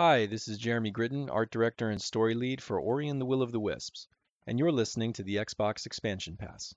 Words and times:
Hi, 0.00 0.26
this 0.26 0.46
is 0.46 0.58
Jeremy 0.58 0.92
Gritton, 0.92 1.28
art 1.28 1.50
director 1.50 1.90
and 1.90 2.00
story 2.00 2.32
lead 2.32 2.62
for 2.62 2.78
Ori 2.78 3.08
and 3.08 3.20
the 3.20 3.24
Will 3.24 3.42
of 3.42 3.50
the 3.50 3.58
Wisps, 3.58 4.06
and 4.46 4.56
you're 4.56 4.70
listening 4.70 5.12
to 5.14 5.24
the 5.24 5.34
Xbox 5.34 5.86
Expansion 5.86 6.36
Pass. 6.36 6.72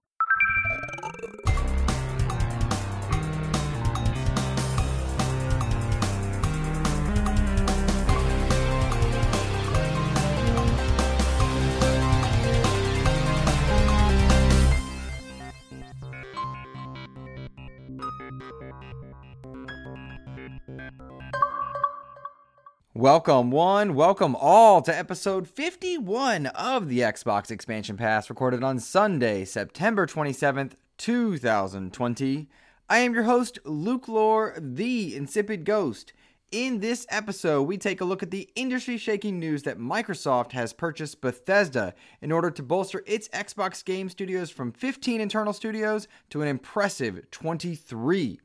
Welcome, 22.94 23.52
one, 23.52 23.96
welcome 23.96 24.36
all 24.36 24.82
to 24.82 24.94
episode 24.94 25.48
51 25.48 26.48
of 26.48 26.90
the 26.90 27.00
Xbox 27.00 27.50
Expansion 27.50 27.96
Pass, 27.96 28.30
recorded 28.30 28.66
on 28.66 28.80
Sunday, 28.80 29.46
September 29.46 30.06
27th, 30.06 30.74
2020. 30.98 32.50
I 32.90 32.98
am 32.98 33.14
your 33.14 33.24
host, 33.24 33.60
Luke 33.64 34.10
Lore, 34.10 34.58
the 34.60 35.16
Insipid 35.16 35.64
Ghost. 35.64 36.12
In 36.52 36.82
this 36.82 37.08
episode, 37.10 37.62
we 37.62 37.78
take 37.78 38.02
a 38.02 38.06
look 38.06 38.24
at 38.24 38.30
the 38.30 38.50
industry 38.56 38.98
shaking 38.98 39.40
news 39.40 39.64
that 39.64 39.80
Microsoft 39.80 40.52
has 40.52 40.74
purchased 40.74 41.22
Bethesda 41.22 41.94
in 42.22 42.30
order 42.30 42.52
to 42.52 42.62
bolster 42.62 43.04
its 43.08 43.30
Xbox 43.30 43.86
game 43.86 44.10
studios 44.10 44.50
from 44.50 44.74
15 44.74 45.22
internal 45.22 45.54
studios 45.54 46.10
to 46.30 46.42
an 46.42 46.50
impressive 46.50 47.32
23. 47.32 48.42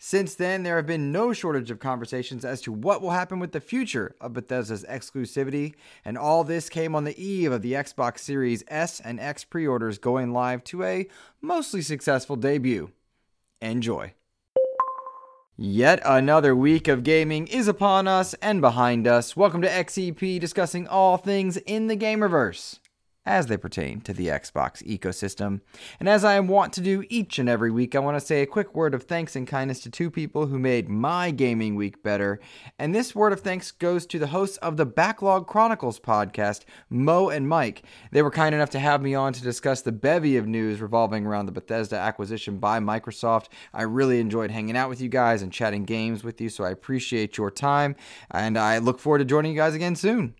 Since 0.00 0.36
then, 0.36 0.62
there 0.62 0.76
have 0.76 0.86
been 0.86 1.10
no 1.10 1.32
shortage 1.32 1.72
of 1.72 1.80
conversations 1.80 2.44
as 2.44 2.60
to 2.62 2.72
what 2.72 3.02
will 3.02 3.10
happen 3.10 3.40
with 3.40 3.50
the 3.50 3.60
future 3.60 4.14
of 4.20 4.32
Bethesda's 4.32 4.84
exclusivity, 4.84 5.74
and 6.04 6.16
all 6.16 6.44
this 6.44 6.68
came 6.68 6.94
on 6.94 7.02
the 7.02 7.20
eve 7.20 7.50
of 7.50 7.62
the 7.62 7.72
Xbox 7.72 8.20
Series 8.20 8.62
S 8.68 9.00
and 9.00 9.18
X 9.18 9.42
pre 9.42 9.66
orders 9.66 9.98
going 9.98 10.32
live 10.32 10.62
to 10.64 10.84
a 10.84 11.08
mostly 11.40 11.82
successful 11.82 12.36
debut. 12.36 12.92
Enjoy. 13.60 14.14
Yet 15.56 16.00
another 16.04 16.54
week 16.54 16.86
of 16.86 17.02
gaming 17.02 17.48
is 17.48 17.66
upon 17.66 18.06
us 18.06 18.34
and 18.34 18.60
behind 18.60 19.08
us. 19.08 19.36
Welcome 19.36 19.62
to 19.62 19.68
XEP 19.68 20.38
discussing 20.38 20.86
all 20.86 21.16
things 21.16 21.56
in 21.56 21.88
the 21.88 21.96
Gamerverse 21.96 22.78
as 23.28 23.46
they 23.46 23.58
pertain 23.58 24.00
to 24.00 24.14
the 24.14 24.28
Xbox 24.28 24.82
ecosystem. 24.84 25.60
And 26.00 26.08
as 26.08 26.24
I 26.24 26.34
am 26.34 26.48
wont 26.48 26.72
to 26.72 26.80
do 26.80 27.04
each 27.10 27.38
and 27.38 27.46
every 27.46 27.70
week, 27.70 27.94
I 27.94 27.98
want 27.98 28.18
to 28.18 28.24
say 28.24 28.40
a 28.40 28.46
quick 28.46 28.74
word 28.74 28.94
of 28.94 29.02
thanks 29.02 29.36
and 29.36 29.46
kindness 29.46 29.80
to 29.80 29.90
two 29.90 30.10
people 30.10 30.46
who 30.46 30.58
made 30.58 30.88
my 30.88 31.30
gaming 31.30 31.74
week 31.74 32.02
better. 32.02 32.40
And 32.78 32.94
this 32.94 33.14
word 33.14 33.34
of 33.34 33.40
thanks 33.40 33.70
goes 33.70 34.06
to 34.06 34.18
the 34.18 34.28
hosts 34.28 34.56
of 34.58 34.78
the 34.78 34.86
Backlog 34.86 35.46
Chronicles 35.46 36.00
podcast, 36.00 36.62
Mo 36.88 37.28
and 37.28 37.46
Mike. 37.46 37.82
They 38.12 38.22
were 38.22 38.30
kind 38.30 38.54
enough 38.54 38.70
to 38.70 38.78
have 38.78 39.02
me 39.02 39.14
on 39.14 39.34
to 39.34 39.42
discuss 39.42 39.82
the 39.82 39.92
bevy 39.92 40.38
of 40.38 40.46
news 40.46 40.80
revolving 40.80 41.26
around 41.26 41.46
the 41.46 41.52
Bethesda 41.52 41.96
acquisition 41.96 42.58
by 42.58 42.80
Microsoft. 42.80 43.48
I 43.74 43.82
really 43.82 44.20
enjoyed 44.20 44.50
hanging 44.50 44.76
out 44.76 44.88
with 44.88 45.02
you 45.02 45.10
guys 45.10 45.42
and 45.42 45.52
chatting 45.52 45.84
games 45.84 46.24
with 46.24 46.40
you, 46.40 46.48
so 46.48 46.64
I 46.64 46.70
appreciate 46.70 47.36
your 47.36 47.50
time. 47.50 47.94
And 48.30 48.56
I 48.56 48.78
look 48.78 48.98
forward 48.98 49.18
to 49.18 49.26
joining 49.26 49.52
you 49.52 49.58
guys 49.58 49.74
again 49.74 49.96
soon. 49.96 50.34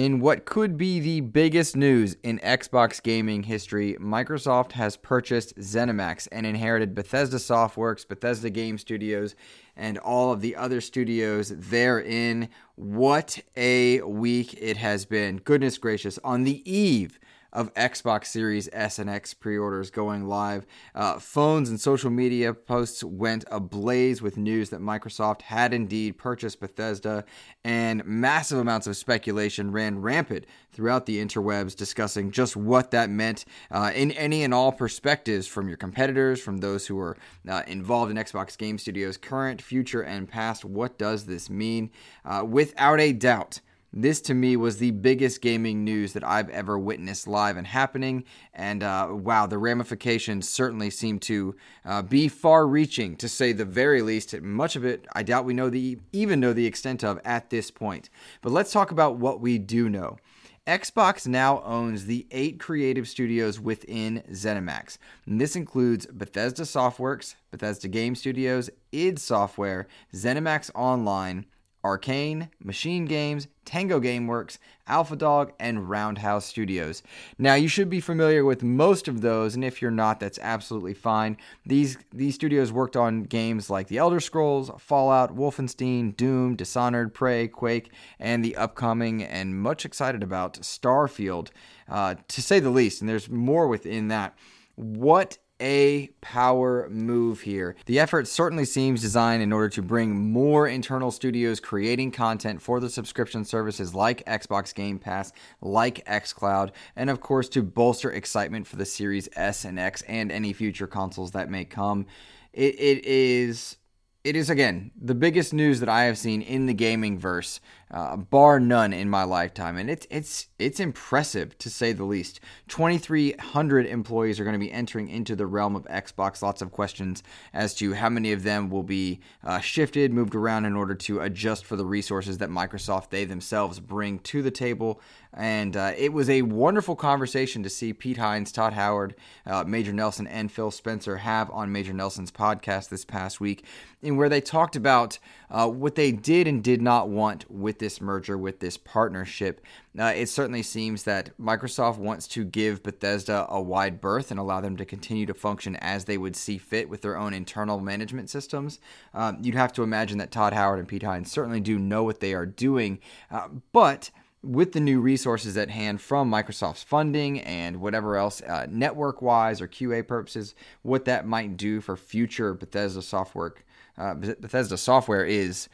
In 0.00 0.20
what 0.20 0.46
could 0.46 0.78
be 0.78 0.98
the 0.98 1.20
biggest 1.20 1.76
news 1.76 2.16
in 2.22 2.38
Xbox 2.38 3.02
gaming 3.02 3.42
history, 3.42 3.98
Microsoft 4.00 4.72
has 4.72 4.96
purchased 4.96 5.58
ZeniMax 5.58 6.26
and 6.32 6.46
inherited 6.46 6.94
Bethesda 6.94 7.36
Softworks, 7.36 8.08
Bethesda 8.08 8.48
Game 8.48 8.78
Studios, 8.78 9.34
and 9.76 9.98
all 9.98 10.32
of 10.32 10.40
the 10.40 10.56
other 10.56 10.80
studios 10.80 11.50
therein. 11.54 12.48
What 12.76 13.40
a 13.58 14.00
week 14.00 14.54
it 14.54 14.78
has 14.78 15.04
been. 15.04 15.36
Goodness 15.36 15.76
gracious. 15.76 16.18
On 16.24 16.44
the 16.44 16.62
eve 16.64 17.20
of 17.52 17.72
Xbox 17.74 18.26
Series 18.26 18.68
S 18.72 18.98
and 18.98 19.10
X 19.10 19.34
pre 19.34 19.56
orders 19.56 19.90
going 19.90 20.26
live. 20.26 20.66
Uh, 20.94 21.18
phones 21.18 21.68
and 21.68 21.80
social 21.80 22.10
media 22.10 22.54
posts 22.54 23.02
went 23.02 23.44
ablaze 23.50 24.22
with 24.22 24.36
news 24.36 24.70
that 24.70 24.80
Microsoft 24.80 25.42
had 25.42 25.72
indeed 25.72 26.18
purchased 26.18 26.60
Bethesda, 26.60 27.24
and 27.64 28.04
massive 28.04 28.58
amounts 28.58 28.86
of 28.86 28.96
speculation 28.96 29.72
ran 29.72 30.00
rampant 30.00 30.46
throughout 30.72 31.06
the 31.06 31.24
interwebs 31.24 31.76
discussing 31.76 32.30
just 32.30 32.56
what 32.56 32.90
that 32.90 33.10
meant 33.10 33.44
uh, 33.70 33.90
in 33.94 34.12
any 34.12 34.42
and 34.42 34.54
all 34.54 34.72
perspectives 34.72 35.46
from 35.46 35.68
your 35.68 35.76
competitors, 35.76 36.40
from 36.40 36.58
those 36.58 36.86
who 36.86 36.98
are 36.98 37.16
uh, 37.48 37.62
involved 37.66 38.10
in 38.10 38.16
Xbox 38.16 38.56
Game 38.56 38.78
Studios, 38.78 39.16
current, 39.16 39.60
future, 39.60 40.02
and 40.02 40.28
past. 40.28 40.64
What 40.64 40.98
does 40.98 41.26
this 41.26 41.50
mean? 41.50 41.90
Uh, 42.24 42.44
without 42.46 43.00
a 43.00 43.12
doubt, 43.12 43.60
this 43.92 44.20
to 44.22 44.34
me 44.34 44.56
was 44.56 44.78
the 44.78 44.92
biggest 44.92 45.40
gaming 45.40 45.84
news 45.84 46.12
that 46.12 46.24
I've 46.24 46.48
ever 46.50 46.78
witnessed 46.78 47.26
live 47.26 47.56
and 47.56 47.66
happening. 47.66 48.24
And 48.54 48.82
uh, 48.82 49.08
wow, 49.10 49.46
the 49.46 49.58
ramifications 49.58 50.48
certainly 50.48 50.90
seem 50.90 51.18
to 51.20 51.56
uh, 51.84 52.02
be 52.02 52.28
far 52.28 52.66
reaching, 52.66 53.16
to 53.16 53.28
say 53.28 53.52
the 53.52 53.64
very 53.64 54.02
least. 54.02 54.40
Much 54.40 54.76
of 54.76 54.84
it, 54.84 55.06
I 55.12 55.22
doubt 55.22 55.44
we 55.44 55.54
know 55.54 55.70
the 55.70 55.98
even 56.12 56.40
know 56.40 56.52
the 56.52 56.66
extent 56.66 57.02
of 57.02 57.20
at 57.24 57.50
this 57.50 57.70
point. 57.70 58.10
But 58.42 58.52
let's 58.52 58.72
talk 58.72 58.90
about 58.90 59.16
what 59.16 59.40
we 59.40 59.58
do 59.58 59.88
know. 59.88 60.18
Xbox 60.66 61.26
now 61.26 61.62
owns 61.62 62.06
the 62.06 62.26
eight 62.30 62.60
creative 62.60 63.08
studios 63.08 63.58
within 63.58 64.22
ZeniMax. 64.30 64.98
And 65.26 65.40
this 65.40 65.56
includes 65.56 66.06
Bethesda 66.06 66.62
Softworks, 66.62 67.34
Bethesda 67.50 67.88
Game 67.88 68.14
Studios, 68.14 68.70
id 68.92 69.18
Software, 69.18 69.88
ZeniMax 70.14 70.70
Online, 70.74 71.46
Arcane, 71.82 72.50
Machine 72.62 73.06
Games, 73.06 73.48
Tango 73.64 74.00
Gameworks, 74.00 74.58
Alpha 74.86 75.16
Dog, 75.16 75.52
and 75.58 75.88
Roundhouse 75.88 76.44
Studios. 76.44 77.02
Now, 77.38 77.54
you 77.54 77.68
should 77.68 77.88
be 77.88 78.00
familiar 78.00 78.44
with 78.44 78.62
most 78.62 79.08
of 79.08 79.20
those, 79.20 79.54
and 79.54 79.64
if 79.64 79.80
you're 79.80 79.90
not, 79.90 80.20
that's 80.20 80.38
absolutely 80.40 80.94
fine. 80.94 81.36
These 81.64 81.96
these 82.12 82.34
studios 82.34 82.72
worked 82.72 82.96
on 82.96 83.22
games 83.22 83.70
like 83.70 83.88
The 83.88 83.98
Elder 83.98 84.20
Scrolls, 84.20 84.70
Fallout, 84.78 85.34
Wolfenstein, 85.34 86.16
Doom, 86.16 86.56
Dishonored, 86.56 87.14
Prey, 87.14 87.48
Quake, 87.48 87.92
and 88.18 88.44
the 88.44 88.56
upcoming 88.56 89.22
and 89.22 89.60
much 89.60 89.84
excited 89.84 90.22
about 90.22 90.54
Starfield, 90.60 91.48
uh, 91.88 92.16
to 92.28 92.42
say 92.42 92.60
the 92.60 92.70
least. 92.70 93.00
And 93.00 93.08
there's 93.08 93.30
more 93.30 93.68
within 93.68 94.08
that. 94.08 94.36
What 94.74 95.38
a 95.60 96.08
power 96.20 96.88
move 96.90 97.42
here. 97.42 97.76
The 97.86 97.98
effort 97.98 98.26
certainly 98.28 98.64
seems 98.64 99.00
designed 99.00 99.42
in 99.42 99.52
order 99.52 99.68
to 99.70 99.82
bring 99.82 100.32
more 100.32 100.66
internal 100.66 101.10
studios 101.10 101.60
creating 101.60 102.12
content 102.12 102.62
for 102.62 102.80
the 102.80 102.90
subscription 102.90 103.44
services 103.44 103.94
like 103.94 104.24
Xbox 104.26 104.74
Game 104.74 104.98
Pass, 104.98 105.32
like 105.60 106.04
xCloud, 106.06 106.70
and 106.96 107.10
of 107.10 107.20
course 107.20 107.48
to 107.50 107.62
bolster 107.62 108.10
excitement 108.10 108.66
for 108.66 108.76
the 108.76 108.86
Series 108.86 109.28
S 109.36 109.64
and 109.64 109.78
X 109.78 110.02
and 110.02 110.32
any 110.32 110.52
future 110.52 110.86
consoles 110.86 111.32
that 111.32 111.50
may 111.50 111.64
come. 111.64 112.06
it, 112.52 112.74
it 112.78 113.04
is 113.04 113.76
it 114.22 114.36
is 114.36 114.50
again 114.50 114.90
the 115.00 115.14
biggest 115.14 115.54
news 115.54 115.80
that 115.80 115.88
I 115.88 116.04
have 116.04 116.18
seen 116.18 116.42
in 116.42 116.66
the 116.66 116.74
gaming 116.74 117.18
verse, 117.18 117.60
uh, 117.90 118.16
bar 118.16 118.60
none 118.60 118.92
in 118.92 119.10
my 119.10 119.24
lifetime, 119.24 119.76
and 119.76 119.90
it's 119.90 120.06
it's 120.10 120.46
it's 120.58 120.80
impressive 120.80 121.58
to 121.58 121.68
say 121.68 121.92
the 121.92 122.04
least. 122.04 122.40
Twenty 122.68 122.98
three 122.98 123.32
hundred 123.32 123.86
employees 123.86 124.38
are 124.38 124.44
going 124.44 124.54
to 124.54 124.66
be 124.66 124.72
entering 124.72 125.08
into 125.08 125.34
the 125.34 125.46
realm 125.46 125.74
of 125.74 125.84
Xbox. 125.86 126.42
Lots 126.42 126.62
of 126.62 126.70
questions 126.70 127.22
as 127.52 127.74
to 127.76 127.94
how 127.94 128.08
many 128.08 128.32
of 128.32 128.42
them 128.42 128.70
will 128.70 128.82
be 128.82 129.20
uh, 129.44 129.60
shifted, 129.60 130.12
moved 130.12 130.34
around 130.34 130.64
in 130.66 130.76
order 130.76 130.94
to 130.94 131.20
adjust 131.20 131.64
for 131.64 131.76
the 131.76 131.84
resources 131.84 132.38
that 132.38 132.50
Microsoft 132.50 133.10
they 133.10 133.24
themselves 133.24 133.80
bring 133.80 134.18
to 134.20 134.42
the 134.42 134.50
table. 134.50 135.00
And 135.32 135.76
uh, 135.76 135.92
it 135.96 136.12
was 136.12 136.28
a 136.28 136.42
wonderful 136.42 136.96
conversation 136.96 137.62
to 137.62 137.70
see 137.70 137.92
Pete 137.92 138.16
Hines, 138.16 138.50
Todd 138.50 138.72
Howard, 138.72 139.14
uh, 139.46 139.62
Major 139.64 139.92
Nelson, 139.92 140.26
and 140.26 140.50
Phil 140.50 140.72
Spencer 140.72 141.18
have 141.18 141.48
on 141.52 141.70
Major 141.70 141.92
Nelson's 141.92 142.32
podcast 142.32 142.88
this 142.88 143.04
past 143.04 143.40
week, 143.40 143.64
in 144.02 144.16
where 144.16 144.28
they 144.28 144.40
talked 144.40 144.74
about 144.74 145.18
uh, 145.50 145.68
what 145.68 145.94
they 145.94 146.12
did 146.12 146.46
and 146.46 146.62
did 146.62 146.80
not 146.80 147.08
want 147.08 147.50
with 147.50 147.78
this 147.78 148.00
merger, 148.00 148.38
with 148.38 148.60
this 148.60 148.76
partnership. 148.76 149.60
Uh, 149.98 150.12
it 150.14 150.28
certainly 150.28 150.62
seems 150.62 151.02
that 151.02 151.36
Microsoft 151.38 151.98
wants 151.98 152.28
to 152.28 152.44
give 152.44 152.82
Bethesda 152.82 153.46
a 153.48 153.60
wide 153.60 154.00
berth 154.00 154.30
and 154.30 154.38
allow 154.38 154.60
them 154.60 154.76
to 154.76 154.84
continue 154.84 155.26
to 155.26 155.34
function 155.34 155.76
as 155.76 156.04
they 156.04 156.16
would 156.16 156.36
see 156.36 156.58
fit 156.58 156.88
with 156.88 157.02
their 157.02 157.16
own 157.16 157.34
internal 157.34 157.80
management 157.80 158.30
systems. 158.30 158.78
Um, 159.12 159.38
you'd 159.42 159.54
have 159.54 159.72
to 159.74 159.82
imagine 159.82 160.18
that 160.18 160.30
Todd 160.30 160.52
Howard 160.52 160.78
and 160.78 160.88
Pete 160.88 161.02
Hines 161.02 161.30
certainly 161.30 161.60
do 161.60 161.78
know 161.78 162.04
what 162.04 162.20
they 162.20 162.34
are 162.34 162.46
doing, 162.46 163.00
uh, 163.30 163.48
but 163.72 164.10
with 164.42 164.72
the 164.72 164.80
new 164.80 165.00
resources 165.00 165.56
at 165.56 165.70
hand 165.70 166.00
from 166.00 166.30
Microsoft's 166.30 166.82
funding 166.82 167.40
and 167.40 167.80
whatever 167.80 168.16
else, 168.16 168.40
uh, 168.42 168.66
network 168.70 169.20
wise 169.20 169.60
or 169.60 169.68
QA 169.68 170.06
purposes, 170.06 170.54
what 170.82 171.04
that 171.04 171.26
might 171.26 171.56
do 171.56 171.80
for 171.80 171.96
future 171.96 172.54
Bethesda 172.54 173.02
software, 173.02 173.54
uh, 173.98 174.14
Bethesda 174.14 174.76
software 174.76 175.24
is 175.24 175.68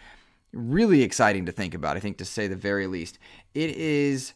really 0.53 1.03
exciting 1.03 1.47
to 1.47 1.53
think 1.53 1.75
about. 1.75 1.97
I 1.97 2.01
think 2.01 2.19
to 2.19 2.25
say 2.25 2.47
the 2.47 2.57
very 2.57 2.87
least, 2.87 3.19
it 3.55 3.71
is 3.71 4.33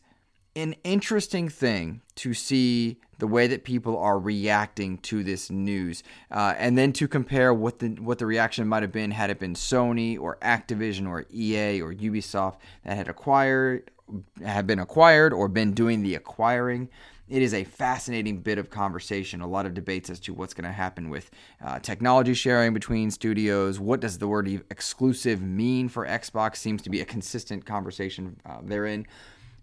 an 0.56 0.74
interesting 0.84 1.48
thing 1.48 2.02
to 2.16 2.34
see 2.34 2.98
the 3.18 3.26
way 3.26 3.46
that 3.46 3.64
people 3.64 3.96
are 3.98 4.18
reacting 4.18 4.98
to 4.98 5.22
this 5.22 5.50
news, 5.50 6.02
uh, 6.30 6.54
and 6.56 6.76
then 6.76 6.92
to 6.94 7.06
compare 7.06 7.52
what 7.54 7.78
the 7.78 7.88
what 8.00 8.18
the 8.18 8.26
reaction 8.26 8.66
might 8.66 8.82
have 8.82 8.92
been 8.92 9.10
had 9.10 9.30
it 9.30 9.38
been 9.38 9.54
Sony 9.54 10.18
or 10.18 10.38
Activision 10.42 11.08
or 11.08 11.26
EA 11.32 11.80
or 11.80 11.94
Ubisoft 11.94 12.56
that 12.84 12.96
had 12.96 13.08
acquired 13.08 13.90
had 14.44 14.66
been 14.66 14.78
acquired 14.78 15.32
or 15.32 15.48
been 15.48 15.72
doing 15.72 16.02
the 16.02 16.14
acquiring. 16.14 16.88
It 17.30 17.42
is 17.42 17.54
a 17.54 17.62
fascinating 17.62 18.38
bit 18.38 18.58
of 18.58 18.70
conversation, 18.70 19.40
a 19.40 19.46
lot 19.46 19.64
of 19.64 19.72
debates 19.72 20.10
as 20.10 20.18
to 20.20 20.34
what's 20.34 20.52
going 20.52 20.64
to 20.64 20.72
happen 20.72 21.08
with 21.10 21.30
uh, 21.64 21.78
technology 21.78 22.34
sharing 22.34 22.74
between 22.74 23.08
studios. 23.12 23.78
What 23.78 24.00
does 24.00 24.18
the 24.18 24.26
word 24.26 24.48
exclusive 24.68 25.40
mean 25.40 25.88
for 25.88 26.04
Xbox? 26.04 26.56
Seems 26.56 26.82
to 26.82 26.90
be 26.90 27.00
a 27.00 27.04
consistent 27.04 27.64
conversation 27.64 28.36
uh, 28.44 28.58
therein. 28.64 29.06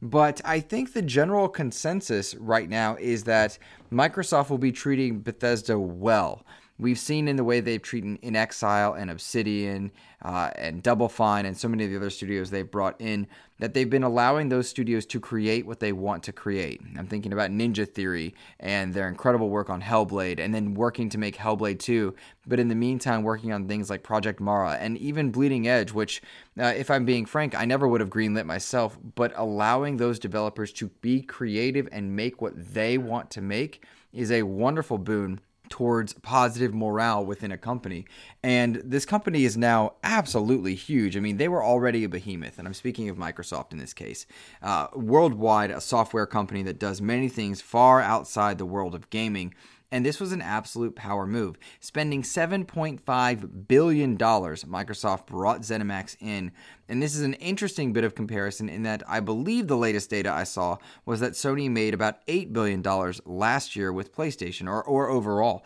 But 0.01 0.39
I 0.45 0.61
think 0.61 0.93
the 0.93 1.01
general 1.01 1.49
consensus 1.49 2.35
right 2.35 2.69
now 2.69 2.95
is 3.01 3.25
that 3.25 3.57
Microsoft 3.91 4.49
will 4.49 4.57
be 4.57 4.71
treating 4.71 5.19
Bethesda 5.19 5.77
well. 5.77 6.45
We've 6.79 6.99
seen 6.99 7.27
in 7.27 7.37
the 7.37 7.43
way 7.43 7.59
they've 7.59 7.81
treated 7.81 8.21
inXile 8.21 8.99
and 8.99 9.09
Obsidian 9.09 9.91
uh, 10.21 10.51
and 10.55 10.83
Double 10.83 11.09
Fine 11.09 11.47
and 11.47 11.57
so 11.57 11.67
many 11.67 11.85
of 11.85 11.89
the 11.89 11.97
other 11.97 12.11
studios 12.11 12.51
they've 12.51 12.69
brought 12.69 13.01
in 13.01 13.27
that 13.57 13.73
they've 13.73 13.89
been 13.89 14.03
allowing 14.03 14.49
those 14.49 14.69
studios 14.69 15.05
to 15.07 15.19
create 15.19 15.65
what 15.65 15.79
they 15.79 15.91
want 15.91 16.21
to 16.23 16.31
create. 16.31 16.79
I'm 16.95 17.07
thinking 17.07 17.33
about 17.33 17.49
Ninja 17.49 17.87
Theory 17.87 18.35
and 18.59 18.93
their 18.93 19.07
incredible 19.07 19.49
work 19.49 19.71
on 19.71 19.81
Hellblade 19.81 20.39
and 20.39 20.53
then 20.53 20.75
working 20.75 21.09
to 21.09 21.17
make 21.17 21.35
Hellblade 21.35 21.79
2, 21.79 22.13
but 22.45 22.59
in 22.59 22.67
the 22.67 22.75
meantime, 22.75 23.23
working 23.23 23.51
on 23.51 23.67
things 23.67 23.89
like 23.89 24.03
Project 24.03 24.39
Mara 24.39 24.73
and 24.73 24.99
even 24.99 25.31
Bleeding 25.31 25.67
Edge, 25.67 25.91
which, 25.91 26.21
uh, 26.59 26.73
if 26.77 26.91
I'm 26.91 27.05
being 27.05 27.25
frank, 27.25 27.55
I 27.55 27.65
never 27.65 27.87
would 27.87 28.01
have 28.01 28.11
greenlit 28.11 28.45
myself, 28.45 28.99
but 29.15 29.33
allowing 29.35 29.97
those 29.97 30.19
developers 30.19 30.71
to 30.73 30.89
be 31.01 31.23
creative 31.23 31.89
and 31.91 32.15
make 32.15 32.39
what 32.39 32.53
they 32.55 32.99
want 32.99 33.31
to 33.31 33.41
make 33.41 33.83
is 34.13 34.31
a 34.31 34.43
wonderful 34.43 34.99
boon 34.99 35.39
towards 35.69 36.13
positive 36.13 36.73
morale 36.73 37.25
within 37.25 37.51
a 37.51 37.57
company. 37.57 38.05
And 38.43 38.81
this 38.83 39.05
company 39.05 39.45
is 39.45 39.57
now 39.57 39.93
absolutely 40.03 40.75
huge. 40.75 41.17
I 41.17 41.19
mean, 41.19 41.37
they 41.37 41.47
were 41.47 41.63
already 41.63 42.03
a 42.03 42.09
behemoth, 42.09 42.59
and 42.59 42.67
I'm 42.67 42.73
speaking 42.73 43.09
of 43.09 43.17
Microsoft 43.17 43.71
in 43.71 43.77
this 43.77 43.93
case. 43.93 44.25
Uh, 44.61 44.87
worldwide, 44.93 45.71
a 45.71 45.81
software 45.81 46.25
company 46.25 46.63
that 46.63 46.79
does 46.79 47.01
many 47.01 47.29
things 47.29 47.61
far 47.61 48.01
outside 48.01 48.57
the 48.57 48.65
world 48.65 48.95
of 48.95 49.09
gaming. 49.09 49.53
And 49.91 50.05
this 50.05 50.19
was 50.19 50.33
an 50.33 50.41
absolute 50.41 50.95
power 50.95 51.25
move. 51.25 51.57
Spending 51.79 52.21
$7.5 52.21 53.67
billion, 53.67 54.17
Microsoft 54.17 55.27
brought 55.27 55.61
ZeniMax 55.61 56.17
in. 56.19 56.51
And 56.89 57.01
this 57.01 57.15
is 57.15 57.21
an 57.21 57.35
interesting 57.35 57.93
bit 57.93 58.03
of 58.03 58.15
comparison 58.15 58.67
in 58.67 58.83
that 58.83 59.03
I 59.07 59.21
believe 59.21 59.67
the 59.67 59.77
latest 59.77 60.09
data 60.09 60.31
I 60.31 60.43
saw 60.43 60.77
was 61.05 61.21
that 61.21 61.33
Sony 61.33 61.69
made 61.69 61.93
about 61.93 62.25
$8 62.27 62.51
billion 62.51 62.83
last 63.25 63.75
year 63.75 63.93
with 63.93 64.13
PlayStation 64.13 64.67
or, 64.67 64.83
or 64.83 65.09
overall. 65.09 65.65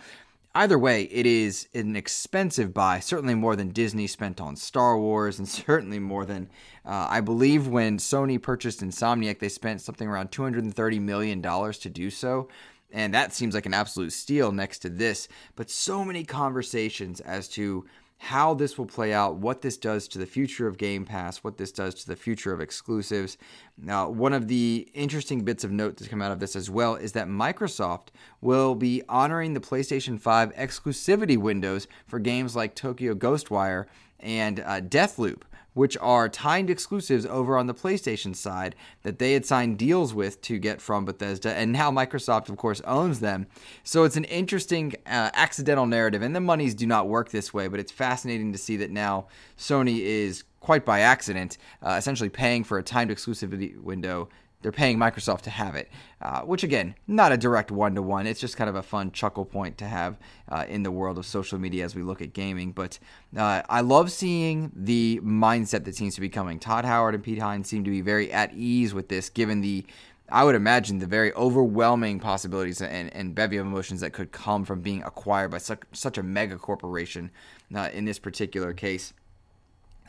Either 0.53 0.77
way, 0.77 1.03
it 1.03 1.25
is 1.25 1.69
an 1.73 1.95
expensive 1.95 2.73
buy, 2.73 2.99
certainly 2.99 3.33
more 3.33 3.55
than 3.55 3.69
Disney 3.69 4.05
spent 4.05 4.41
on 4.41 4.57
Star 4.57 4.99
Wars, 4.99 5.39
and 5.39 5.47
certainly 5.49 5.97
more 5.97 6.25
than 6.25 6.49
uh, 6.85 7.07
I 7.09 7.21
believe 7.21 7.67
when 7.67 7.97
Sony 7.97 8.41
purchased 8.41 8.81
Insomniac, 8.81 9.39
they 9.39 9.49
spent 9.49 9.81
something 9.81 10.07
around 10.07 10.31
$230 10.31 11.01
million 11.01 11.41
to 11.41 11.89
do 11.89 12.09
so. 12.09 12.49
And 12.91 13.13
that 13.13 13.33
seems 13.33 13.55
like 13.55 13.65
an 13.65 13.73
absolute 13.73 14.13
steal 14.13 14.51
next 14.51 14.79
to 14.79 14.89
this. 14.89 15.27
But 15.55 15.69
so 15.69 16.03
many 16.03 16.23
conversations 16.23 17.21
as 17.21 17.47
to 17.49 17.85
how 18.23 18.53
this 18.53 18.77
will 18.77 18.85
play 18.85 19.11
out, 19.11 19.37
what 19.37 19.63
this 19.63 19.77
does 19.77 20.07
to 20.07 20.19
the 20.19 20.27
future 20.27 20.67
of 20.67 20.77
Game 20.77 21.05
Pass, 21.05 21.39
what 21.39 21.57
this 21.57 21.71
does 21.71 21.95
to 21.95 22.07
the 22.07 22.15
future 22.15 22.53
of 22.53 22.61
exclusives. 22.61 23.35
Now, 23.79 24.09
one 24.09 24.33
of 24.33 24.47
the 24.47 24.87
interesting 24.93 25.43
bits 25.43 25.63
of 25.63 25.71
note 25.71 25.97
to 25.97 26.07
come 26.07 26.21
out 26.21 26.31
of 26.31 26.39
this 26.39 26.55
as 26.55 26.69
well 26.69 26.95
is 26.95 27.13
that 27.13 27.27
Microsoft 27.27 28.09
will 28.39 28.75
be 28.75 29.01
honoring 29.09 29.55
the 29.55 29.59
PlayStation 29.59 30.19
5 30.19 30.53
exclusivity 30.53 31.35
windows 31.35 31.87
for 32.05 32.19
games 32.19 32.55
like 32.55 32.75
Tokyo 32.75 33.15
Ghostwire 33.15 33.87
and 34.19 34.59
uh, 34.59 34.81
Deathloop 34.81 35.41
which 35.73 35.97
are 36.01 36.27
timed 36.27 36.69
exclusives 36.69 37.25
over 37.25 37.57
on 37.57 37.67
the 37.67 37.73
PlayStation 37.73 38.35
side 38.35 38.75
that 39.03 39.19
they 39.19 39.33
had 39.33 39.45
signed 39.45 39.77
deals 39.77 40.13
with 40.13 40.41
to 40.41 40.57
get 40.57 40.81
from 40.81 41.05
Bethesda, 41.05 41.53
and 41.53 41.71
now 41.71 41.91
Microsoft, 41.91 42.49
of 42.49 42.57
course, 42.57 42.81
owns 42.81 43.19
them. 43.19 43.47
So 43.83 44.03
it's 44.03 44.17
an 44.17 44.25
interesting 44.25 44.93
uh, 45.05 45.31
accidental 45.33 45.85
narrative, 45.85 46.21
and 46.21 46.35
the 46.35 46.41
monies 46.41 46.75
do 46.75 46.85
not 46.85 47.07
work 47.07 47.29
this 47.29 47.53
way, 47.53 47.67
but 47.67 47.79
it's 47.79 47.91
fascinating 47.91 48.51
to 48.51 48.57
see 48.57 48.77
that 48.77 48.91
now 48.91 49.27
Sony 49.57 49.99
is 49.99 50.43
quite 50.59 50.85
by 50.85 50.99
accident, 50.99 51.57
uh, 51.81 51.95
essentially 51.97 52.29
paying 52.29 52.63
for 52.63 52.77
a 52.77 52.83
timed 52.83 53.11
exclusivity 53.11 53.79
window 53.81 54.29
they're 54.61 54.71
paying 54.71 54.97
Microsoft 54.97 55.41
to 55.41 55.49
have 55.49 55.75
it, 55.75 55.89
uh, 56.21 56.41
which 56.41 56.63
again, 56.63 56.95
not 57.07 57.31
a 57.31 57.37
direct 57.37 57.71
one 57.71 57.95
to 57.95 58.01
one. 58.01 58.27
It's 58.27 58.39
just 58.39 58.57
kind 58.57 58.69
of 58.69 58.75
a 58.75 58.83
fun 58.83 59.11
chuckle 59.11 59.45
point 59.45 59.77
to 59.79 59.85
have 59.85 60.17
uh, 60.49 60.65
in 60.67 60.83
the 60.83 60.91
world 60.91 61.17
of 61.17 61.25
social 61.25 61.57
media 61.57 61.83
as 61.83 61.95
we 61.95 62.03
look 62.03 62.21
at 62.21 62.33
gaming. 62.33 62.71
But 62.71 62.99
uh, 63.35 63.63
I 63.69 63.81
love 63.81 64.11
seeing 64.11 64.71
the 64.75 65.19
mindset 65.23 65.85
that 65.85 65.95
seems 65.95 66.15
to 66.15 66.21
be 66.21 66.29
coming. 66.29 66.59
Todd 66.59 66.85
Howard 66.85 67.15
and 67.15 67.23
Pete 67.23 67.39
Hines 67.39 67.67
seem 67.67 67.83
to 67.83 67.89
be 67.89 68.01
very 68.01 68.31
at 68.31 68.53
ease 68.53 68.93
with 68.93 69.09
this, 69.09 69.29
given 69.29 69.61
the 69.61 69.85
I 70.31 70.45
would 70.45 70.55
imagine 70.55 70.99
the 70.99 71.07
very 71.07 71.33
overwhelming 71.33 72.21
possibilities 72.21 72.81
and, 72.81 73.13
and 73.13 73.35
bevy 73.35 73.57
of 73.57 73.65
emotions 73.65 73.99
that 73.99 74.13
could 74.13 74.31
come 74.31 74.63
from 74.63 74.79
being 74.79 75.03
acquired 75.03 75.51
by 75.51 75.57
such, 75.57 75.81
such 75.91 76.17
a 76.17 76.23
mega 76.23 76.57
corporation 76.57 77.31
uh, 77.75 77.89
in 77.91 78.05
this 78.05 78.17
particular 78.17 78.71
case. 78.71 79.11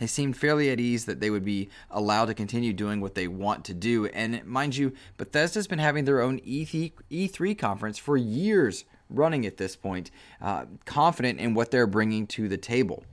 They 0.01 0.07
seemed 0.07 0.37
fairly 0.37 0.71
at 0.71 0.81
ease 0.81 1.05
that 1.05 1.21
they 1.21 1.31
would 1.31 1.45
be 1.45 1.69
allowed 1.91 2.27
to 2.27 2.35
continue 2.35 2.73
doing 2.73 3.01
what 3.01 3.15
they 3.15 3.29
want 3.29 3.65
to 3.67 3.75
do. 3.75 4.07
And 4.07 4.45
mind 4.45 4.77
you, 4.77 4.93
Bethesda's 5.17 5.67
been 5.67 5.79
having 5.79 6.05
their 6.05 6.21
own 6.21 6.41
E3 6.41 7.59
conference 7.59 7.99
for 7.99 8.17
years 8.17 8.85
running 9.09 9.47
at 9.47 9.59
this 9.59 9.77
point, 9.77 10.11
uh, 10.41 10.65
confident 10.85 11.39
in 11.39 11.55
what 11.55 11.71
they're 11.71 11.87
bringing 11.87 12.27
to 12.27 12.49
the 12.49 12.57
table. 12.57 13.05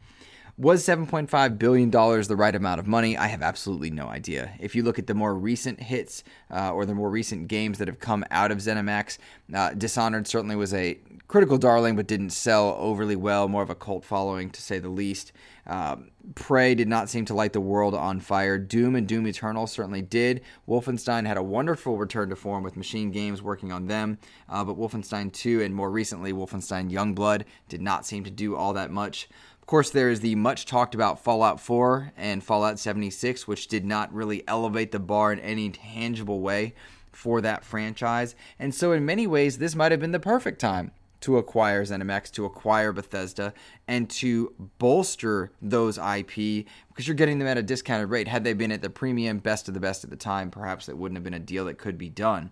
Was 0.59 0.85
$7.5 0.85 1.57
billion 1.57 1.89
the 1.89 2.35
right 2.35 2.53
amount 2.53 2.81
of 2.81 2.85
money? 2.85 3.15
I 3.15 3.27
have 3.27 3.41
absolutely 3.41 3.91
no 3.91 4.07
idea. 4.07 4.51
If 4.59 4.75
you 4.75 4.83
look 4.83 5.00
at 5.00 5.07
the 5.07 5.13
more 5.13 5.33
recent 5.33 5.79
hits 5.79 6.21
uh, 6.51 6.73
or 6.73 6.85
the 6.85 6.94
more 6.94 7.09
recent 7.09 7.47
games 7.47 7.77
that 7.77 7.88
have 7.88 8.01
come 8.01 8.25
out 8.29 8.51
of 8.51 8.57
ZeniMax, 8.57 9.19
uh, 9.53 9.73
Dishonored 9.75 10.27
certainly 10.27 10.57
was 10.57 10.73
a 10.73 11.00
critical 11.29 11.57
darling, 11.57 11.95
but 11.95 12.07
didn't 12.07 12.31
sell 12.31 12.75
overly 12.77 13.15
well, 13.15 13.47
more 13.47 13.61
of 13.61 13.69
a 13.69 13.75
cult 13.75 14.03
following 14.03 14.50
to 14.50 14.61
say 14.61 14.79
the 14.79 14.89
least. 14.89 15.31
Um, 15.65 16.09
Prey 16.35 16.75
did 16.75 16.88
not 16.88 17.09
seem 17.09 17.23
to 17.25 17.33
light 17.33 17.53
the 17.53 17.61
world 17.61 17.94
on 17.94 18.19
fire. 18.19 18.57
Doom 18.57 18.95
and 18.95 19.07
Doom 19.07 19.27
Eternal 19.27 19.67
certainly 19.67 20.01
did. 20.01 20.41
Wolfenstein 20.67 21.25
had 21.25 21.38
a 21.38 21.44
wonderful 21.44 21.97
return 21.97 22.29
to 22.31 22.35
form 22.35 22.63
with 22.63 22.75
Machine 22.75 23.11
Games 23.11 23.41
working 23.41 23.71
on 23.71 23.85
them, 23.85 24.17
uh, 24.50 24.63
but 24.65 24.77
Wolfenstein 24.77 25.31
2 25.31 25.61
and 25.61 25.73
more 25.73 25.91
recently 25.91 26.33
Wolfenstein 26.33 26.91
Youngblood 26.91 27.44
did 27.69 27.81
not 27.81 28.06
seem 28.06 28.23
to 28.23 28.31
do 28.31 28.56
all 28.56 28.73
that 28.73 28.91
much 28.91 29.29
course, 29.69 29.92
there 29.92 30.10
is 30.10 30.21
the 30.21 30.33
much 30.33 30.66
talked 30.66 30.95
about 30.95 31.24
Fallout 31.24 31.60
4 31.60 32.13
and 32.18 32.44
Fallout 32.44 32.80
76, 32.80 33.48
which 33.48 33.68
did 33.68 33.86
not 33.86 34.12
really 34.12 34.44
elevate 34.48 34.92
the 34.92 35.00
bar 35.00 35.31
in 35.31 35.40
any 35.42 35.69
tangible 35.69 36.42
way 36.42 36.73
for 37.11 37.40
that 37.42 37.64
franchise. 37.64 38.33
And 38.57 38.73
so, 38.73 38.94
in 38.94 39.06
many 39.06 39.28
ways, 39.28 39.59
this 39.59 39.76
might 39.76 39.92
have 39.92 40.02
been 40.02 40.11
the 40.11 40.19
perfect 40.19 40.59
time 40.59 40.90
to 41.21 41.38
acquire 41.38 41.85
ZeniMax, 41.85 42.31
to 42.31 42.45
acquire 42.45 42.92
Bethesda, 42.92 43.54
and 43.88 44.09
to 44.09 44.56
bolster 44.80 45.52
those 45.61 45.99
IP 45.99 46.66
because 46.88 47.07
you're 47.07 47.14
getting 47.14 47.38
them 47.38 47.47
at 47.47 47.59
a 47.59 47.61
discounted 47.61 48.09
rate. 48.09 48.28
Had 48.28 48.44
they 48.44 48.54
been 48.54 48.71
at 48.71 48.81
the 48.81 48.90
premium 48.90 49.38
best 49.38 49.68
of 49.68 49.76
the 49.76 49.80
best 49.80 50.04
at 50.04 50.09
the 50.09 50.16
time, 50.16 50.49
perhaps 50.49 50.88
that 50.88 50.97
wouldn't 50.97 51.18
have 51.18 51.23
been 51.23 51.35
a 51.35 51.40
deal 51.40 51.66
that 51.66 51.78
could 51.78 51.99
be 51.99 52.09
done. 52.09 52.49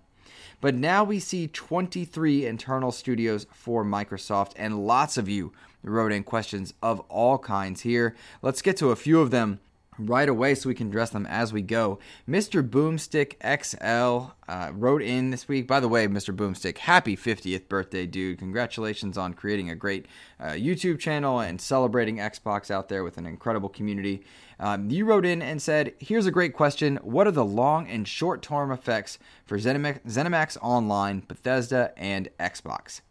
But 0.62 0.76
now 0.76 1.04
we 1.04 1.20
see 1.20 1.48
23 1.48 2.46
internal 2.46 2.92
studios 2.92 3.48
for 3.52 3.84
Microsoft, 3.84 4.54
and 4.56 4.86
lots 4.86 5.18
of 5.18 5.28
you 5.28 5.52
wrote 5.84 6.12
in 6.12 6.24
questions 6.24 6.74
of 6.82 7.00
all 7.10 7.38
kinds 7.38 7.82
here. 7.82 8.16
Let's 8.42 8.62
get 8.62 8.78
to 8.78 8.92
a 8.92 8.96
few 8.96 9.22
of 9.22 9.32
them 9.32 9.60
right 10.00 10.30
away 10.30 10.56
so 10.56 10.70
we 10.70 10.76
can 10.76 10.88
address 10.88 11.10
them 11.10 11.26
as 11.26 11.52
we 11.52 11.62
go. 11.62 12.00
Mr. 12.28 12.68
Boomstick 12.68 13.36
XL 13.42 14.32
uh, 14.48 14.72
wrote 14.74 15.02
in 15.02 15.32
this 15.32 15.48
week. 15.48 15.68
By 15.68 15.80
the 15.80 15.88
way, 15.88 16.08
Mr. 16.08 16.36
Boomstick, 16.36 16.80
happy 16.80 17.16
50th 17.16 17.68
birthday, 17.68 18.06
dude. 18.06 18.40
Congratulations 18.40 19.18
on 19.18 19.34
creating 19.34 19.70
a 19.70 19.76
great 19.76 20.06
uh, 20.40 20.52
YouTube 20.52 21.00
channel 21.00 21.40
and 21.40 21.60
celebrating 21.60 22.18
Xbox 22.18 22.72
out 22.72 22.90
there 22.90 23.04
with 23.04 23.18
an 23.18 23.26
incredible 23.26 23.70
community. 23.70 24.24
Um, 24.60 24.90
you 24.90 25.06
wrote 25.06 25.26
in 25.26 25.42
and 25.42 25.62
said, 25.62 25.94
Here's 26.00 26.26
a 26.26 26.32
great 26.32 26.54
question. 26.54 26.98
What 27.04 27.28
are 27.28 27.32
the 27.32 27.46
long 27.46 27.88
and 27.88 28.08
short 28.08 28.42
term 28.42 28.72
effects 28.72 29.20
for 29.46 29.58
ZeniMax, 29.58 30.02
ZeniMax 30.08 30.58
Online, 30.62 31.24
Bethesda, 31.28 31.94
and 31.98 32.30
Xbox? 32.40 33.02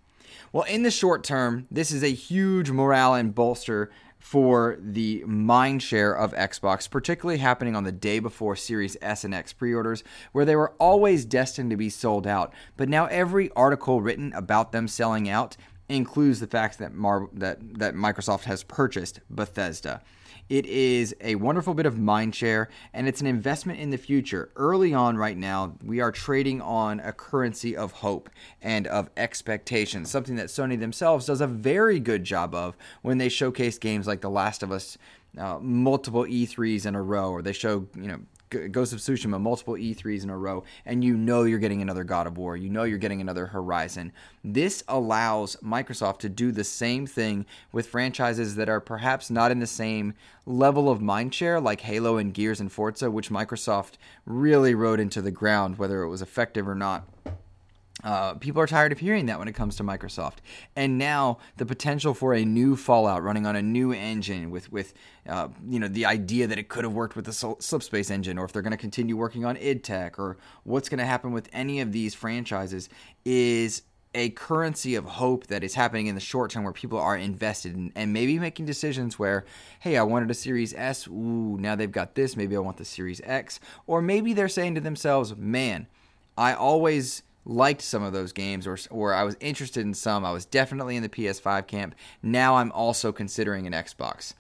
Well, 0.53 0.65
in 0.65 0.83
the 0.83 0.91
short 0.91 1.25
term, 1.25 1.67
this 1.71 1.91
is 1.91 2.03
a 2.03 2.13
huge 2.13 2.71
morale 2.71 3.15
and 3.15 3.35
bolster 3.35 3.91
for 4.19 4.77
the 4.81 5.23
mind 5.25 5.83
share 5.83 6.13
of 6.13 6.33
Xbox, 6.35 6.91
particularly 6.91 7.39
happening 7.39 7.77
on 7.77 7.85
the 7.85 7.93
day 7.93 8.19
before 8.19 8.57
Series 8.57 8.97
S 9.01 9.25
and 9.25 9.35
X 9.35 9.53
pre 9.53 9.75
orders, 9.75 10.03
where 10.33 10.45
they 10.45 10.57
were 10.57 10.73
always 10.79 11.25
destined 11.25 11.71
to 11.71 11.77
be 11.77 11.91
sold 11.91 12.27
out. 12.27 12.53
But 12.77 12.89
now 12.89 13.07
every 13.07 13.51
article 13.55 14.01
written 14.01 14.33
about 14.33 14.73
them 14.73 14.89
selling 14.89 15.29
out 15.29 15.57
includes 15.89 16.41
the 16.41 16.47
fact 16.47 16.79
that 16.79 16.95
Mar- 16.95 17.29
that 17.33 17.79
that 17.79 17.95
Microsoft 17.95 18.45
has 18.45 18.65
purchased 18.65 19.21
Bethesda. 19.31 20.03
It 20.49 20.67
is 20.67 21.15
a 21.21 21.35
wonderful 21.35 21.75
bit 21.75 21.87
of 21.87 21.95
mindshare 21.95 22.69
and 22.93 23.09
it's 23.09 23.21
an 23.21 23.27
investment 23.27 23.81
in 23.81 23.91
the 23.91 23.99
future. 23.99 24.51
Early 24.55 24.95
on, 24.95 25.17
right 25.17 25.37
now, 25.37 25.75
we 25.85 26.01
are 26.01 26.13
trading 26.13 26.61
on 26.61 27.01
a 27.01 27.13
currency 27.13 27.77
of 27.77 27.93
hope 27.93 28.31
and 28.63 28.87
of 28.87 29.11
expectation, 29.17 30.05
something 30.05 30.37
that 30.37 30.47
Sony 30.47 30.79
themselves 30.79 31.27
does 31.27 31.41
a 31.41 31.47
very 31.47 31.99
good 31.99 32.23
job 32.23 32.55
of 32.55 32.77
when 33.03 33.19
they 33.19 33.29
showcase 33.29 33.79
games 33.79 34.07
like 34.07 34.21
The 34.21 34.31
Last 34.31 34.63
of 34.63 34.71
Us. 34.71 34.97
Uh, 35.37 35.59
multiple 35.61 36.25
E3s 36.25 36.87
in 36.87 36.95
a 36.95 37.03
row, 37.03 37.31
or 37.31 37.43
they 37.43 37.53
show 37.53 37.87
you 37.95 38.09
know 38.09 38.19
Ghost 38.51 38.93
of 38.93 39.01
Tsushima 39.01 39.41
multiple 39.41 39.75
E3s 39.75 40.23
in 40.23 40.31
a 40.31 40.37
row, 40.37 40.65
and 40.85 41.03
you 41.03 41.17
know 41.17 41.43
you're 41.43 41.59
getting 41.59 41.83
another 41.83 42.05
God 42.05 42.27
of 42.27 42.39
War, 42.39 42.57
you 42.57 42.71
know 42.71 42.85
you're 42.85 42.99
getting 42.99 43.21
another 43.21 43.47
Horizon. 43.47 44.13
This 44.45 44.85
allows 44.89 45.57
Microsoft 45.57 46.19
to 46.21 46.29
do 46.29 46.53
the 46.53 46.65
same 46.65 47.07
thing 47.07 47.47
with 47.73 47.89
franchises 47.89 48.55
that 48.57 48.69
are 48.69 48.81
perhaps 48.81 49.31
not 49.31 49.51
in 49.51 49.59
the 49.59 49.67
same 49.67 50.15
level 50.45 50.89
of 50.89 51.01
mindshare, 51.01 51.63
like 51.63 51.81
Halo 51.81 52.17
and 52.17 52.33
Gears 52.33 52.61
and 52.61 52.71
Forza, 52.71 53.11
which 53.11 53.31
Microsoft 53.31 53.95
really 54.25 54.75
rode 54.75 55.01
into 55.01 55.21
the 55.21 55.31
ground, 55.31 55.79
whether 55.79 56.03
it 56.03 56.09
was 56.09 56.23
effective 56.23 56.69
or 56.69 56.75
not. 56.75 57.09
Uh, 58.05 58.35
people 58.35 58.61
are 58.61 58.67
tired 58.67 58.93
of 58.93 58.99
hearing 58.99 59.27
that 59.27 59.39
when 59.39 59.49
it 59.49 59.55
comes 59.55 59.77
to 59.77 59.83
Microsoft, 59.83 60.37
and 60.77 60.99
now 60.99 61.39
the 61.57 61.65
potential 61.65 62.13
for 62.13 62.35
a 62.35 62.45
new 62.45 62.77
Fallout 62.77 63.23
running 63.23 63.47
on 63.47 63.57
a 63.57 63.63
new 63.63 63.91
engine 63.93 64.51
with 64.51 64.71
with 64.71 64.93
uh, 65.27 65.49
you 65.67 65.79
know 65.81 65.89
the 65.89 66.05
idea 66.05 66.47
that 66.47 66.59
it 66.59 66.69
could 66.69 66.85
have 66.85 66.93
worked 66.93 67.17
with 67.17 67.25
the 67.25 67.31
Slipspace 67.31 68.11
engine, 68.11 68.39
or 68.39 68.45
if 68.45 68.53
they're 68.53 68.63
going 68.63 68.73
to 68.73 68.77
continue 68.77 69.17
working 69.17 69.47
on 69.47 69.57
id 69.57 69.83
Tech, 69.83 70.19
or 70.19 70.37
what's 70.65 70.91
going 70.91 70.99
to 70.99 71.07
happen 71.07 71.33
with 71.33 71.49
any 71.53 71.81
of 71.81 71.93
these 71.93 72.15
franchises 72.15 72.91
is 73.25 73.83
a 74.15 74.31
currency 74.31 74.95
of 74.95 75.05
hope 75.05 75.47
that 75.49 75.63
is 75.63 75.75
happening 75.75 76.07
in 76.07 76.15
the 76.15 76.21
short 76.21 76.51
term 76.51 76.65
where 76.65 76.73
people 76.73 76.99
are 76.99 77.17
invested 77.17 77.75
in, 77.75 77.93
and 77.95 78.13
maybe 78.13 78.39
making 78.39 78.67
decisions 78.67 79.19
where, 79.19 79.45
hey, 79.81 79.97
I 79.97 80.03
wanted 80.03 80.31
a 80.31 80.35
Series 80.35 80.75
S, 80.75 81.07
ooh, 81.07 81.57
now 81.59 81.75
they've 81.75 81.91
got 81.91 82.15
this, 82.15 82.37
maybe 82.37 82.57
I 82.57 82.61
want 82.61 82.79
the 82.79 82.85
Series 82.85 83.21
X, 83.25 83.61
or 83.87 84.01
maybe 84.01 84.33
they're 84.33 84.49
saying 84.49 84.75
to 84.75 84.81
themselves, 84.81 85.37
man, 85.37 85.87
I 86.37 86.55
always 86.55 87.23
liked 87.47 87.81
some 87.81 88.03
of 88.03 88.13
those 88.13 88.33
games 88.33 88.67
or 88.67 88.77
or 88.91 89.15
I 89.15 89.25
was 89.25 89.37
interested 89.41 89.87
in 89.87 89.95
some. 89.95 90.25
I 90.25 90.33
was 90.33 90.45
definitely 90.45 90.97
in 90.97 91.03
the 91.03 91.09
PS5 91.09 91.67
camp. 91.67 91.95
Now 92.23 92.57
I'm 92.57 92.73
also 92.73 93.13
considering 93.13 93.67
an 93.67 93.73
Xbox. 93.73 94.35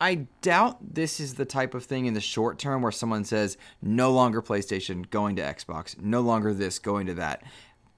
I 0.00 0.26
doubt 0.40 0.94
this 0.94 1.20
is 1.20 1.34
the 1.34 1.44
type 1.44 1.74
of 1.74 1.84
thing 1.84 2.06
in 2.06 2.14
the 2.14 2.20
short 2.20 2.58
term 2.58 2.82
where 2.82 2.90
someone 2.90 3.24
says 3.24 3.56
no 3.80 4.10
longer 4.10 4.42
PlayStation 4.42 5.08
going 5.10 5.36
to 5.36 5.42
Xbox, 5.42 6.00
no 6.00 6.20
longer 6.20 6.54
this 6.54 6.78
going 6.78 7.06
to 7.06 7.14
that. 7.14 7.44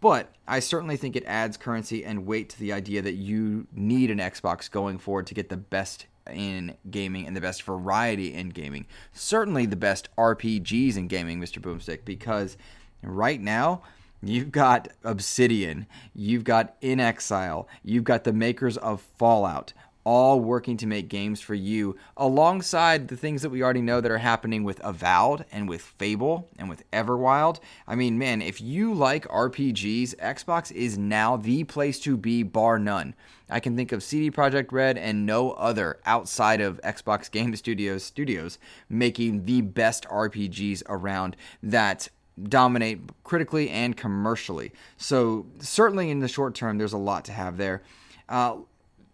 But 0.01 0.35
I 0.47 0.61
certainly 0.61 0.99
think 0.99 1.17
it 1.17 1.25
adds 1.25 1.57
currency 1.57 2.05
and 2.05 2.27
weight 2.27 2.51
to 2.51 2.59
the 2.59 2.75
idea 2.75 3.01
that 3.01 3.15
you 3.15 3.67
need 3.73 4.11
an 4.11 4.19
Xbox 4.19 4.71
going 4.71 4.99
forward 4.99 5.27
to 5.29 5.35
get 5.35 5.49
the 5.49 5.57
best 5.57 6.07
in 6.31 6.77
gaming 6.91 7.27
and 7.27 7.35
the 7.35 7.41
best 7.41 7.63
variety 7.63 8.35
in 8.35 8.51
gaming. 8.51 8.87
Certainly 9.15 9.67
the 9.67 9.77
best 9.77 10.09
RPGs 10.17 10.99
in 10.99 11.09
gaming, 11.09 11.41
Mr. 11.41 11.59
Boomstick, 11.59 12.05
because 12.05 12.59
right 13.03 13.41
now 13.41 13.83
You've 14.27 14.53
got 14.53 14.89
Obsidian, 15.05 15.87
you've 16.15 16.45
got 16.45 16.81
inXile, 16.81 17.67
you've 17.83 18.05
got 18.05 18.25
the 18.25 18.33
makers 18.33 18.79
of 18.79 19.03
Fallout, 19.19 19.75
all 20.03 20.41
working 20.41 20.79
to 20.79 20.87
make 20.87 21.09
games 21.09 21.43
for 21.43 21.55
you 21.55 21.97
alongside 22.17 23.09
the 23.09 23.19
things 23.19 23.43
that 23.43 23.51
we 23.51 23.63
already 23.63 23.83
know 23.83 24.01
that 24.01 24.11
are 24.11 24.19
happening 24.19 24.65
with 24.65 24.81
Avowed 24.83 25.45
and 25.53 25.69
with 25.69 25.83
Fable 25.83 26.49
and 26.59 26.71
with 26.71 26.89
Everwild. 26.91 27.61
I 27.87 27.97
mean, 27.97 28.19
man, 28.19 28.41
if 28.41 28.63
you 28.63 28.95
like 28.95 29.29
RPGs, 29.29 30.15
Xbox 30.17 30.73
is 30.73 30.97
now 30.97 31.37
the 31.37 31.65
place 31.65 31.99
to 32.01 32.17
be, 32.17 32.43
bar 32.43 32.79
none. 32.79 33.15
I 33.51 33.61
can 33.61 33.77
think 33.77 33.93
of 33.93 34.03
CD 34.03 34.31
Projekt 34.31 34.73
Red 34.73 34.97
and 34.97 35.27
no 35.27 35.53
other 35.53 35.99
outside 36.07 36.63
of 36.63 36.81
Xbox 36.83 37.31
Game 37.31 37.55
Studios 37.57 38.03
studios 38.03 38.59
making 38.89 39.45
the 39.45 39.61
best 39.61 40.07
RPGs 40.09 40.83
around 40.89 41.37
that 41.63 42.09
dominate 42.43 43.01
critically 43.23 43.71
and 43.71 43.97
commercially. 43.97 44.73
So, 44.97 45.47
certainly 45.61 46.11
in 46.11 46.21
the 46.21 46.29
short 46.29 46.55
term, 46.55 46.79
there's 46.79 46.93
a 46.93 46.99
lot 46.99 47.25
to 47.27 47.33
have 47.33 47.57
there. 47.57 47.83
Uh, 48.29 48.57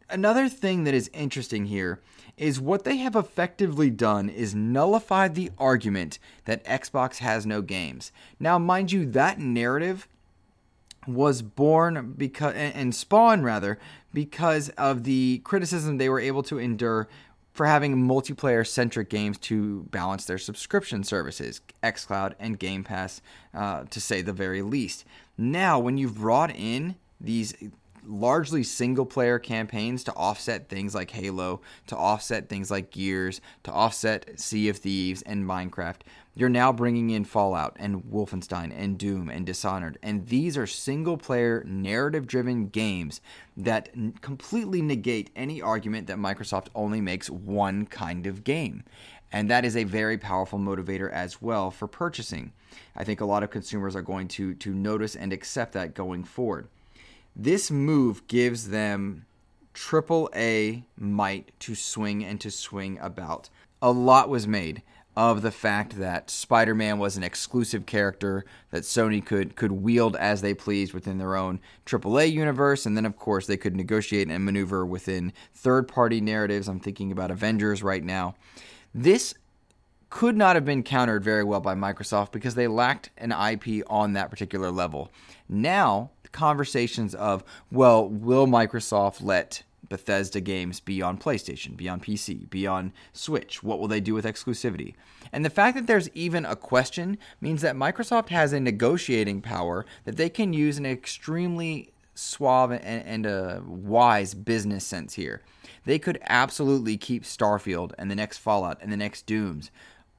another 0.09 0.49
thing 0.49 0.85
that 0.85 0.95
is 0.95 1.11
interesting 1.13 1.67
here 1.67 2.01
is 2.37 2.59
what 2.59 2.85
they 2.85 2.97
have 2.97 3.15
effectively 3.15 3.91
done 3.91 4.29
is 4.31 4.55
nullify 4.55 5.29
the 5.29 5.51
argument 5.59 6.19
that 6.47 6.65
Xbox 6.65 7.19
has 7.19 7.45
no 7.45 7.61
games. 7.61 8.13
Now, 8.39 8.59
mind 8.59 8.93
you, 8.93 9.05
that 9.07 9.39
narrative 9.39 10.09
was 11.07 11.43
born 11.43 12.15
because 12.17 12.55
and 12.55 12.95
spawned 12.95 13.45
rather 13.45 13.79
because 14.13 14.69
of 14.71 15.05
the 15.05 15.41
criticism 15.45 15.97
they 15.97 16.09
were 16.09 16.21
able 16.21 16.43
to 16.43 16.59
endure 16.59 17.09
for 17.53 17.67
having 17.67 17.97
multiplayer 17.97 18.67
centric 18.67 19.11
games 19.11 19.39
to 19.39 19.83
balance 19.91 20.25
their 20.25 20.39
subscription 20.39 21.05
services, 21.05 21.61
xCloud 21.83 22.35
and 22.39 22.59
Game 22.59 22.85
Pass, 22.85 23.21
uh, 23.55 23.85
to 23.91 24.01
say 24.01 24.23
the 24.23 24.33
very 24.33 24.63
least. 24.63 25.05
Now, 25.37 25.79
when 25.79 25.99
you've 25.99 26.17
brought 26.17 26.55
in 26.55 26.97
these 27.21 27.55
largely 28.05 28.63
single 28.63 29.07
player 29.07 29.39
campaigns 29.39 30.05
to 30.05 30.15
offset 30.15 30.69
things 30.69 30.95
like 30.95 31.11
Halo, 31.11 31.61
to 31.87 31.97
offset 31.97 32.49
things 32.49 32.71
like 32.71 32.91
Gears, 32.91 33.41
to 33.65 33.73
offset 33.73 34.39
Sea 34.39 34.69
of 34.69 34.79
Thieves 34.79 35.23
and 35.23 35.45
Minecraft. 35.45 36.01
You're 36.35 36.49
now 36.49 36.73
bringing 36.73 37.11
in 37.11 37.25
Fallout 37.25 37.77
and 37.79 38.05
Wolfenstein 38.05 38.73
and 38.75 38.97
Doom 38.97 39.29
and 39.29 39.45
Dishonored. 39.45 39.99
And 40.03 40.27
these 40.29 40.57
are 40.57 40.67
single 40.67 41.17
player, 41.17 41.65
narrative 41.67 42.27
driven 42.27 42.69
games 42.69 43.21
that 43.57 43.89
n- 43.95 44.15
completely 44.21 44.81
negate 44.81 45.31
any 45.35 45.61
argument 45.61 46.07
that 46.07 46.19
Microsoft 46.19 46.69
only 46.75 47.01
makes 47.01 47.29
one 47.29 47.85
kind 47.87 48.27
of 48.27 48.45
game. 48.45 48.85
And 49.33 49.51
that 49.51 49.65
is 49.65 49.77
a 49.77 49.85
very 49.85 50.19
powerful 50.19 50.59
motivator 50.59 51.11
as 51.11 51.43
well 51.43 51.71
for 51.71 51.87
purchasing. 51.87 52.53
I 52.97 53.05
think 53.05 53.21
a 53.21 53.27
lot 53.27 53.43
of 53.43 53.51
consumers 53.51 53.95
are 53.95 54.03
going 54.03 54.29
to, 54.29 54.55
to 54.55 54.73
notice 54.73 55.17
and 55.17 55.33
accept 55.33 55.73
that 55.75 55.95
going 55.95 56.25
forward. 56.25 56.69
This 57.35 57.71
move 57.71 58.27
gives 58.27 58.69
them 58.69 59.27
triple 59.73 60.29
A 60.35 60.85
might 60.97 61.53
to 61.61 61.75
swing 61.75 62.25
and 62.25 62.41
to 62.41 62.51
swing 62.51 62.99
about. 63.01 63.49
A 63.81 63.91
lot 63.91 64.29
was 64.29 64.47
made 64.47 64.83
of 65.17 65.43
the 65.43 65.51
fact 65.51 65.99
that 65.99 66.31
Spider-Man 66.31 66.99
was 66.99 67.17
an 67.17 67.23
exclusive 67.23 67.85
character 67.85 68.45
that 68.71 68.85
Sony 68.85 69.25
could 69.25 69.57
could 69.57 69.73
wield 69.73 70.17
as 70.17 70.41
they 70.41 70.55
pleased 70.55 70.95
within 70.95 71.19
their 71.19 71.37
own 71.37 71.61
AAA 71.85 72.33
universe, 72.33 72.87
and 72.87 72.97
then 72.97 73.07
of 73.07 73.17
course 73.17 73.47
they 73.47 73.57
could 73.57 73.77
negotiate 73.77 74.29
and 74.29 74.45
maneuver 74.45 74.87
within 74.87 75.33
third-party 75.55 76.21
narratives. 76.21 76.69
I'm 76.69 76.81
thinking 76.81 77.11
about 77.11 77.31
Avengers 77.31 77.83
right 77.83 78.05
now. 78.05 78.35
This 78.95 79.35
could 80.11 80.37
not 80.37 80.57
have 80.57 80.65
been 80.65 80.83
countered 80.83 81.23
very 81.23 81.45
well 81.45 81.61
by 81.61 81.75
Microsoft 81.75 82.33
because 82.33 82.55
they 82.55 82.67
lacked 82.67 83.11
an 83.17 83.33
IP 83.33 83.85
on 83.89 84.13
that 84.13 84.31
particular 84.31 84.71
level. 84.71 85.11
Now 85.49 86.11
conversations 86.33 87.15
of, 87.15 87.45
well, 87.71 88.09
will 88.09 88.47
Microsoft 88.47 89.23
let 89.23 89.63
Bethesda 89.89 90.41
games 90.41 90.81
be 90.81 91.03
on 91.03 91.19
PlayStation, 91.19 91.77
be 91.77 91.89
on 91.89 92.01
PC, 92.01 92.49
be 92.49 92.67
on 92.67 92.93
Switch? 93.13 93.63
What 93.63 93.81
will 93.81 93.89
they 93.89 94.01
do 94.01 94.15
with 94.15 94.25
exclusivity? 94.25 94.95
And 95.33 95.45
the 95.45 95.51
fact 95.51 95.77
that 95.77 95.87
there's 95.87 96.09
even 96.11 96.47
a 96.47 96.57
question 96.57 97.19
means 97.41 97.63
that 97.63 97.77
Microsoft 97.77 98.29
has 98.29 98.53
a 98.53 98.61
negotiating 98.61 99.43
power 99.43 99.85
that 100.05 100.17
they 100.17 100.29
can 100.29 100.53
use 100.53 100.79
in 100.79 100.87
an 100.87 100.93
extremely 100.93 101.93
suave 102.15 102.71
and, 102.71 102.83
and 102.83 103.27
a 103.27 103.63
wise 103.67 104.35
business 104.35 104.87
sense 104.87 105.15
here. 105.15 105.43
They 105.85 105.99
could 105.99 106.19
absolutely 106.29 106.97
keep 106.97 107.25
Starfield 107.25 107.93
and 107.99 108.11
the 108.11 108.15
next 108.15 108.39
Fallout 108.39 108.79
and 108.81 108.93
the 108.93 108.97
next 108.97 109.27
Dooms 109.27 109.71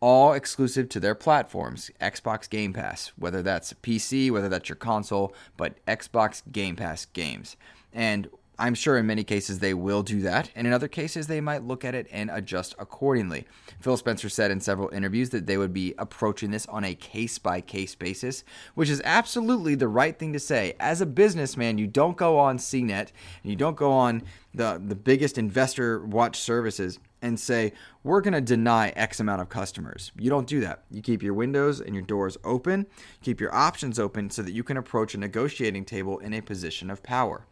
all 0.01 0.34
exclusive 0.34 0.89
to 0.89 1.00
their 1.00 1.15
platforms 1.15 1.89
Xbox 2.01 2.50
Game 2.50 2.74
Pass, 2.74 3.13
whether 3.15 3.41
that's 3.41 3.74
PC, 3.74 4.31
whether 4.31 4.50
that's 4.50 4.67
your 4.67 4.75
console, 4.75 5.34
but 5.55 5.84
Xbox 5.86 6.41
Game 6.51 6.75
Pass 6.75 7.05
games. 7.05 7.55
And 7.93 8.27
I'm 8.62 8.75
sure 8.75 8.98
in 8.98 9.08
many 9.08 9.24
cases 9.24 9.58
they 9.60 9.74
will 9.74 10.03
do 10.03 10.22
that, 10.22 10.51
and 10.55 10.67
in 10.67 10.74
other 10.74 10.88
cases 10.88 11.25
they 11.25 11.41
might 11.41 11.63
look 11.63 11.84
at 11.84 11.96
it 11.96 12.08
and 12.12 12.29
adjust 12.29 12.75
accordingly. 12.77 13.48
Phil 13.79 13.98
Spencer 13.98 14.29
said 14.29 14.51
in 14.51 14.60
several 14.60 14.89
interviews 14.89 15.31
that 15.31 15.48
they 15.48 15.58
would 15.58 15.74
be 15.74 15.96
approaching 15.98 16.51
this 16.51 16.67
on 16.67 16.84
a 16.84 16.93
case 16.93 17.39
by 17.39 17.62
case 17.62 17.96
basis, 17.96 18.43
which 18.75 18.89
is 18.89 19.01
absolutely 19.03 19.74
the 19.74 19.88
right 19.88 20.17
thing 20.17 20.34
to 20.34 20.39
say. 20.39 20.75
As 20.79 21.01
a 21.01 21.08
businessman, 21.08 21.79
you 21.79 21.88
don't 21.88 22.17
go 22.17 22.38
on 22.38 22.60
CNET 22.60 23.10
and 23.41 23.51
you 23.51 23.55
don't 23.55 23.77
go 23.77 23.91
on 23.91 24.22
the, 24.53 24.79
the 24.86 24.96
biggest 24.96 25.39
investor 25.39 26.05
watch 26.05 26.39
services 26.39 27.00
and 27.21 27.39
say, 27.39 27.73
we're 28.03 28.21
going 28.21 28.33
to 28.33 28.41
deny 28.41 28.89
X 28.89 29.19
amount 29.19 29.41
of 29.41 29.49
customers. 29.49 30.11
You 30.17 30.29
don't 30.29 30.47
do 30.47 30.59
that. 30.61 30.83
You 30.89 31.01
keep 31.01 31.21
your 31.21 31.33
windows 31.33 31.79
and 31.79 31.93
your 31.93 32.03
doors 32.03 32.37
open, 32.43 32.87
keep 33.21 33.39
your 33.39 33.53
options 33.53 33.99
open 33.99 34.29
so 34.29 34.41
that 34.41 34.53
you 34.53 34.63
can 34.63 34.77
approach 34.77 35.13
a 35.13 35.19
negotiating 35.19 35.85
table 35.85 36.19
in 36.19 36.33
a 36.33 36.41
position 36.41 36.89
of 36.89 37.03
power. 37.03 37.45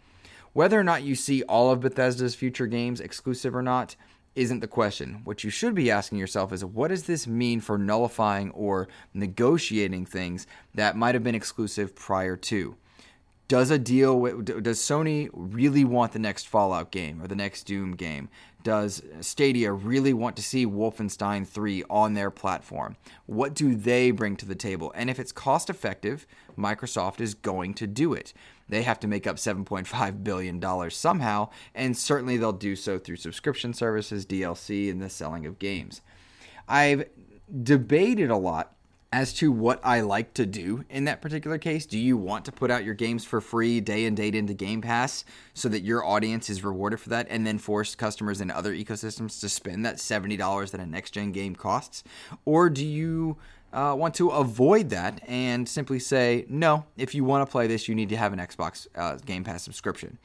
Whether 0.53 0.79
or 0.79 0.83
not 0.83 1.03
you 1.03 1.15
see 1.15 1.43
all 1.43 1.71
of 1.71 1.81
Bethesda's 1.81 2.35
future 2.35 2.67
games 2.67 2.99
exclusive 2.99 3.55
or 3.55 3.61
not 3.61 3.95
isn't 4.35 4.59
the 4.61 4.67
question. 4.67 5.21
What 5.23 5.43
you 5.43 5.49
should 5.49 5.75
be 5.75 5.91
asking 5.91 6.17
yourself 6.17 6.53
is 6.53 6.63
what 6.63 6.89
does 6.89 7.03
this 7.03 7.27
mean 7.27 7.61
for 7.61 7.77
nullifying 7.77 8.51
or 8.51 8.87
negotiating 9.13 10.05
things 10.05 10.47
that 10.73 10.95
might 10.95 11.15
have 11.15 11.23
been 11.23 11.35
exclusive 11.35 11.95
prior 11.95 12.35
to? 12.37 12.75
Does 13.47 13.71
a 13.71 13.79
deal 13.79 14.41
does 14.41 14.79
Sony 14.79 15.29
really 15.33 15.83
want 15.83 16.11
the 16.11 16.19
next 16.19 16.47
Fallout 16.47 16.91
game 16.91 17.21
or 17.21 17.27
the 17.27 17.35
next 17.35 17.63
Doom 17.63 17.95
game? 17.95 18.29
Does 18.61 19.01
Stadia 19.21 19.71
really 19.71 20.11
want 20.13 20.35
to 20.35 20.43
see 20.43 20.65
Wolfenstein 20.65 21.47
3 21.47 21.83
on 21.89 22.13
their 22.13 22.29
platform? 22.29 22.97
What 23.25 23.53
do 23.53 23.73
they 23.73 24.11
bring 24.11 24.35
to 24.37 24.45
the 24.45 24.55
table? 24.55 24.91
And 24.95 25.09
if 25.09 25.17
it's 25.17 25.31
cost 25.31 25.69
effective, 25.69 26.27
Microsoft 26.57 27.21
is 27.21 27.33
going 27.33 27.73
to 27.75 27.87
do 27.87 28.13
it. 28.13 28.33
They 28.67 28.83
have 28.83 28.99
to 28.99 29.07
make 29.07 29.25
up 29.25 29.37
$7.5 29.37 30.23
billion 30.23 30.91
somehow, 30.91 31.49
and 31.73 31.97
certainly 31.97 32.37
they'll 32.37 32.51
do 32.51 32.75
so 32.75 32.99
through 32.99 33.15
subscription 33.15 33.73
services, 33.73 34.25
DLC, 34.25 34.91
and 34.91 35.01
the 35.01 35.09
selling 35.09 35.45
of 35.45 35.57
games. 35.57 36.01
I've 36.67 37.09
debated 37.63 38.29
a 38.29 38.37
lot 38.37 38.75
as 39.11 39.33
to 39.33 39.51
what 39.51 39.79
I 39.83 40.01
like 40.01 40.35
to 40.35 40.45
do 40.45 40.85
in 40.89 41.05
that 41.05 41.21
particular 41.21 41.57
case. 41.57 41.85
Do 41.85 41.97
you 41.97 42.15
want 42.15 42.45
to 42.45 42.51
put 42.51 42.69
out 42.69 42.83
your 42.83 42.93
games 42.93 43.25
for 43.25 43.41
free 43.41 43.81
day 43.81 44.05
and 44.05 44.15
date 44.15 44.35
into 44.35 44.53
Game 44.53 44.81
Pass 44.81 45.25
so 45.53 45.67
that 45.69 45.81
your 45.81 46.05
audience 46.05 46.49
is 46.49 46.63
rewarded 46.63 46.99
for 46.99 47.09
that 47.09 47.27
and 47.29 47.45
then 47.45 47.57
force 47.57 47.95
customers 47.95 48.39
in 48.39 48.51
other 48.51 48.73
ecosystems 48.73 49.39
to 49.39 49.49
spend 49.49 49.83
that 49.85 49.95
$70 49.95 50.71
that 50.71 50.79
a 50.79 50.85
next 50.85 51.11
gen 51.11 51.31
game 51.31 51.55
costs? 51.55 52.03
Or 52.45 52.69
do 52.69 52.85
you 52.85 53.37
uh, 53.73 53.95
want 53.97 54.13
to 54.15 54.29
avoid 54.29 54.89
that 54.89 55.21
and 55.27 55.67
simply 55.67 55.99
say, 55.99 56.45
no, 56.47 56.85
if 56.95 57.15
you 57.15 57.23
want 57.23 57.47
to 57.47 57.51
play 57.51 57.65
this, 57.65 57.87
you 57.87 57.95
need 57.95 58.09
to 58.09 58.17
have 58.17 58.33
an 58.33 58.39
Xbox 58.39 58.87
uh, 58.95 59.17
Game 59.25 59.43
Pass 59.43 59.63
subscription? 59.63 60.19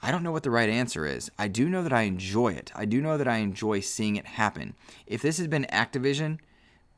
I 0.00 0.12
don't 0.12 0.22
know 0.22 0.30
what 0.30 0.44
the 0.44 0.52
right 0.52 0.68
answer 0.68 1.04
is. 1.04 1.28
I 1.36 1.48
do 1.48 1.68
know 1.68 1.82
that 1.82 1.92
I 1.92 2.02
enjoy 2.02 2.52
it. 2.52 2.70
I 2.76 2.84
do 2.84 3.00
know 3.00 3.18
that 3.18 3.26
I 3.26 3.38
enjoy 3.38 3.80
seeing 3.80 4.14
it 4.14 4.26
happen. 4.26 4.74
If 5.08 5.22
this 5.22 5.38
had 5.38 5.50
been 5.50 5.66
Activision, 5.72 6.38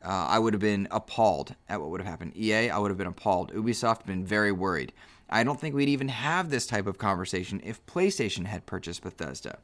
uh, 0.05 0.09
I 0.09 0.39
would 0.39 0.55
have 0.55 0.61
been 0.61 0.89
appalled 0.91 1.55
at 1.69 1.81
what 1.81 1.91
would 1.91 2.01
have 2.01 2.09
happened. 2.09 2.37
EA, 2.37 2.71
I 2.71 2.79
would 2.79 2.91
have 2.91 2.99
been 2.99 3.07
appalled. 3.07 3.53
Ubisoft, 3.53 4.07
been 4.07 4.25
very 4.25 4.53
worried. 4.53 4.93
I 5.29 5.45
don't 5.45 5.61
think 5.61 5.75
we'd 5.75 5.89
even 5.89 6.09
have 6.09 6.51
this 6.51 6.67
type 6.67 6.87
of 6.87 6.99
conversation 6.99 7.61
if 7.65 7.85
PlayStation 7.87 8.47
had 8.47 8.67
purchased 8.67 9.03
Bethesda. 9.03 9.59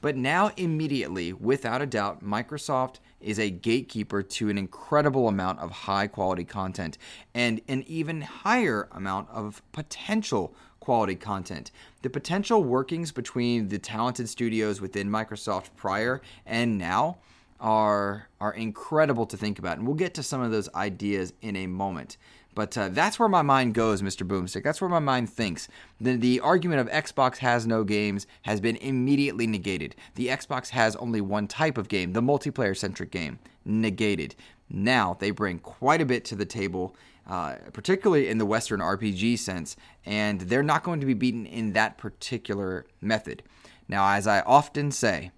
But 0.00 0.16
now, 0.16 0.50
immediately, 0.56 1.32
without 1.32 1.82
a 1.82 1.86
doubt, 1.86 2.24
Microsoft 2.24 2.96
is 3.20 3.38
a 3.38 3.50
gatekeeper 3.50 4.22
to 4.22 4.48
an 4.48 4.58
incredible 4.58 5.28
amount 5.28 5.60
of 5.60 5.70
high 5.70 6.06
quality 6.06 6.44
content 6.44 6.98
and 7.34 7.60
an 7.68 7.84
even 7.86 8.22
higher 8.22 8.88
amount 8.92 9.28
of 9.30 9.62
potential 9.72 10.54
quality 10.80 11.14
content. 11.14 11.70
The 12.02 12.10
potential 12.10 12.62
workings 12.62 13.10
between 13.10 13.68
the 13.68 13.78
talented 13.78 14.28
studios 14.28 14.80
within 14.80 15.08
Microsoft 15.08 15.70
prior 15.76 16.20
and 16.44 16.76
now 16.76 17.18
are 17.64 18.28
are 18.40 18.52
incredible 18.52 19.24
to 19.24 19.38
think 19.38 19.58
about, 19.58 19.78
and 19.78 19.86
we'll 19.86 19.96
get 19.96 20.12
to 20.14 20.22
some 20.22 20.42
of 20.42 20.52
those 20.52 20.68
ideas 20.74 21.32
in 21.40 21.56
a 21.56 21.66
moment. 21.66 22.18
But 22.54 22.76
uh, 22.78 22.90
that's 22.90 23.18
where 23.18 23.28
my 23.28 23.42
mind 23.42 23.74
goes, 23.74 24.02
Mr. 24.02 24.28
Boomstick. 24.28 24.62
That's 24.62 24.80
where 24.80 24.90
my 24.90 25.00
mind 25.00 25.28
thinks. 25.30 25.66
The, 26.00 26.16
the 26.16 26.38
argument 26.40 26.80
of 26.82 26.88
Xbox 26.88 27.38
has 27.38 27.66
no 27.66 27.82
games 27.82 28.28
has 28.42 28.60
been 28.60 28.76
immediately 28.76 29.46
negated. 29.48 29.96
The 30.14 30.28
Xbox 30.28 30.68
has 30.68 30.94
only 30.96 31.20
one 31.20 31.48
type 31.48 31.78
of 31.78 31.88
game, 31.88 32.12
the 32.12 32.22
multiplayer 32.22 32.76
centric 32.76 33.10
game, 33.10 33.40
negated. 33.64 34.36
Now 34.68 35.16
they 35.18 35.30
bring 35.30 35.58
quite 35.58 36.00
a 36.02 36.06
bit 36.06 36.24
to 36.26 36.36
the 36.36 36.44
table, 36.44 36.94
uh, 37.26 37.56
particularly 37.72 38.28
in 38.28 38.38
the 38.38 38.46
Western 38.46 38.80
RPG 38.80 39.38
sense, 39.38 39.74
and 40.04 40.42
they're 40.42 40.62
not 40.62 40.84
going 40.84 41.00
to 41.00 41.06
be 41.06 41.14
beaten 41.14 41.46
in 41.46 41.72
that 41.72 41.98
particular 41.98 42.84
method. 43.00 43.42
Now, 43.88 44.06
as 44.10 44.26
I 44.26 44.40
often 44.42 44.90
say, 44.92 45.32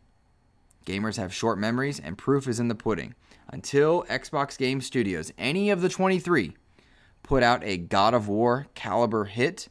Gamers 0.87 1.17
have 1.17 1.35
short 1.35 1.59
memories, 1.59 1.99
and 1.99 2.17
proof 2.17 2.47
is 2.47 2.61
in 2.61 2.69
the 2.69 2.75
pudding. 2.75 3.15
Until 3.49 4.05
Xbox 4.05 4.57
Game 4.57 4.81
Studios, 4.81 5.33
any 5.37 5.69
of 5.69 5.81
the 5.83 5.89
23, 5.89 6.57
put 7.25 7.43
out 7.43 7.63
a 7.65 7.77
God 7.77 8.15
of 8.15 8.29
War 8.29 8.69
caliber 8.75 9.25
hit, 9.25 9.69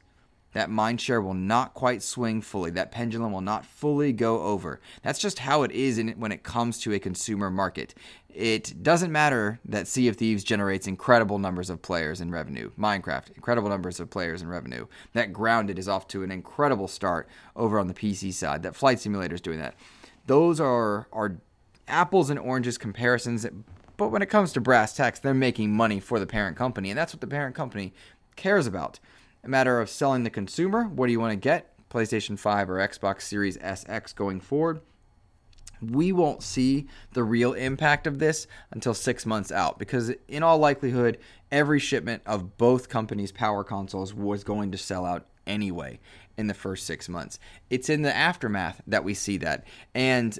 that 0.51 0.69
mindshare 0.69 1.21
will 1.21 1.33
not 1.33 1.73
quite 1.73 2.01
swing 2.01 2.41
fully. 2.41 2.71
That 2.71 2.91
pendulum 2.91 3.33
will 3.33 3.41
not 3.41 3.65
fully 3.65 4.13
go 4.13 4.41
over. 4.41 4.79
That's 5.03 5.19
just 5.19 5.39
how 5.39 5.63
it 5.63 5.71
is 5.71 5.97
in, 5.97 6.09
when 6.11 6.31
it 6.31 6.43
comes 6.43 6.79
to 6.81 6.93
a 6.93 6.99
consumer 6.99 7.49
market. 7.49 7.93
It 8.29 8.81
doesn't 8.81 9.11
matter 9.11 9.59
that 9.65 9.87
Sea 9.87 10.07
of 10.07 10.15
Thieves 10.15 10.45
generates 10.45 10.87
incredible 10.87 11.39
numbers 11.39 11.69
of 11.69 11.81
players 11.81 12.21
and 12.21 12.31
revenue. 12.31 12.71
Minecraft, 12.79 13.35
incredible 13.35 13.69
numbers 13.69 13.99
of 13.99 14.09
players 14.09 14.41
and 14.41 14.49
revenue. 14.49 14.87
That 15.11 15.33
Grounded 15.33 15.77
is 15.77 15.89
off 15.89 16.07
to 16.09 16.23
an 16.23 16.31
incredible 16.31 16.87
start 16.87 17.27
over 17.55 17.77
on 17.77 17.87
the 17.87 17.93
PC 17.93 18.33
side. 18.33 18.63
That 18.63 18.75
Flight 18.77 18.99
Simulator 19.01 19.35
is 19.35 19.41
doing 19.41 19.59
that 19.59 19.75
those 20.25 20.59
are 20.59 21.07
are 21.11 21.37
apples 21.87 22.29
and 22.29 22.39
oranges 22.39 22.77
comparisons. 22.77 23.45
But 23.97 24.09
when 24.09 24.21
it 24.21 24.27
comes 24.27 24.51
to 24.53 24.61
brass 24.61 24.93
tacks, 24.93 25.19
they're 25.19 25.33
making 25.33 25.73
money 25.73 25.99
for 25.99 26.19
the 26.19 26.27
parent 26.27 26.57
company, 26.57 26.89
and 26.89 26.97
that's 26.97 27.13
what 27.13 27.21
the 27.21 27.27
parent 27.27 27.55
company 27.55 27.93
cares 28.35 28.67
about. 28.67 28.99
A 29.43 29.47
matter 29.47 29.79
of 29.79 29.89
selling 29.89 30.23
the 30.23 30.29
consumer. 30.29 30.85
What 30.85 31.05
do 31.05 31.11
you 31.11 31.19
want 31.19 31.31
to 31.31 31.37
get? 31.37 31.71
PlayStation 31.89 32.37
5 32.37 32.69
or 32.69 32.75
Xbox 32.75 33.21
Series 33.21 33.57
SX 33.57 34.13
going 34.13 34.41
forward. 34.41 34.81
We 35.81 36.11
won't 36.11 36.41
see 36.41 36.87
the 37.13 37.23
real 37.23 37.53
impact 37.53 38.07
of 38.07 38.19
this 38.19 38.47
until 38.71 38.93
six 38.93 39.25
months 39.25 39.51
out 39.51 39.77
because, 39.77 40.11
in 40.27 40.41
all 40.41 40.57
likelihood, 40.57 41.19
every 41.51 41.79
shipment 41.79 42.23
of 42.25 42.57
both 42.57 42.89
companies' 42.89 43.31
power 43.31 43.63
consoles 43.63 44.13
was 44.13 44.43
going 44.43 44.71
to 44.71 44.77
sell 44.77 45.05
out 45.05 45.27
anyway 45.45 45.99
in 46.37 46.47
the 46.47 46.53
first 46.53 46.85
six 46.85 47.07
months. 47.07 47.39
It's 47.69 47.89
in 47.89 48.01
the 48.01 48.15
aftermath 48.15 48.81
that 48.87 49.03
we 49.03 49.13
see 49.13 49.37
that. 49.37 49.65
And 49.93 50.37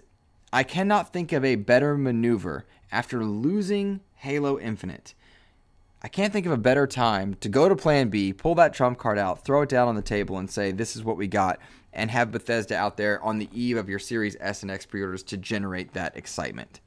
I 0.51 0.63
cannot 0.63 1.11
think 1.11 1.31
of 1.31 1.43
a 1.43 1.55
better 1.55 1.97
maneuver 1.97 2.65
after 2.91 3.23
losing 3.25 4.01
Halo 4.15 4.59
Infinite. 4.59 5.13
I 6.01 6.07
can't 6.07 6.31
think 6.31 6.45
of 6.45 6.51
a 6.51 6.57
better 6.57 6.85
time 6.85 7.35
to 7.41 7.49
go 7.49 7.67
to 7.67 7.75
plan 7.75 8.09
B, 8.09 8.31
pull 8.31 8.55
that 8.55 8.73
trump 8.73 8.97
card 8.97 9.17
out, 9.17 9.43
throw 9.43 9.63
it 9.63 9.69
down 9.69 9.87
on 9.87 9.95
the 9.95 10.01
table, 10.01 10.37
and 10.37 10.49
say, 10.49 10.71
This 10.71 10.95
is 10.95 11.03
what 11.03 11.17
we 11.17 11.27
got, 11.27 11.59
and 11.91 12.11
have 12.11 12.31
Bethesda 12.31 12.75
out 12.75 12.95
there 12.95 13.21
on 13.23 13.39
the 13.39 13.49
eve 13.51 13.75
of 13.75 13.89
your 13.89 13.99
Series 13.99 14.37
S 14.39 14.61
and 14.61 14.69
X 14.69 14.85
pre 14.85 15.01
orders 15.01 15.23
to 15.23 15.37
generate 15.37 15.93
that 15.93 16.15
excitement. 16.15 16.79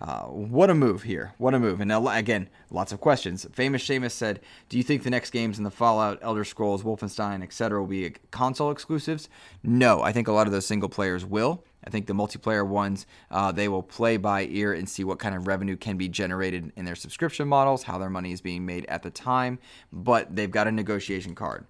Uh, 0.00 0.22
what 0.22 0.70
a 0.70 0.74
move 0.74 1.02
here. 1.02 1.34
What 1.36 1.52
a 1.52 1.58
move. 1.58 1.80
And 1.80 1.92
again, 1.92 2.48
lots 2.70 2.90
of 2.90 3.00
questions. 3.00 3.46
Famous 3.52 3.86
Seamus 3.86 4.12
said, 4.12 4.40
Do 4.70 4.78
you 4.78 4.82
think 4.82 5.02
the 5.02 5.10
next 5.10 5.30
games 5.30 5.58
in 5.58 5.64
the 5.64 5.70
Fallout, 5.70 6.18
Elder 6.22 6.44
Scrolls, 6.44 6.82
Wolfenstein, 6.82 7.42
etc., 7.42 7.80
will 7.80 7.86
be 7.86 8.14
console 8.30 8.70
exclusives? 8.70 9.28
No. 9.62 10.00
I 10.00 10.12
think 10.12 10.26
a 10.26 10.32
lot 10.32 10.46
of 10.46 10.52
those 10.52 10.64
single 10.64 10.88
players 10.88 11.26
will. 11.26 11.64
I 11.84 11.90
think 11.90 12.06
the 12.06 12.14
multiplayer 12.14 12.66
ones, 12.66 13.06
uh, 13.30 13.52
they 13.52 13.68
will 13.68 13.82
play 13.82 14.16
by 14.16 14.46
ear 14.46 14.72
and 14.72 14.88
see 14.88 15.04
what 15.04 15.18
kind 15.18 15.34
of 15.34 15.46
revenue 15.46 15.76
can 15.76 15.96
be 15.96 16.08
generated 16.08 16.72
in 16.76 16.84
their 16.84 16.94
subscription 16.94 17.48
models, 17.48 17.82
how 17.82 17.98
their 17.98 18.10
money 18.10 18.32
is 18.32 18.40
being 18.40 18.64
made 18.64 18.86
at 18.86 19.02
the 19.02 19.10
time, 19.10 19.58
but 19.92 20.34
they've 20.34 20.50
got 20.50 20.66
a 20.66 20.72
negotiation 20.72 21.34
card. 21.34 21.66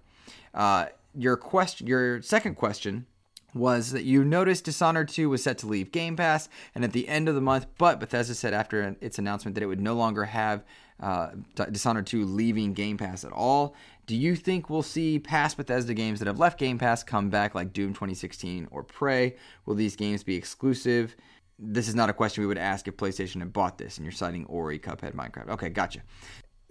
Uh, 0.53 0.87
your 1.15 1.37
question, 1.37 1.87
your 1.87 2.21
second 2.21 2.55
question 2.55 3.05
was 3.53 3.91
that 3.91 4.03
you 4.03 4.23
noticed 4.23 4.65
Dishonored 4.65 5.09
2 5.09 5.29
was 5.29 5.43
set 5.43 5.57
to 5.59 5.67
leave 5.67 5.91
Game 5.91 6.15
Pass 6.15 6.49
and 6.73 6.83
at 6.83 6.93
the 6.93 7.07
end 7.07 7.27
of 7.27 7.35
the 7.35 7.41
month, 7.41 7.67
but 7.77 7.99
Bethesda 7.99 8.33
said 8.33 8.53
after 8.53 8.95
its 9.01 9.19
announcement 9.19 9.55
that 9.55 9.63
it 9.63 9.67
would 9.67 9.81
no 9.81 9.93
longer 9.93 10.25
have 10.25 10.63
uh, 10.99 11.29
Dishonored 11.71 12.07
2 12.07 12.25
leaving 12.25 12.73
Game 12.73 12.97
Pass 12.97 13.23
at 13.23 13.31
all. 13.31 13.75
Do 14.07 14.15
you 14.15 14.35
think 14.35 14.69
we'll 14.69 14.83
see 14.83 15.19
past 15.19 15.57
Bethesda 15.57 15.93
games 15.93 16.19
that 16.19 16.27
have 16.27 16.39
left 16.39 16.59
Game 16.59 16.77
Pass 16.77 17.03
come 17.03 17.29
back 17.29 17.55
like 17.55 17.73
Doom 17.73 17.93
2016 17.93 18.67
or 18.71 18.83
Prey? 18.83 19.35
Will 19.65 19.75
these 19.75 19.95
games 19.95 20.23
be 20.23 20.35
exclusive? 20.35 21.15
This 21.57 21.87
is 21.87 21.95
not 21.95 22.09
a 22.09 22.13
question 22.13 22.41
we 22.41 22.47
would 22.47 22.57
ask 22.57 22.87
if 22.87 22.97
PlayStation 22.97 23.39
had 23.39 23.53
bought 23.53 23.77
this, 23.77 23.97
and 23.97 24.05
you're 24.05 24.11
citing 24.11 24.45
Ori, 24.45 24.79
Cuphead, 24.79 25.13
Minecraft. 25.13 25.49
Okay, 25.49 25.69
gotcha 25.69 26.01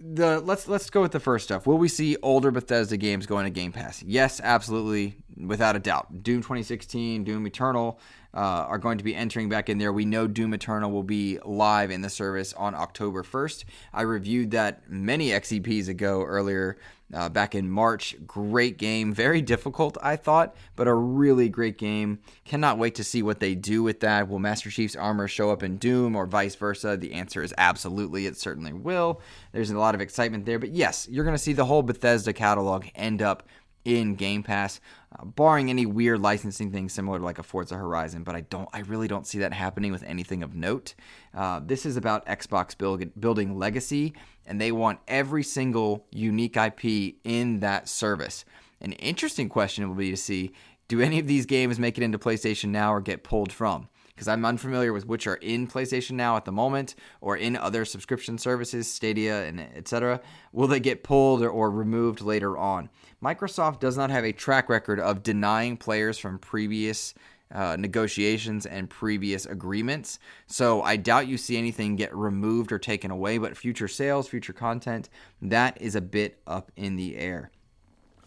the 0.03 0.39
let's 0.39 0.67
let's 0.67 0.89
go 0.89 1.01
with 1.01 1.11
the 1.11 1.19
first 1.19 1.45
stuff. 1.45 1.67
Will 1.67 1.77
we 1.77 1.87
see 1.87 2.17
older 2.21 2.51
Bethesda 2.51 2.97
games 2.97 3.25
going 3.25 3.45
to 3.45 3.51
Game 3.51 3.71
Pass? 3.71 4.01
Yes, 4.03 4.41
absolutely, 4.43 5.15
without 5.37 5.75
a 5.75 5.79
doubt. 5.79 6.23
Doom 6.23 6.41
2016, 6.41 7.23
Doom 7.23 7.45
Eternal 7.47 7.99
uh, 8.33 8.37
are 8.37 8.77
going 8.77 8.97
to 8.97 9.03
be 9.03 9.15
entering 9.15 9.49
back 9.49 9.69
in 9.69 9.77
there. 9.77 9.91
We 9.91 10.05
know 10.05 10.27
Doom 10.27 10.53
Eternal 10.53 10.91
will 10.91 11.03
be 11.03 11.39
live 11.43 11.91
in 11.91 12.01
the 12.01 12.09
service 12.09 12.53
on 12.53 12.75
October 12.75 13.23
1st. 13.23 13.65
I 13.93 14.01
reviewed 14.03 14.51
that 14.51 14.89
many 14.89 15.29
XEPs 15.29 15.87
ago 15.87 16.23
earlier 16.23 16.77
uh, 17.13 17.29
back 17.29 17.55
in 17.55 17.69
March. 17.69 18.15
Great 18.25 18.77
game, 18.77 19.13
very 19.13 19.41
difficult, 19.41 19.97
I 20.01 20.15
thought, 20.15 20.55
but 20.75 20.87
a 20.87 20.93
really 20.93 21.49
great 21.49 21.77
game. 21.77 22.19
Cannot 22.45 22.77
wait 22.77 22.95
to 22.95 23.03
see 23.03 23.21
what 23.21 23.39
they 23.39 23.55
do 23.55 23.83
with 23.83 23.99
that. 24.01 24.29
Will 24.29 24.39
Master 24.39 24.69
Chief's 24.69 24.95
armor 24.95 25.27
show 25.27 25.51
up 25.51 25.63
in 25.63 25.77
Doom 25.77 26.15
or 26.15 26.25
vice 26.25 26.55
versa? 26.55 26.97
The 26.97 27.13
answer 27.13 27.43
is 27.43 27.53
absolutely, 27.57 28.25
it 28.25 28.37
certainly 28.37 28.73
will. 28.73 29.21
There's 29.51 29.71
a 29.71 29.77
lot 29.77 29.95
of 29.95 30.01
excitement 30.01 30.45
there, 30.45 30.59
but 30.59 30.71
yes, 30.71 31.07
you're 31.09 31.25
going 31.25 31.35
to 31.35 31.41
see 31.41 31.53
the 31.53 31.65
whole 31.65 31.83
Bethesda 31.83 32.33
catalog 32.33 32.85
end 32.95 33.21
up 33.21 33.43
in 33.85 34.15
Game 34.15 34.43
Pass, 34.43 34.79
uh, 35.17 35.25
barring 35.25 35.69
any 35.69 35.85
weird 35.85 36.21
licensing 36.21 36.71
thing 36.71 36.89
similar 36.89 37.19
to 37.19 37.23
like 37.23 37.39
a 37.39 37.43
Forza 37.43 37.75
Horizon. 37.75 38.23
But 38.23 38.35
I 38.35 38.41
don't, 38.41 38.69
I 38.73 38.79
really 38.81 39.07
don't 39.07 39.27
see 39.27 39.39
that 39.39 39.53
happening 39.53 39.91
with 39.91 40.03
anything 40.03 40.43
of 40.43 40.55
note. 40.55 40.93
Uh, 41.33 41.61
this 41.63 41.85
is 41.85 41.97
about 41.97 42.25
Xbox 42.25 42.77
build, 42.77 43.03
building 43.19 43.57
legacy, 43.57 44.13
and 44.45 44.59
they 44.59 44.71
want 44.71 44.99
every 45.07 45.43
single 45.43 46.05
unique 46.11 46.57
IP 46.57 47.15
in 47.23 47.59
that 47.59 47.87
service. 47.87 48.45
An 48.79 48.93
interesting 48.93 49.49
question 49.49 49.87
will 49.87 49.95
be 49.95 50.11
to 50.11 50.17
see: 50.17 50.51
Do 50.87 51.01
any 51.01 51.19
of 51.19 51.27
these 51.27 51.45
games 51.45 51.79
make 51.79 51.97
it 51.97 52.03
into 52.03 52.17
PlayStation 52.17 52.69
now 52.69 52.93
or 52.93 53.01
get 53.01 53.23
pulled 53.23 53.51
from? 53.51 53.87
because 54.21 54.27
I'm 54.27 54.45
unfamiliar 54.45 54.93
with 54.93 55.07
which 55.07 55.25
are 55.25 55.37
in 55.37 55.67
PlayStation 55.67 56.11
Now 56.11 56.37
at 56.37 56.45
the 56.45 56.51
moment 56.51 56.93
or 57.21 57.37
in 57.37 57.55
other 57.55 57.85
subscription 57.85 58.37
services, 58.37 58.87
Stadia 58.87 59.45
and 59.45 59.59
etc. 59.59 60.21
Will 60.51 60.67
they 60.67 60.79
get 60.79 61.01
pulled 61.01 61.41
or, 61.41 61.49
or 61.49 61.71
removed 61.71 62.21
later 62.21 62.55
on? 62.55 62.91
Microsoft 63.23 63.79
does 63.79 63.97
not 63.97 64.09
have 64.09 64.23
a 64.23 64.31
track 64.31 64.67
record 64.69 64.99
of 64.99 65.23
denying 65.23 65.77
players 65.77 66.17
from 66.17 66.39
previous 66.39 67.13
uh, 67.53 67.75
negotiations 67.77 68.65
and 68.65 68.89
previous 68.89 69.45
agreements. 69.45 70.19
So 70.47 70.81
I 70.81 70.95
doubt 70.95 71.27
you 71.27 71.37
see 71.37 71.57
anything 71.57 71.95
get 71.95 72.15
removed 72.15 72.71
or 72.71 72.79
taken 72.79 73.11
away, 73.11 73.37
but 73.37 73.57
future 73.57 73.87
sales, 73.87 74.27
future 74.27 74.53
content, 74.53 75.09
that 75.41 75.79
is 75.81 75.95
a 75.95 76.01
bit 76.01 76.39
up 76.47 76.71
in 76.75 76.95
the 76.95 77.17
air. 77.17 77.51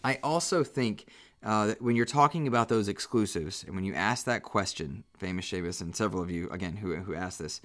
I 0.03 0.19
also 0.23 0.63
think 0.63 1.09
uh, 1.43 1.73
when 1.79 1.95
you're 1.95 2.05
talking 2.05 2.47
about 2.47 2.69
those 2.69 2.87
exclusives, 2.87 3.63
and 3.63 3.75
when 3.75 3.83
you 3.83 3.93
ask 3.93 4.25
that 4.25 4.43
question, 4.43 5.03
famous 5.17 5.49
Seamus 5.49 5.81
and 5.81 5.95
several 5.95 6.21
of 6.21 6.29
you 6.29 6.49
again 6.49 6.77
who 6.77 6.95
who 6.97 7.15
asked 7.15 7.39
this, 7.39 7.61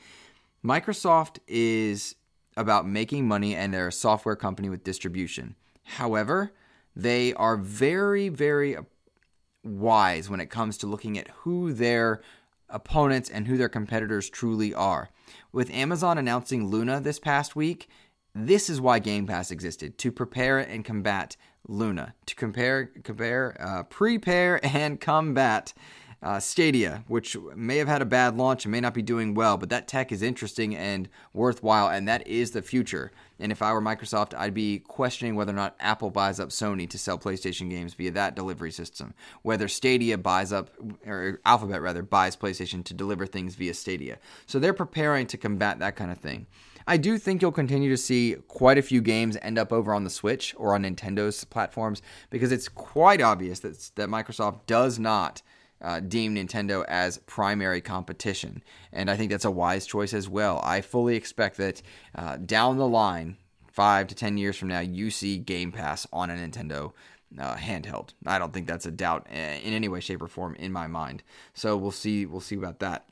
Microsoft 0.65 1.39
is 1.47 2.15
about 2.57 2.87
making 2.87 3.29
money 3.29 3.55
and 3.55 3.73
they're 3.73 3.89
a 3.89 3.93
software 3.93 4.37
company 4.37 4.69
with 4.69 4.85
distribution. 4.85 5.55
However, 5.85 6.53
they 7.03 7.33
are 7.35 7.57
very, 7.57 8.29
very 8.29 8.77
wise 9.63 10.29
when 10.29 10.41
it 10.41 10.51
comes 10.51 10.77
to 10.79 10.87
looking 10.87 11.19
at 11.19 11.29
who 11.29 11.73
their 11.73 12.21
opponents 12.69 13.29
and 13.29 13.47
who 13.47 13.57
their 13.57 13.69
competitors 13.69 14.29
truly 14.29 14.75
are. 14.75 15.11
With 15.53 15.71
Amazon 15.71 16.19
announcing 16.19 16.67
Luna 16.67 17.01
this 17.01 17.19
past 17.19 17.57
week, 17.57 17.89
this 18.35 18.71
is 18.71 18.81
why 18.81 18.99
Game 18.99 19.27
Pass 19.27 19.51
existed 19.51 19.99
to 19.99 20.13
prepare 20.13 20.59
and 20.59 20.85
combat 20.85 21.37
Luna, 21.67 22.15
to 22.27 22.35
compare, 22.35 22.87
compare, 23.03 23.57
uh, 23.61 23.83
prepare 23.85 24.65
and 24.65 25.01
combat 25.01 25.73
uh, 26.23 26.39
Stadia, 26.39 27.03
which 27.09 27.37
may 27.57 27.79
have 27.79 27.89
had 27.89 28.03
a 28.03 28.07
bad 28.07 28.37
launch 28.37 28.65
and 28.65 28.73
may 28.73 28.81
not 28.81 28.93
be 28.93 29.03
doing 29.03 29.35
well, 29.35 29.57
but 29.57 29.71
that 29.71 29.89
tech 29.89 30.13
is 30.13 30.23
interesting 30.23 30.77
and 30.77 31.09
worthwhile, 31.33 31.89
and 31.89 32.07
that 32.07 32.27
is 32.27 32.51
the 32.51 32.61
future. 32.61 33.11
And 33.39 33.51
if 33.51 33.63
I 33.63 33.73
were 33.73 33.81
Microsoft, 33.81 34.35
I'd 34.37 34.53
be 34.53 34.81
questioning 34.81 35.35
whether 35.35 35.53
or 35.53 35.57
not 35.57 35.77
Apple 35.81 36.11
buys 36.11 36.39
up 36.39 36.51
Sony 36.51 36.89
to 36.91 36.99
sell 36.99 37.19
PlayStation 37.19 37.71
games 37.71 37.95
via 37.95 38.11
that 38.11 38.37
delivery 38.37 38.71
system, 38.71 39.15
whether 39.43 39.67
Stadia 39.67 40.19
buys 40.19 40.53
up, 40.53 40.71
or 41.07 41.41
Alphabet 41.47 41.81
rather, 41.81 42.03
buys 42.03 42.37
PlayStation 42.37 42.85
to 42.85 42.95
deliver 42.95 43.25
things 43.27 43.55
via 43.55 43.73
Stadia. 43.73 44.19
So 44.45 44.59
they're 44.59 44.75
preparing 44.75 45.27
to 45.29 45.39
combat 45.39 45.79
that 45.79 45.97
kind 45.97 46.11
of 46.11 46.19
thing. 46.19 46.47
I 46.87 46.97
do 46.97 47.19
think 47.19 47.41
you'll 47.41 47.53
continue 47.53 47.89
to 47.89 47.97
see 47.97 48.37
quite 48.49 48.77
a 48.77 48.83
few 48.83 49.01
games 49.01 49.39
end 49.41 49.59
up 49.59 49.73
over 49.73 49.95
on 49.95 50.05
the 50.05 50.11
Switch 50.11 50.55
or 50.59 50.75
on 50.75 50.83
Nintendo's 50.83 51.45
platforms 51.45 52.03
because 52.31 52.53
it's 52.53 52.69
quite 52.69 53.23
obvious 53.23 53.61
that, 53.61 53.91
that 53.95 54.09
Microsoft 54.09 54.67
does 54.67 54.99
not 54.99 55.41
uh, 55.83 56.01
deem 56.01 56.35
Nintendo 56.35 56.85
as 56.87 57.19
primary 57.19 57.81
competition. 57.81 58.63
And 58.93 59.11
I 59.11 59.17
think 59.17 59.31
that's 59.31 59.45
a 59.45 59.51
wise 59.51 59.87
choice 59.87 60.13
as 60.13 60.29
well. 60.29 60.61
I 60.63 60.81
fully 60.81 61.17
expect 61.17 61.57
that 61.59 61.83
uh, 62.15 62.37
down 62.37 62.77
the 62.77 62.89
line, 62.89 63.37
five 63.73 64.07
to 64.09 64.15
10 64.15 64.39
years 64.39 64.57
from 64.57 64.69
now, 64.69 64.81
you 64.81 65.11
see 65.11 65.39
Game 65.39 65.73
Pass 65.73 66.07
on 66.13 66.31
a 66.31 66.35
Nintendo 66.35 66.93
uh, 67.39 67.57
handheld. 67.57 68.11
I 68.27 68.39
don't 68.39 68.53
think 68.53 68.67
that's 68.67 68.87
a 68.87 68.91
doubt 68.91 69.27
uh, 69.31 69.37
in 69.37 69.73
any 69.73 69.89
way, 69.89 70.01
shape, 70.01 70.23
or 70.23 70.29
form 70.29 70.55
in 70.57 70.73
my 70.73 70.87
mind. 70.87 71.23
So 71.55 71.77
we'll 71.77 71.91
see. 71.91 72.27
We'll 72.27 72.41
see 72.41 72.57
about 72.57 72.81
that. 72.81 73.07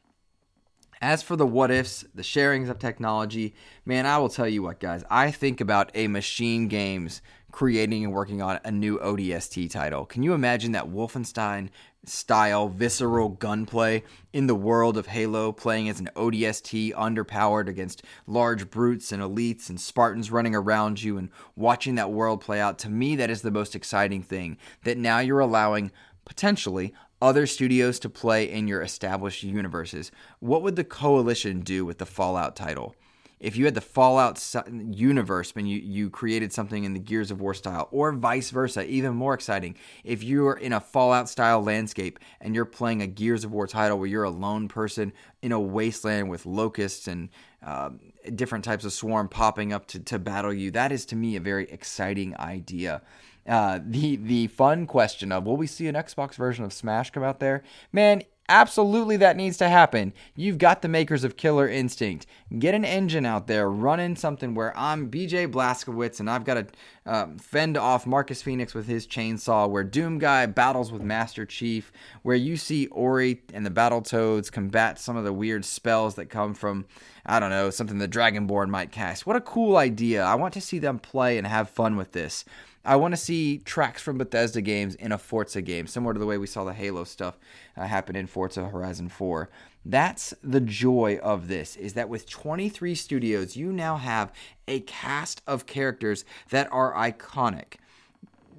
As 1.00 1.22
for 1.22 1.36
the 1.36 1.46
what 1.46 1.70
ifs, 1.70 2.04
the 2.12 2.22
sharings 2.22 2.68
of 2.68 2.80
technology, 2.80 3.54
man, 3.86 4.04
I 4.04 4.18
will 4.18 4.28
tell 4.28 4.48
you 4.48 4.64
what, 4.64 4.80
guys. 4.80 5.04
I 5.08 5.30
think 5.30 5.60
about 5.60 5.92
a 5.94 6.08
machine 6.08 6.66
games 6.66 7.22
creating 7.50 8.04
and 8.04 8.12
working 8.12 8.42
on 8.42 8.60
a 8.64 8.70
new 8.70 8.98
ODST 8.98 9.70
title. 9.70 10.04
Can 10.04 10.22
you 10.22 10.34
imagine 10.34 10.72
that 10.72 10.90
Wolfenstein 10.90 11.70
style 12.04 12.68
visceral 12.68 13.30
gunplay 13.30 14.02
in 14.32 14.46
the 14.46 14.54
world 14.54 14.96
of 14.96 15.06
Halo, 15.06 15.52
playing 15.52 15.88
as 15.88 16.00
an 16.00 16.10
ODST 16.14 16.94
underpowered 16.94 17.68
against 17.68 18.02
large 18.26 18.70
brutes 18.70 19.12
and 19.12 19.22
elites 19.22 19.68
and 19.68 19.80
Spartans 19.80 20.30
running 20.30 20.54
around 20.54 21.02
you 21.02 21.18
and 21.18 21.30
watching 21.56 21.94
that 21.96 22.12
world 22.12 22.40
play 22.40 22.60
out? 22.60 22.78
To 22.80 22.90
me, 22.90 23.16
that 23.16 23.30
is 23.30 23.42
the 23.42 23.50
most 23.50 23.74
exciting 23.74 24.22
thing. 24.22 24.58
That 24.84 24.98
now 24.98 25.18
you're 25.18 25.40
allowing 25.40 25.90
potentially 26.24 26.94
other 27.20 27.46
studios 27.46 27.98
to 27.98 28.08
play 28.08 28.48
in 28.48 28.68
your 28.68 28.82
established 28.82 29.42
universes. 29.42 30.12
What 30.38 30.62
would 30.62 30.76
the 30.76 30.84
Coalition 30.84 31.60
do 31.60 31.84
with 31.84 31.98
the 31.98 32.06
Fallout 32.06 32.54
title? 32.54 32.94
If 33.40 33.56
you 33.56 33.64
had 33.64 33.74
the 33.74 33.80
Fallout 33.80 34.42
universe 34.72 35.52
and 35.56 35.68
you, 35.68 35.78
you 35.78 36.10
created 36.10 36.52
something 36.52 36.84
in 36.84 36.92
the 36.92 37.00
Gears 37.00 37.30
of 37.30 37.40
War 37.40 37.54
style, 37.54 37.88
or 37.90 38.12
vice 38.12 38.50
versa, 38.50 38.84
even 38.86 39.14
more 39.14 39.34
exciting, 39.34 39.76
if 40.04 40.22
you're 40.22 40.54
in 40.54 40.72
a 40.72 40.80
Fallout 40.80 41.28
style 41.28 41.62
landscape 41.62 42.18
and 42.40 42.54
you're 42.54 42.64
playing 42.64 43.02
a 43.02 43.06
Gears 43.06 43.44
of 43.44 43.52
War 43.52 43.66
title 43.66 43.98
where 43.98 44.08
you're 44.08 44.24
a 44.24 44.30
lone 44.30 44.68
person 44.68 45.12
in 45.42 45.52
a 45.52 45.60
wasteland 45.60 46.28
with 46.28 46.46
locusts 46.46 47.06
and 47.06 47.28
uh, 47.64 47.90
different 48.34 48.64
types 48.64 48.84
of 48.84 48.92
swarm 48.92 49.28
popping 49.28 49.72
up 49.72 49.86
to, 49.86 49.98
to 49.98 50.18
battle 50.18 50.52
you, 50.52 50.70
that 50.70 50.92
is 50.92 51.04
to 51.06 51.16
me 51.16 51.36
a 51.36 51.40
very 51.40 51.70
exciting 51.70 52.36
idea. 52.38 53.02
Uh, 53.46 53.80
the 53.82 54.16
the 54.16 54.46
fun 54.48 54.86
question 54.86 55.32
of 55.32 55.44
will 55.44 55.56
we 55.56 55.66
see 55.66 55.86
an 55.86 55.94
Xbox 55.94 56.34
version 56.34 56.66
of 56.66 56.72
Smash 56.72 57.10
come 57.10 57.22
out 57.22 57.40
there? 57.40 57.62
Man, 57.92 58.22
Absolutely, 58.50 59.18
that 59.18 59.36
needs 59.36 59.58
to 59.58 59.68
happen. 59.68 60.14
You've 60.34 60.56
got 60.56 60.80
the 60.80 60.88
makers 60.88 61.22
of 61.22 61.36
Killer 61.36 61.68
Instinct. 61.68 62.26
Get 62.58 62.74
an 62.74 62.84
engine 62.84 63.26
out 63.26 63.46
there, 63.46 63.70
running 63.70 64.16
something 64.16 64.54
where 64.54 64.74
I'm 64.74 65.10
BJ 65.10 65.52
Blazkowicz 65.52 66.18
and 66.18 66.30
I've 66.30 66.44
got 66.44 66.54
to 66.54 66.66
uh, 67.04 67.26
fend 67.38 67.76
off 67.76 68.06
Marcus 68.06 68.40
Phoenix 68.40 68.72
with 68.72 68.86
his 68.86 69.06
chainsaw, 69.06 69.68
where 69.68 69.84
Doom 69.84 70.18
Guy 70.18 70.46
battles 70.46 70.90
with 70.90 71.02
Master 71.02 71.44
Chief, 71.44 71.92
where 72.22 72.36
you 72.36 72.56
see 72.56 72.86
Ori 72.86 73.42
and 73.52 73.66
the 73.66 73.70
Battletoads 73.70 74.50
combat 74.50 74.98
some 74.98 75.18
of 75.18 75.24
the 75.24 75.32
weird 75.32 75.66
spells 75.66 76.14
that 76.14 76.30
come 76.30 76.54
from, 76.54 76.86
I 77.26 77.40
don't 77.40 77.50
know, 77.50 77.68
something 77.68 77.98
the 77.98 78.08
Dragonborn 78.08 78.70
might 78.70 78.90
cast. 78.90 79.26
What 79.26 79.36
a 79.36 79.42
cool 79.42 79.76
idea. 79.76 80.24
I 80.24 80.36
want 80.36 80.54
to 80.54 80.62
see 80.62 80.78
them 80.78 80.98
play 80.98 81.36
and 81.36 81.46
have 81.46 81.68
fun 81.68 81.96
with 81.96 82.12
this. 82.12 82.46
I 82.84 82.96
want 82.96 83.12
to 83.12 83.16
see 83.16 83.58
tracks 83.58 84.00
from 84.00 84.18
Bethesda 84.18 84.60
games 84.60 84.94
in 84.94 85.12
a 85.12 85.18
Forza 85.18 85.60
game, 85.60 85.86
similar 85.86 86.14
to 86.14 86.20
the 86.20 86.26
way 86.26 86.38
we 86.38 86.46
saw 86.46 86.64
the 86.64 86.72
Halo 86.72 87.04
stuff 87.04 87.38
uh, 87.76 87.86
happen 87.86 88.16
in 88.16 88.26
Forza 88.26 88.68
Horizon 88.68 89.08
4. 89.08 89.50
That's 89.84 90.34
the 90.42 90.60
joy 90.60 91.18
of 91.22 91.48
this 91.48 91.76
is 91.76 91.94
that 91.94 92.08
with 92.08 92.28
23 92.28 92.94
studios, 92.94 93.56
you 93.56 93.72
now 93.72 93.96
have 93.96 94.32
a 94.66 94.80
cast 94.80 95.42
of 95.46 95.66
characters 95.66 96.24
that 96.50 96.70
are 96.72 96.94
iconic. 96.94 97.74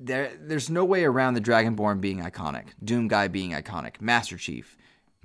There, 0.01 0.31
there's 0.39 0.69
no 0.69 0.85
way 0.85 1.03
around 1.03 1.33
the 1.33 1.41
Dragonborn 1.41 1.99
being 1.99 2.19
iconic, 2.19 2.67
Doom 2.83 3.07
Guy 3.07 3.27
being 3.27 3.51
iconic, 3.51 3.99
Master 3.99 4.37
Chief 4.37 4.77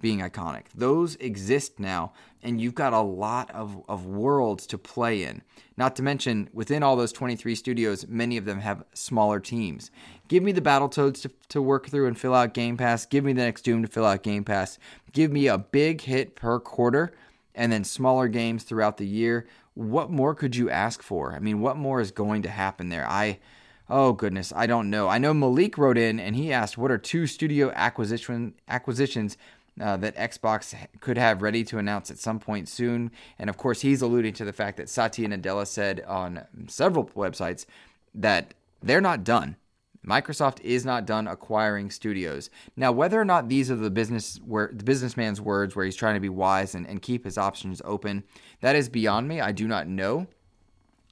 being 0.04 0.20
iconic. 0.20 0.64
Those 0.74 1.16
exist 1.16 1.80
now, 1.80 2.12
and 2.42 2.60
you've 2.60 2.74
got 2.74 2.92
a 2.92 3.00
lot 3.00 3.50
of, 3.52 3.82
of 3.88 4.04
worlds 4.04 4.66
to 4.66 4.76
play 4.76 5.22
in. 5.22 5.40
Not 5.78 5.96
to 5.96 6.02
mention, 6.02 6.50
within 6.52 6.82
all 6.82 6.94
those 6.94 7.10
23 7.10 7.54
studios, 7.54 8.06
many 8.06 8.36
of 8.36 8.44
them 8.44 8.60
have 8.60 8.84
smaller 8.92 9.40
teams. 9.40 9.90
Give 10.28 10.42
me 10.42 10.52
the 10.52 10.60
Battletoads 10.60 11.22
to, 11.22 11.30
to 11.48 11.62
work 11.62 11.88
through 11.88 12.06
and 12.06 12.18
fill 12.18 12.34
out 12.34 12.52
Game 12.52 12.76
Pass. 12.76 13.06
Give 13.06 13.24
me 13.24 13.32
the 13.32 13.44
next 13.44 13.62
Doom 13.62 13.80
to 13.80 13.88
fill 13.88 14.04
out 14.04 14.22
Game 14.22 14.44
Pass. 14.44 14.78
Give 15.12 15.32
me 15.32 15.46
a 15.46 15.56
big 15.56 16.02
hit 16.02 16.36
per 16.36 16.60
quarter 16.60 17.14
and 17.54 17.72
then 17.72 17.82
smaller 17.82 18.28
games 18.28 18.64
throughout 18.64 18.98
the 18.98 19.06
year. 19.06 19.46
What 19.72 20.10
more 20.10 20.34
could 20.34 20.54
you 20.54 20.68
ask 20.68 21.02
for? 21.02 21.32
I 21.32 21.38
mean, 21.38 21.62
what 21.62 21.78
more 21.78 22.02
is 22.02 22.10
going 22.10 22.42
to 22.42 22.50
happen 22.50 22.90
there? 22.90 23.08
I. 23.08 23.38
Oh 23.86 24.14
goodness, 24.14 24.50
I 24.56 24.66
don't 24.66 24.88
know. 24.88 25.08
I 25.08 25.18
know 25.18 25.34
Malik 25.34 25.76
wrote 25.76 25.98
in 25.98 26.18
and 26.18 26.34
he 26.34 26.50
asked, 26.50 26.78
"What 26.78 26.90
are 26.90 26.96
two 26.96 27.26
studio 27.26 27.70
acquisition 27.74 28.54
acquisitions 28.66 29.36
uh, 29.80 29.96
that 29.96 30.16
Xbox 30.16 30.74
could 31.00 31.18
have 31.18 31.42
ready 31.42 31.64
to 31.64 31.78
announce 31.78 32.10
at 32.10 32.18
some 32.18 32.38
point 32.38 32.68
soon. 32.68 33.10
And 33.38 33.50
of 33.50 33.56
course, 33.56 33.80
he's 33.80 34.02
alluding 34.02 34.34
to 34.34 34.44
the 34.44 34.52
fact 34.52 34.76
that 34.76 34.88
Satya 34.88 35.28
Nadella 35.28 35.66
said 35.66 36.02
on 36.06 36.44
several 36.68 37.06
websites 37.06 37.66
that 38.14 38.54
they're 38.82 39.00
not 39.00 39.24
done. 39.24 39.56
Microsoft 40.06 40.60
is 40.60 40.84
not 40.84 41.06
done 41.06 41.26
acquiring 41.26 41.90
studios. 41.90 42.50
Now, 42.76 42.92
whether 42.92 43.18
or 43.18 43.24
not 43.24 43.48
these 43.48 43.70
are 43.70 43.76
the 43.76 43.90
business 43.90 44.38
where 44.44 44.70
the 44.72 44.84
businessman's 44.84 45.40
words 45.40 45.74
where 45.74 45.84
he's 45.84 45.96
trying 45.96 46.14
to 46.14 46.20
be 46.20 46.28
wise 46.28 46.74
and, 46.74 46.86
and 46.86 47.00
keep 47.00 47.24
his 47.24 47.38
options 47.38 47.80
open, 47.84 48.24
that 48.60 48.76
is 48.76 48.88
beyond 48.88 49.28
me. 49.28 49.40
I 49.40 49.52
do 49.52 49.66
not 49.66 49.88
know. 49.88 50.26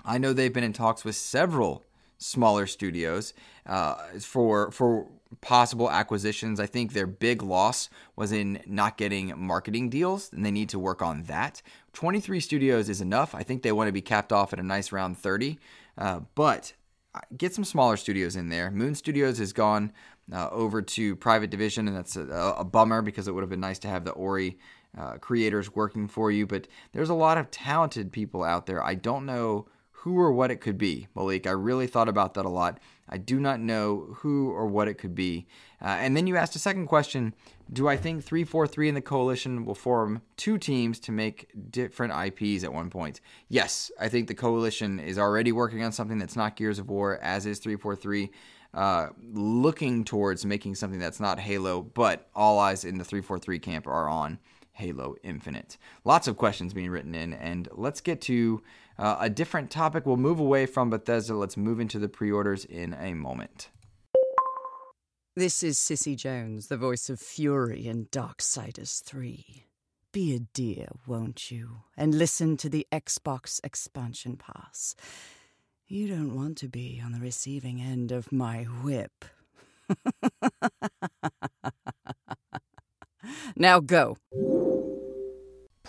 I 0.05 0.19
know 0.19 0.33
they've 0.33 0.53
been 0.53 0.65
in 0.65 0.73
talks 0.73 1.05
with 1.05 1.17
several 1.17 1.85
smaller 2.19 2.67
studios 2.67 3.35
uh, 3.67 3.95
for 4.21 4.71
for 4.71 5.09
possible 5.41 5.91
acquisitions. 5.91 6.61
I 6.61 6.67
think 6.67 6.93
their 6.93 7.07
big 7.07 7.43
loss 7.43 7.89
was 8.17 8.33
in 8.33 8.61
not 8.67 8.97
getting 8.97 9.33
marketing 9.37 9.91
deals, 9.91 10.33
and 10.33 10.45
they 10.45 10.51
need 10.51 10.69
to 10.71 10.79
work 10.79 11.03
on 11.03 11.25
that. 11.25 11.63
23 11.93 12.41
studios 12.41 12.89
is 12.89 13.01
enough. 13.01 13.35
I 13.35 13.43
think 13.43 13.63
they 13.63 13.73
want 13.73 13.89
to 13.89 13.93
be 13.93 14.01
capped 14.01 14.33
off 14.33 14.53
at 14.53 14.61
a 14.61 14.63
nice 14.63 14.93
round 14.93 15.19
30, 15.19 15.59
uh, 15.99 16.21
but 16.35 16.73
uh, 17.15 17.21
get 17.37 17.55
some 17.55 17.65
smaller 17.65 17.97
studios 17.97 18.37
in 18.37 18.49
there. 18.49 18.71
Moon 18.71 18.95
Studios 18.95 19.39
has 19.39 19.53
gone 19.53 19.93
uh, 20.33 20.49
over 20.51 20.81
to 20.81 21.17
Private 21.17 21.51
Division, 21.51 21.89
and 21.89 21.97
that's 21.97 22.17
a, 22.17 22.55
a, 22.59 22.65
bummer 22.65 23.03
because 23.03 23.29
it 23.29 23.33
would 23.33 23.43
have 23.43 23.51
been 23.51 23.61
nice 23.61 23.79
to 23.81 23.89
have 23.89 24.05
the 24.05 24.13
Ori 24.13 24.59
uh, 24.97 25.19
creators 25.19 25.75
working 25.75 26.09
for 26.09 26.31
you. 26.31 26.47
But 26.47 26.69
there's 26.93 27.11
a 27.11 27.15
lot 27.15 27.39
of 27.39 27.51
talented 27.51 28.13
people 28.13 28.45
out 28.45 28.67
there. 28.67 28.83
I 28.83 28.95
don't 28.95 29.27
know 29.27 29.67
who 29.91 30.19
or 30.19 30.33
what 30.33 30.51
it 30.51 30.61
could 30.61 30.79
be, 30.79 31.09
Malik. 31.15 31.47
I 31.47 31.51
really 31.51 31.87
thought 31.87 32.09
about 32.09 32.35
that 32.35 32.45
a 32.45 32.51
lot. 32.51 32.81
I 33.13 33.19
do 33.19 33.39
not 33.39 33.61
know 33.61 34.17
who 34.21 34.51
or 34.51 34.67
what 34.67 34.89
it 34.89 34.95
could 34.95 35.15
be. 35.15 35.47
Uh, 35.83 35.89
and 35.89 36.17
then 36.17 36.27
you 36.27 36.39
asked 36.39 36.57
a 36.57 36.59
second 36.59 36.87
question 36.87 37.35
Do 37.71 37.87
I 37.87 37.97
think 37.99 38.25
343 38.25 38.89
and 38.89 38.97
the 38.97 39.03
coalition 39.03 39.67
will 39.67 39.75
form 39.75 40.23
two 40.39 40.57
teams 40.57 40.99
to 41.01 41.13
make 41.13 41.51
different 41.71 42.15
IPs 42.15 42.65
at 42.65 42.73
one 42.73 42.89
point? 42.89 43.21
Yes, 43.49 43.91
I 44.01 44.09
think 44.09 44.29
the 44.29 44.35
coalition 44.35 44.99
is 44.99 45.19
already 45.19 45.53
working 45.53 45.83
on 45.85 45.93
something 45.93 46.19
that's 46.19 46.37
not 46.37 46.57
Gears 46.57 46.79
of 46.79 46.89
War, 46.89 47.19
as 47.23 47.45
is 47.45 47.59
343. 47.59 48.31
Uh, 48.73 49.09
looking 49.35 50.03
towards 50.03 50.47
making 50.47 50.75
something 50.75 50.99
that's 50.99 51.21
not 51.21 51.39
Halo, 51.39 51.83
but 51.83 52.31
all 52.35 52.59
eyes 52.59 52.87
in 52.87 52.97
the 52.97 53.05
343 53.05 53.59
camp 53.59 53.87
are 53.87 54.09
on 54.09 54.39
Halo 54.73 55.17
Infinite. 55.23 55.77
Lots 56.05 56.27
of 56.27 56.39
questions 56.39 56.73
being 56.73 56.89
written 56.89 57.15
in, 57.15 57.35
and 57.35 57.69
let's 57.73 58.01
get 58.01 58.23
to 58.23 58.63
uh, 58.99 59.17
a 59.21 59.31
different 59.31 59.71
topic. 59.71 60.07
We'll 60.07 60.17
move 60.17 60.41
away 60.41 60.67
from 60.67 60.91
Bethesda. 60.91 61.35
Let's 61.35 61.57
move 61.57 61.81
into 61.81 61.99
the 61.99 62.09
pre 62.09 62.31
orders 62.31 62.65
in 62.65 62.95
a 62.95 63.15
moment. 63.15 63.71
This 65.35 65.63
is 65.63 65.79
Cissy 65.79 66.15
Jones, 66.15 66.67
the 66.67 66.77
voice 66.77 67.09
of 67.09 67.19
Fury 67.19 67.87
in 67.87 68.07
Darksiders 68.07 69.03
3. 69.03 69.65
Be 70.13 70.35
a 70.35 70.41
dear, 70.41 70.89
won't 71.07 71.51
you? 71.51 71.85
And 71.97 72.15
listen 72.15 72.59
to 72.59 72.69
the 72.69 72.87
Xbox 72.93 73.59
expansion 73.65 74.37
pass. 74.37 74.95
You 75.89 76.07
don't 76.07 76.35
want 76.35 76.59
to 76.59 76.69
be 76.69 77.01
on 77.03 77.13
the 77.13 77.21
receiving 77.21 77.81
end 77.81 78.13
of 78.13 78.31
my 78.31 78.65
whip. 78.65 79.25
now 83.57 83.81
go. 83.81 84.19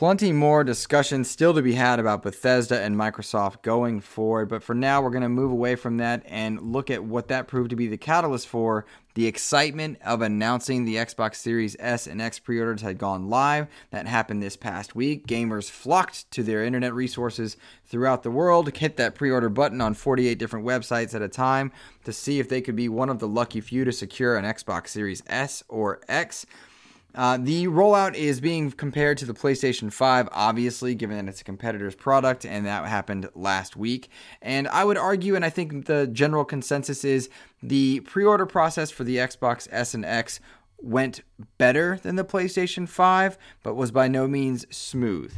Plenty 0.04 0.34
more 0.34 0.66
discussion 0.66 1.24
still 1.24 1.54
to 1.54 1.62
be 1.62 1.76
had 1.76 1.98
about 1.98 2.24
Bethesda 2.24 2.82
and 2.82 2.94
Microsoft 2.94 3.62
going 3.62 4.02
forward, 4.02 4.50
but 4.50 4.62
for 4.62 4.76
now, 4.76 5.02
we're 5.02 5.10
going 5.10 5.24
to 5.24 5.30
move 5.30 5.50
away 5.50 5.76
from 5.76 5.96
that 5.96 6.24
and 6.26 6.74
look 6.74 6.92
at 6.92 7.06
what 7.06 7.30
that 7.30 7.48
proved 7.48 7.70
to 7.70 7.78
be 7.78 7.88
the 7.88 7.96
catalyst 7.96 8.50
for. 8.50 8.86
The 9.14 9.28
excitement 9.28 10.00
of 10.04 10.22
announcing 10.22 10.84
the 10.84 10.96
Xbox 10.96 11.36
Series 11.36 11.78
S 11.80 12.06
and 12.06 12.22
X 12.22 12.38
pre 12.38 12.60
orders 12.60 12.82
had 12.82 12.98
gone 12.98 13.30
live. 13.30 13.68
That 13.92 14.06
happened 14.06 14.44
this 14.44 14.58
past 14.58 14.94
week. 14.94 15.26
Gamers 15.26 15.70
flocked 15.70 16.30
to 16.32 16.44
their 16.44 16.66
internet 16.66 16.94
resources 16.94 17.56
throughout 17.86 18.24
the 18.24 18.32
world, 18.32 18.76
hit 18.76 18.98
that 18.98 19.16
pre 19.16 19.32
order 19.32 19.48
button 19.48 19.80
on 19.80 19.94
48 19.94 20.38
different 20.38 20.66
websites 20.66 21.16
at 21.16 21.22
a 21.22 21.30
time 21.30 21.72
to 22.04 22.12
see 22.12 22.42
if 22.42 22.50
they 22.50 22.60
could 22.60 22.76
be 22.76 22.90
one 22.90 23.10
of 23.10 23.20
the 23.20 23.28
lucky 23.30 23.62
few 23.62 23.86
to 23.86 23.94
secure 23.94 24.36
an 24.36 24.44
Xbox 24.44 24.90
Series 24.90 25.24
S 25.28 25.64
or 25.70 26.02
X. 26.10 26.46
Uh, 27.16 27.38
the 27.38 27.68
rollout 27.68 28.16
is 28.16 28.42
being 28.42 28.72
compared 28.72 29.18
to 29.20 29.26
the 29.26 29.34
PlayStation 29.34 29.92
5, 29.94 30.30
obviously, 30.32 30.96
given 30.96 31.18
that 31.18 31.30
it's 31.30 31.42
a 31.42 31.44
competitor's 31.44 31.96
product, 31.96 32.46
and 32.46 32.66
that 32.66 32.86
happened 32.86 33.30
last 33.36 33.76
week. 33.76 34.10
And 34.42 34.68
I 34.68 34.84
would 34.84 34.98
argue, 34.98 35.36
and 35.36 35.46
I 35.46 35.50
think 35.50 35.86
the 35.86 36.08
general 36.08 36.44
consensus 36.44 37.04
is 37.04 37.30
the 37.62 38.00
pre 38.02 38.26
order 38.26 38.46
process 38.46 38.90
for 38.90 39.04
the 39.04 39.18
Xbox 39.18 39.68
S 39.72 39.94
and 39.94 40.04
X 40.04 40.40
went 40.82 41.22
better 41.58 42.00
than 42.02 42.16
the 42.16 42.26
PlayStation 42.26 42.90
5, 42.90 43.38
but 43.62 43.76
was 43.76 43.92
by 43.92 44.08
no 44.08 44.28
means 44.28 44.66
smooth. 44.76 45.34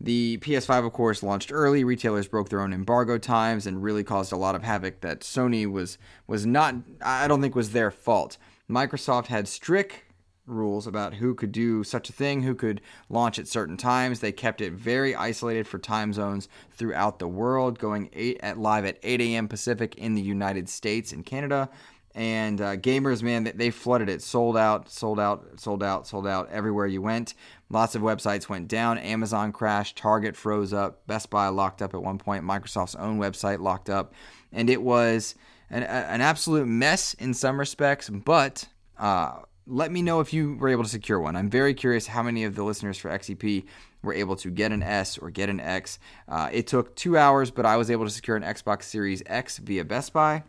The 0.00 0.38
PS5, 0.38 0.86
of 0.86 0.92
course, 0.92 1.22
launched 1.22 1.50
early. 1.52 1.82
Retailers 1.82 2.28
broke 2.28 2.50
their 2.50 2.60
own 2.60 2.72
embargo 2.72 3.18
times 3.18 3.66
and 3.66 3.82
really 3.82 4.04
caused 4.04 4.30
a 4.30 4.36
lot 4.36 4.54
of 4.54 4.62
havoc 4.62 5.00
that 5.00 5.20
Sony 5.20 5.70
was 5.70 5.96
was 6.26 6.44
not. 6.44 6.74
I 7.00 7.26
don't 7.26 7.40
think 7.40 7.54
was 7.54 7.72
their 7.72 7.90
fault. 7.90 8.36
Microsoft 8.68 9.26
had 9.26 9.48
strict 9.48 10.02
rules 10.46 10.86
about 10.86 11.14
who 11.14 11.34
could 11.34 11.52
do 11.52 11.84
such 11.84 12.08
a 12.08 12.12
thing, 12.12 12.42
who 12.42 12.54
could 12.54 12.80
launch 13.08 13.38
at 13.38 13.48
certain 13.48 13.76
times. 13.76 14.20
They 14.20 14.32
kept 14.32 14.60
it 14.60 14.72
very 14.72 15.14
isolated 15.14 15.66
for 15.66 15.78
time 15.78 16.12
zones 16.12 16.48
throughout 16.70 17.18
the 17.18 17.28
world, 17.28 17.78
going 17.78 18.10
eight 18.12 18.38
at 18.40 18.58
live 18.58 18.84
at 18.84 18.98
8 19.02 19.20
a.m. 19.20 19.48
Pacific 19.48 19.94
in 19.96 20.14
the 20.14 20.22
United 20.22 20.68
States 20.68 21.12
and 21.12 21.24
Canada. 21.24 21.68
And 22.16 22.62
uh, 22.62 22.76
gamers, 22.76 23.22
man, 23.22 23.52
they 23.54 23.70
flooded 23.70 24.08
it, 24.08 24.22
sold 24.22 24.56
out, 24.56 24.88
sold 24.88 25.20
out, 25.20 25.60
sold 25.60 25.82
out, 25.82 26.06
sold 26.06 26.26
out 26.26 26.48
everywhere 26.50 26.86
you 26.86 27.02
went. 27.02 27.34
Lots 27.68 27.94
of 27.94 28.00
websites 28.00 28.48
went 28.48 28.68
down. 28.68 28.96
Amazon 28.96 29.52
crashed, 29.52 29.98
Target 29.98 30.34
froze 30.34 30.72
up, 30.72 31.06
Best 31.06 31.28
Buy 31.28 31.48
locked 31.48 31.82
up 31.82 31.92
at 31.92 32.02
one 32.02 32.16
point, 32.16 32.42
Microsoft's 32.42 32.94
own 32.94 33.18
website 33.18 33.60
locked 33.60 33.90
up, 33.90 34.14
and 34.50 34.70
it 34.70 34.80
was 34.80 35.34
an, 35.68 35.82
an 35.82 36.22
absolute 36.22 36.66
mess 36.66 37.12
in 37.14 37.34
some 37.34 37.58
respects. 37.58 38.08
But 38.08 38.66
uh, 38.98 39.40
let 39.66 39.90
me 39.90 40.02
know 40.02 40.20
if 40.20 40.32
you 40.32 40.54
were 40.54 40.68
able 40.68 40.84
to 40.84 40.88
secure 40.88 41.18
one. 41.20 41.36
I'm 41.36 41.50
very 41.50 41.74
curious 41.74 42.06
how 42.06 42.22
many 42.22 42.44
of 42.44 42.54
the 42.54 42.62
listeners 42.62 42.98
for 42.98 43.10
XEP 43.10 43.64
were 44.02 44.14
able 44.14 44.36
to 44.36 44.50
get 44.50 44.72
an 44.72 44.82
S 44.82 45.18
or 45.18 45.30
get 45.30 45.48
an 45.48 45.60
X. 45.60 45.98
Uh, 46.28 46.48
it 46.52 46.66
took 46.66 46.94
two 46.94 47.18
hours, 47.18 47.50
but 47.50 47.66
I 47.66 47.76
was 47.76 47.90
able 47.90 48.04
to 48.04 48.10
secure 48.10 48.36
an 48.36 48.42
Xbox 48.42 48.84
Series 48.84 49.22
X 49.26 49.58
via 49.58 49.84
Best 49.84 50.12
Buy. 50.12 50.44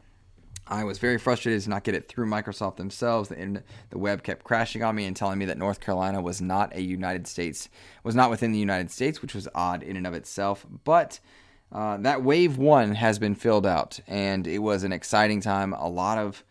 I 0.70 0.84
was 0.84 1.00
very 1.00 1.18
frustrated 1.18 1.62
to 1.64 1.70
not 1.70 1.84
get 1.84 1.96
it 1.96 2.08
through 2.08 2.28
Microsoft 2.28 2.76
themselves. 2.76 3.30
The, 3.30 3.40
internet, 3.40 3.64
the 3.90 3.98
web 3.98 4.22
kept 4.22 4.44
crashing 4.44 4.84
on 4.84 4.96
me 4.96 5.06
and 5.06 5.16
telling 5.16 5.40
me 5.40 5.46
that 5.46 5.58
North 5.58 5.80
Carolina 5.80 6.22
was 6.22 6.42
not 6.42 6.76
a 6.76 6.82
United 6.82 7.26
States, 7.26 7.70
was 8.04 8.16
not 8.16 8.30
within 8.30 8.52
the 8.52 8.60
United 8.60 8.92
States, 8.92 9.22
which 9.22 9.34
was 9.34 9.48
odd 9.56 9.82
in 9.82 9.96
and 9.96 10.06
of 10.06 10.14
itself. 10.14 10.66
But 10.84 11.20
uh, 11.72 11.98
that 11.98 12.22
wave 12.22 12.58
one 12.58 12.96
has 12.96 13.18
been 13.18 13.34
filled 13.34 13.66
out, 13.66 14.00
and 14.08 14.46
it 14.46 14.60
was 14.60 14.84
an 14.84 14.92
exciting 14.92 15.42
time. 15.42 15.74
A 15.74 15.88
lot 15.88 16.18
of 16.18 16.44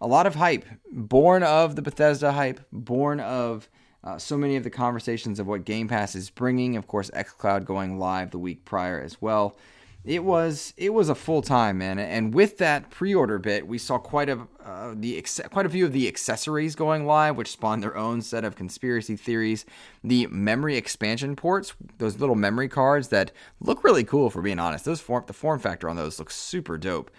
a 0.00 0.06
lot 0.06 0.26
of 0.26 0.36
hype, 0.36 0.64
born 0.90 1.42
of 1.42 1.76
the 1.76 1.82
Bethesda 1.82 2.32
hype, 2.32 2.60
born 2.72 3.20
of 3.20 3.68
uh, 4.04 4.18
so 4.18 4.36
many 4.36 4.56
of 4.56 4.64
the 4.64 4.70
conversations 4.70 5.40
of 5.40 5.46
what 5.46 5.64
Game 5.64 5.88
Pass 5.88 6.14
is 6.14 6.30
bringing. 6.30 6.76
Of 6.76 6.86
course, 6.86 7.10
XCloud 7.10 7.64
going 7.64 7.98
live 7.98 8.30
the 8.30 8.38
week 8.38 8.64
prior 8.64 9.00
as 9.00 9.20
well. 9.20 9.56
It 10.04 10.22
was 10.24 10.72
it 10.76 10.94
was 10.94 11.08
a 11.08 11.14
full 11.14 11.42
time 11.42 11.78
man, 11.78 11.98
and 11.98 12.32
with 12.32 12.58
that 12.58 12.88
pre-order 12.88 13.38
bit, 13.38 13.66
we 13.66 13.78
saw 13.78 13.98
quite 13.98 14.28
a 14.30 14.46
uh, 14.64 14.94
the 14.96 15.20
quite 15.50 15.66
a 15.66 15.68
few 15.68 15.84
of 15.84 15.92
the 15.92 16.06
accessories 16.06 16.76
going 16.76 17.04
live, 17.04 17.36
which 17.36 17.50
spawned 17.50 17.82
their 17.82 17.96
own 17.96 18.22
set 18.22 18.44
of 18.44 18.54
conspiracy 18.54 19.16
theories. 19.16 19.66
The 20.04 20.28
memory 20.28 20.76
expansion 20.76 21.34
ports, 21.34 21.74
those 21.98 22.20
little 22.20 22.36
memory 22.36 22.68
cards 22.68 23.08
that 23.08 23.32
look 23.60 23.82
really 23.82 24.04
cool, 24.04 24.30
for 24.30 24.40
being 24.40 24.60
honest. 24.60 24.84
Those 24.84 25.00
form 25.00 25.24
the 25.26 25.32
form 25.32 25.58
factor 25.58 25.88
on 25.88 25.96
those 25.96 26.18
looks 26.18 26.36
super 26.36 26.78
dope. 26.78 27.10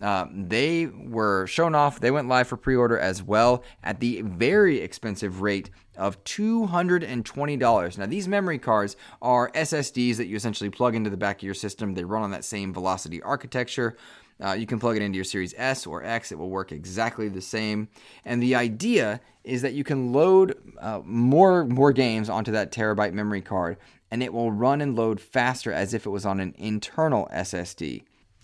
Uh, 0.00 0.26
they 0.30 0.86
were 0.86 1.46
shown 1.46 1.74
off. 1.74 2.00
They 2.00 2.10
went 2.10 2.28
live 2.28 2.48
for 2.48 2.56
pre 2.56 2.76
order 2.76 2.98
as 2.98 3.22
well 3.22 3.62
at 3.82 4.00
the 4.00 4.20
very 4.22 4.80
expensive 4.80 5.40
rate 5.40 5.70
of 5.96 6.22
$220. 6.24 7.98
Now, 7.98 8.06
these 8.06 8.28
memory 8.28 8.58
cards 8.58 8.96
are 9.22 9.50
SSDs 9.52 10.16
that 10.16 10.26
you 10.26 10.36
essentially 10.36 10.68
plug 10.68 10.94
into 10.94 11.08
the 11.08 11.16
back 11.16 11.38
of 11.38 11.42
your 11.42 11.54
system. 11.54 11.94
They 11.94 12.04
run 12.04 12.22
on 12.22 12.30
that 12.32 12.44
same 12.44 12.74
velocity 12.74 13.22
architecture. 13.22 13.96
Uh, 14.44 14.52
you 14.52 14.66
can 14.66 14.78
plug 14.78 14.96
it 14.96 15.02
into 15.02 15.16
your 15.16 15.24
Series 15.24 15.54
S 15.56 15.86
or 15.86 16.04
X. 16.04 16.30
It 16.30 16.38
will 16.38 16.50
work 16.50 16.72
exactly 16.72 17.30
the 17.30 17.40
same. 17.40 17.88
And 18.22 18.42
the 18.42 18.54
idea 18.54 19.22
is 19.44 19.62
that 19.62 19.72
you 19.72 19.82
can 19.82 20.12
load 20.12 20.56
uh, 20.78 21.00
more 21.04 21.64
more 21.64 21.92
games 21.92 22.28
onto 22.28 22.52
that 22.52 22.70
terabyte 22.70 23.14
memory 23.14 23.40
card, 23.40 23.78
and 24.10 24.22
it 24.22 24.34
will 24.34 24.52
run 24.52 24.82
and 24.82 24.94
load 24.94 25.22
faster 25.22 25.72
as 25.72 25.94
if 25.94 26.04
it 26.04 26.10
was 26.10 26.26
on 26.26 26.40
an 26.40 26.54
internal 26.58 27.30
SSD 27.32 28.02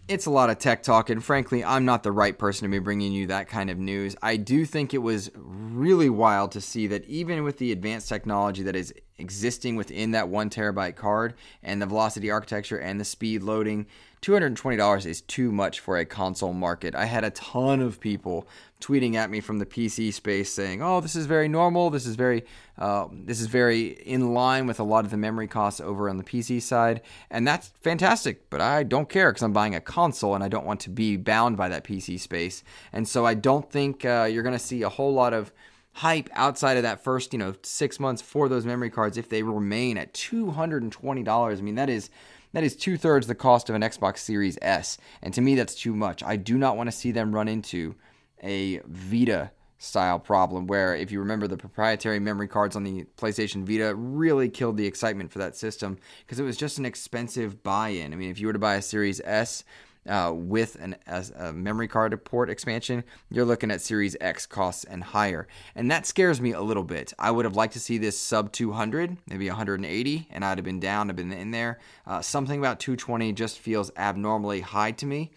it's 0.09 0.27
a 0.27 0.31
lot 0.31 0.51
of 0.51 0.59
tech 0.59 0.83
talk, 0.83 1.11
and 1.11 1.25
frankly, 1.25 1.65
I'm 1.65 1.85
not 1.85 2.03
the 2.03 2.13
right 2.13 2.37
person 2.37 2.67
to 2.67 2.71
be 2.71 2.79
bringing 2.79 3.13
you 3.13 3.29
that 3.29 3.49
kind 3.49 3.71
of 3.71 3.79
news. 3.79 4.17
I 4.21 4.37
do 4.37 4.65
think 4.65 4.93
it 4.93 4.99
was 4.99 5.31
really 5.37 6.11
wild 6.11 6.53
to 6.53 6.61
see 6.61 6.87
that 6.89 7.05
even 7.07 7.45
with 7.45 7.59
the 7.59 7.73
advanced 7.73 8.09
technology 8.09 8.63
that 8.65 8.77
is 8.77 8.93
existing 9.19 9.77
within 9.77 10.11
that 10.11 10.29
one 10.29 10.51
terabyte 10.51 10.97
card 10.97 11.35
and 11.63 11.81
the 11.81 11.87
velocity 11.87 12.31
architecture 12.31 12.79
and 12.79 13.01
the 13.01 13.05
speed 13.05 13.43
loading, 13.43 13.87
$220 14.23 15.07
is 15.07 15.21
too 15.21 15.53
much 15.53 15.81
for 15.81 15.97
a 15.97 16.05
console 16.05 16.53
market. 16.53 16.95
I 16.95 17.07
had 17.07 17.25
a 17.25 17.31
ton 17.31 17.81
of 17.81 18.01
people 18.01 18.47
tweeting 18.83 19.15
at 19.15 19.31
me 19.31 19.41
from 19.41 19.59
the 19.59 19.67
PC 19.67 20.13
space 20.13 20.53
saying, 20.53 20.83
"Oh, 20.83 21.01
this 21.01 21.17
is 21.17 21.27
very 21.27 21.49
normal. 21.49 21.89
This 21.91 22.07
is 22.07 22.17
very, 22.17 22.45
uh, 22.77 23.07
this 23.11 23.41
is 23.41 23.47
very 23.47 23.89
in 23.89 24.35
line 24.35 24.67
with 24.67 24.81
a 24.81 24.85
lot 24.85 25.05
of 25.05 25.11
the 25.11 25.17
memory 25.17 25.47
costs 25.47 25.81
over 25.81 26.09
on 26.09 26.17
the 26.19 26.25
PC 26.25 26.61
side, 26.61 27.01
and 27.31 27.47
that's 27.47 27.69
fantastic. 27.81 28.51
But 28.51 28.61
I 28.61 28.83
don't 28.83 29.09
care 29.09 29.31
because 29.31 29.43
I'm 29.43 29.53
buying 29.53 29.75
a 29.75 29.81
console 29.81 30.35
and 30.35 30.43
I 30.45 30.49
don't 30.49 30.67
want 30.67 30.81
to 30.81 30.91
be 30.91 31.17
bound 31.17 31.57
by 31.57 31.69
that 31.69 31.85
PC 31.85 32.19
space. 32.19 32.65
And 32.93 33.09
so 33.09 33.25
I 33.25 33.35
don't 33.35 33.71
think 33.71 34.05
uh, 34.05 34.29
you're 34.31 34.43
going 34.43 34.53
to 34.53 34.59
see 34.59 34.83
a 34.83 34.89
whole 34.89 35.15
lot 35.15 35.33
of 35.33 35.53
hype 35.95 36.29
outside 36.33 36.77
of 36.77 36.83
that 36.83 37.05
first, 37.05 37.33
you 37.33 37.39
know, 37.39 37.55
six 37.63 38.01
months 38.01 38.23
for 38.23 38.49
those 38.49 38.65
memory 38.65 38.91
cards 38.91 39.17
if 39.17 39.29
they 39.29 39.43
remain 39.43 39.99
at 39.99 40.15
$220. 40.15 41.59
I 41.59 41.61
mean, 41.61 41.75
that 41.75 41.91
is 41.91 42.11
that 42.53 42.65
is 42.65 42.77
two 42.77 42.97
thirds 42.97 43.27
the 43.27 43.35
cost 43.35 43.69
of 43.69 43.75
an 43.75 43.83
Xbox 43.83 44.19
Series 44.19 44.59
S. 44.61 44.99
And 45.23 45.33
to 45.35 45.41
me, 45.41 45.55
that's 45.55 45.75
too 45.75 45.95
much. 45.95 46.23
I 46.23 46.37
do 46.37 46.59
not 46.59 46.77
want 46.77 46.89
to 46.89 46.97
see 46.97 47.11
them 47.11 47.35
run 47.35 47.49
into 47.49 47.95
a 48.43 48.81
Vita 48.87 49.51
style 49.83 50.19
problem 50.21 50.69
where 50.69 50.95
if 50.95 51.11
you 51.11 51.19
remember 51.19 51.49
the 51.49 51.57
proprietary 51.57 52.21
memory 52.21 52.47
cards 52.47 52.77
on 52.77 52.85
the 52.85 53.05
PlayStation 53.17 53.65
Vita 53.65 53.95
really 53.97 54.49
killed 54.49 54.77
the 54.77 54.87
excitement 54.87 55.33
for 55.33 55.41
that 55.41 55.57
system 55.57 55.99
because 56.21 56.39
it 56.39 56.45
was 56.45 56.57
just 56.57 56.79
an 56.79 56.87
expensive 56.87 57.65
buy-in. 57.65 58.13
I 58.13 58.17
mean, 58.17 58.31
if 58.31 58.39
you 58.39 58.47
were 58.47 58.53
to 58.53 58.61
buy 58.61 58.77
a 58.77 58.83
Series 58.83 59.21
S 59.25 59.65
uh, 60.09 60.33
with 60.33 60.77
an, 60.77 60.97
a 61.07 61.53
memory 61.53 61.89
card 61.89 62.25
port 62.25 62.49
expansion, 62.49 63.03
you're 63.29 63.45
looking 63.45 63.73
at 63.73 63.81
Series 63.81 64.17
X 64.21 64.47
costs 64.47 64.85
and 64.85 65.03
higher. 65.03 65.49
And 65.75 65.91
that 65.91 66.07
scares 66.07 66.41
me 66.41 66.53
a 66.53 66.61
little 66.61 66.85
bit. 66.85 67.13
I 67.19 67.33
would 67.33 67.45
have 67.45 67.57
liked 67.57 67.73
to 67.73 67.81
see 67.81 67.99
this 67.99 68.19
sub 68.19 68.53
200, 68.53 69.17
maybe 69.29 69.49
180, 69.49 70.29
and 70.31 70.45
I'd 70.45 70.59
have 70.59 70.65
been 70.65 70.81
down, 70.81 71.11
I've 71.11 71.17
been 71.17 71.33
in 71.33 71.51
there. 71.51 71.81
Uh, 72.07 72.21
something 72.21 72.61
about 72.61 72.79
220 72.79 73.33
just 73.33 73.59
feels 73.59 73.91
abnormally 73.97 74.61
high 74.61 74.93
to 74.93 75.07
me. 75.07 75.33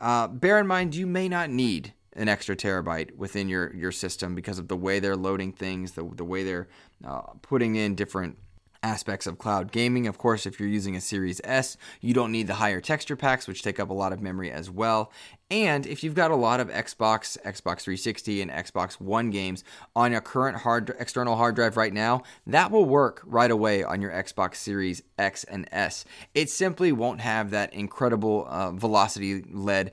Uh, 0.00 0.28
bear 0.28 0.58
in 0.58 0.66
mind, 0.66 0.94
you 0.94 1.06
may 1.06 1.28
not 1.28 1.50
need 1.50 1.92
an 2.14 2.28
extra 2.28 2.56
terabyte 2.56 3.16
within 3.16 3.48
your 3.48 3.74
your 3.74 3.92
system 3.92 4.34
because 4.34 4.58
of 4.58 4.68
the 4.68 4.76
way 4.76 5.00
they're 5.00 5.16
loading 5.16 5.52
things, 5.52 5.92
the 5.92 6.04
the 6.14 6.24
way 6.24 6.42
they're 6.42 6.68
uh, 7.04 7.22
putting 7.42 7.76
in 7.76 7.94
different 7.94 8.38
aspects 8.82 9.26
of 9.26 9.38
cloud 9.38 9.70
gaming. 9.70 10.06
Of 10.06 10.18
course, 10.18 10.44
if 10.44 10.58
you're 10.58 10.68
using 10.68 10.96
a 10.96 11.00
Series 11.00 11.40
S, 11.44 11.76
you 12.00 12.14
don't 12.14 12.32
need 12.32 12.48
the 12.48 12.54
higher 12.54 12.80
texture 12.80 13.16
packs, 13.16 13.46
which 13.46 13.62
take 13.62 13.78
up 13.78 13.90
a 13.90 13.94
lot 13.94 14.12
of 14.12 14.20
memory 14.20 14.50
as 14.50 14.70
well. 14.70 15.12
And 15.50 15.86
if 15.86 16.02
you've 16.02 16.14
got 16.14 16.30
a 16.30 16.36
lot 16.36 16.60
of 16.60 16.68
Xbox, 16.68 17.38
Xbox 17.42 17.82
360, 17.82 18.42
and 18.42 18.50
Xbox 18.50 18.94
One 18.94 19.30
games 19.30 19.62
on 19.94 20.12
your 20.12 20.20
current 20.20 20.58
hard 20.58 20.94
external 20.98 21.36
hard 21.36 21.54
drive 21.54 21.76
right 21.76 21.92
now, 21.92 22.22
that 22.46 22.70
will 22.70 22.86
work 22.86 23.22
right 23.24 23.50
away 23.50 23.84
on 23.84 24.00
your 24.00 24.10
Xbox 24.10 24.56
Series 24.56 25.02
X 25.18 25.44
and 25.44 25.68
S. 25.70 26.04
It 26.34 26.48
simply 26.50 26.90
won't 26.90 27.20
have 27.20 27.50
that 27.50 27.72
incredible 27.74 28.46
uh, 28.48 28.72
velocity 28.72 29.42
led 29.42 29.92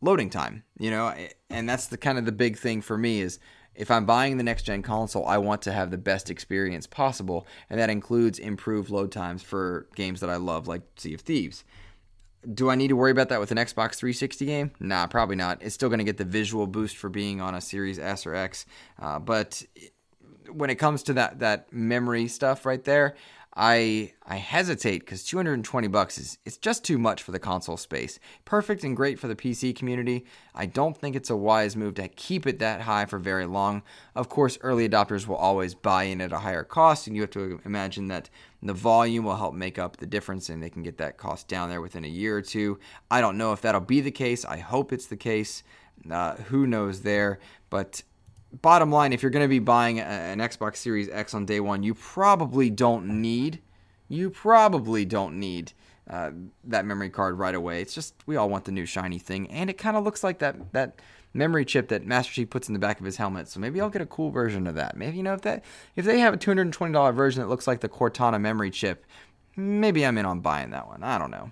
loading 0.00 0.30
time, 0.30 0.64
you 0.78 0.90
know, 0.90 1.14
and 1.50 1.68
that's 1.68 1.86
the 1.86 1.96
kind 1.96 2.18
of 2.18 2.24
the 2.24 2.32
big 2.32 2.58
thing 2.58 2.80
for 2.82 2.98
me 2.98 3.20
is 3.20 3.38
if 3.76 3.90
I'm 3.90 4.06
buying 4.06 4.36
the 4.36 4.42
next 4.42 4.62
gen 4.62 4.82
console, 4.82 5.26
I 5.26 5.38
want 5.38 5.62
to 5.62 5.72
have 5.72 5.90
the 5.90 5.98
best 5.98 6.30
experience 6.30 6.86
possible, 6.86 7.46
and 7.68 7.78
that 7.78 7.90
includes 7.90 8.38
improved 8.38 8.90
load 8.90 9.12
times 9.12 9.42
for 9.42 9.86
games 9.94 10.20
that 10.20 10.30
I 10.30 10.36
love, 10.36 10.66
like 10.66 10.82
Sea 10.96 11.14
of 11.14 11.20
Thieves. 11.20 11.64
Do 12.54 12.70
I 12.70 12.74
need 12.74 12.88
to 12.88 12.96
worry 12.96 13.10
about 13.10 13.28
that 13.30 13.40
with 13.40 13.50
an 13.50 13.58
Xbox 13.58 13.96
360 13.96 14.46
game? 14.46 14.70
Nah, 14.78 15.06
probably 15.08 15.36
not. 15.36 15.62
It's 15.62 15.74
still 15.74 15.88
going 15.88 15.98
to 15.98 16.04
get 16.04 16.16
the 16.16 16.24
visual 16.24 16.66
boost 16.66 16.96
for 16.96 17.08
being 17.08 17.40
on 17.40 17.54
a 17.54 17.60
Series 17.60 17.98
S 17.98 18.24
or 18.24 18.34
X, 18.34 18.66
uh, 19.00 19.18
but 19.18 19.64
when 20.52 20.70
it 20.70 20.76
comes 20.76 21.02
to 21.04 21.14
that 21.14 21.40
that 21.40 21.72
memory 21.72 22.28
stuff 22.28 22.66
right 22.66 22.82
there, 22.84 23.14
I 23.56 24.12
I 24.26 24.36
hesitate 24.36 24.98
because 25.00 25.24
220 25.24 25.88
bucks 25.88 26.18
is 26.18 26.38
it's 26.44 26.58
just 26.58 26.84
too 26.84 26.98
much 26.98 27.22
for 27.22 27.32
the 27.32 27.38
console 27.38 27.78
space. 27.78 28.18
Perfect 28.44 28.84
and 28.84 28.94
great 28.94 29.18
for 29.18 29.28
the 29.28 29.34
PC 29.34 29.74
community. 29.74 30.26
I 30.54 30.66
don't 30.66 30.96
think 30.96 31.16
it's 31.16 31.30
a 31.30 31.36
wise 31.36 31.74
move 31.74 31.94
to 31.94 32.08
keep 32.08 32.46
it 32.46 32.58
that 32.58 32.82
high 32.82 33.06
for 33.06 33.18
very 33.18 33.46
long. 33.46 33.82
Of 34.14 34.28
course, 34.28 34.58
early 34.60 34.86
adopters 34.86 35.26
will 35.26 35.36
always 35.36 35.74
buy 35.74 36.04
in 36.04 36.20
at 36.20 36.32
a 36.32 36.40
higher 36.40 36.64
cost, 36.64 37.06
and 37.06 37.16
you 37.16 37.22
have 37.22 37.30
to 37.30 37.60
imagine 37.64 38.08
that 38.08 38.28
the 38.62 38.74
volume 38.74 39.24
will 39.24 39.36
help 39.36 39.54
make 39.54 39.78
up 39.78 39.96
the 39.96 40.06
difference, 40.06 40.50
and 40.50 40.62
they 40.62 40.70
can 40.70 40.82
get 40.82 40.98
that 40.98 41.16
cost 41.16 41.48
down 41.48 41.70
there 41.70 41.80
within 41.80 42.04
a 42.04 42.08
year 42.08 42.36
or 42.36 42.42
two. 42.42 42.78
I 43.10 43.22
don't 43.22 43.38
know 43.38 43.54
if 43.54 43.62
that'll 43.62 43.80
be 43.80 44.02
the 44.02 44.10
case. 44.10 44.44
I 44.44 44.58
hope 44.58 44.92
it's 44.92 45.06
the 45.06 45.16
case. 45.16 45.62
Uh, 46.10 46.34
who 46.34 46.66
knows 46.66 47.00
there? 47.00 47.38
But 47.70 48.02
bottom 48.52 48.90
line, 48.90 49.12
if 49.12 49.22
you're 49.22 49.30
going 49.30 49.44
to 49.44 49.48
be 49.48 49.58
buying 49.58 50.00
an 50.00 50.38
Xbox 50.38 50.76
Series 50.76 51.08
X 51.08 51.34
on 51.34 51.46
day 51.46 51.60
one, 51.60 51.82
you 51.82 51.94
probably 51.94 52.70
don't 52.70 53.20
need, 53.20 53.60
you 54.08 54.30
probably 54.30 55.04
don't 55.04 55.38
need 55.38 55.72
uh, 56.08 56.30
that 56.64 56.84
memory 56.84 57.10
card 57.10 57.38
right 57.38 57.54
away. 57.54 57.82
It's 57.82 57.94
just 57.94 58.14
we 58.26 58.36
all 58.36 58.48
want 58.48 58.64
the 58.64 58.72
new 58.72 58.86
shiny 58.86 59.18
thing, 59.18 59.50
and 59.50 59.68
it 59.68 59.78
kind 59.78 59.96
of 59.96 60.04
looks 60.04 60.22
like 60.22 60.38
that 60.38 60.72
that 60.72 61.00
memory 61.34 61.64
chip 61.64 61.88
that 61.88 62.06
Master 62.06 62.32
Chief 62.32 62.48
puts 62.48 62.68
in 62.68 62.74
the 62.74 62.80
back 62.80 63.00
of 63.00 63.04
his 63.04 63.16
helmet. 63.16 63.48
So 63.48 63.60
maybe 63.60 63.80
I'll 63.80 63.90
get 63.90 64.02
a 64.02 64.06
cool 64.06 64.30
version 64.30 64.66
of 64.66 64.74
that. 64.76 64.96
Maybe 64.96 65.16
you 65.16 65.22
know 65.22 65.34
if 65.34 65.42
that 65.42 65.64
if 65.96 66.04
they 66.04 66.20
have 66.20 66.34
a 66.34 66.36
two 66.36 66.50
hundred 66.50 66.62
and 66.62 66.72
twenty 66.72 66.92
dollar 66.92 67.12
version 67.12 67.42
that 67.42 67.48
looks 67.48 67.66
like 67.66 67.80
the 67.80 67.88
Cortana 67.88 68.40
memory 68.40 68.70
chip, 68.70 69.04
maybe 69.56 70.06
I'm 70.06 70.16
in 70.18 70.26
on 70.26 70.40
buying 70.40 70.70
that 70.70 70.86
one. 70.86 71.02
I 71.02 71.18
don't 71.18 71.30
know. 71.30 71.50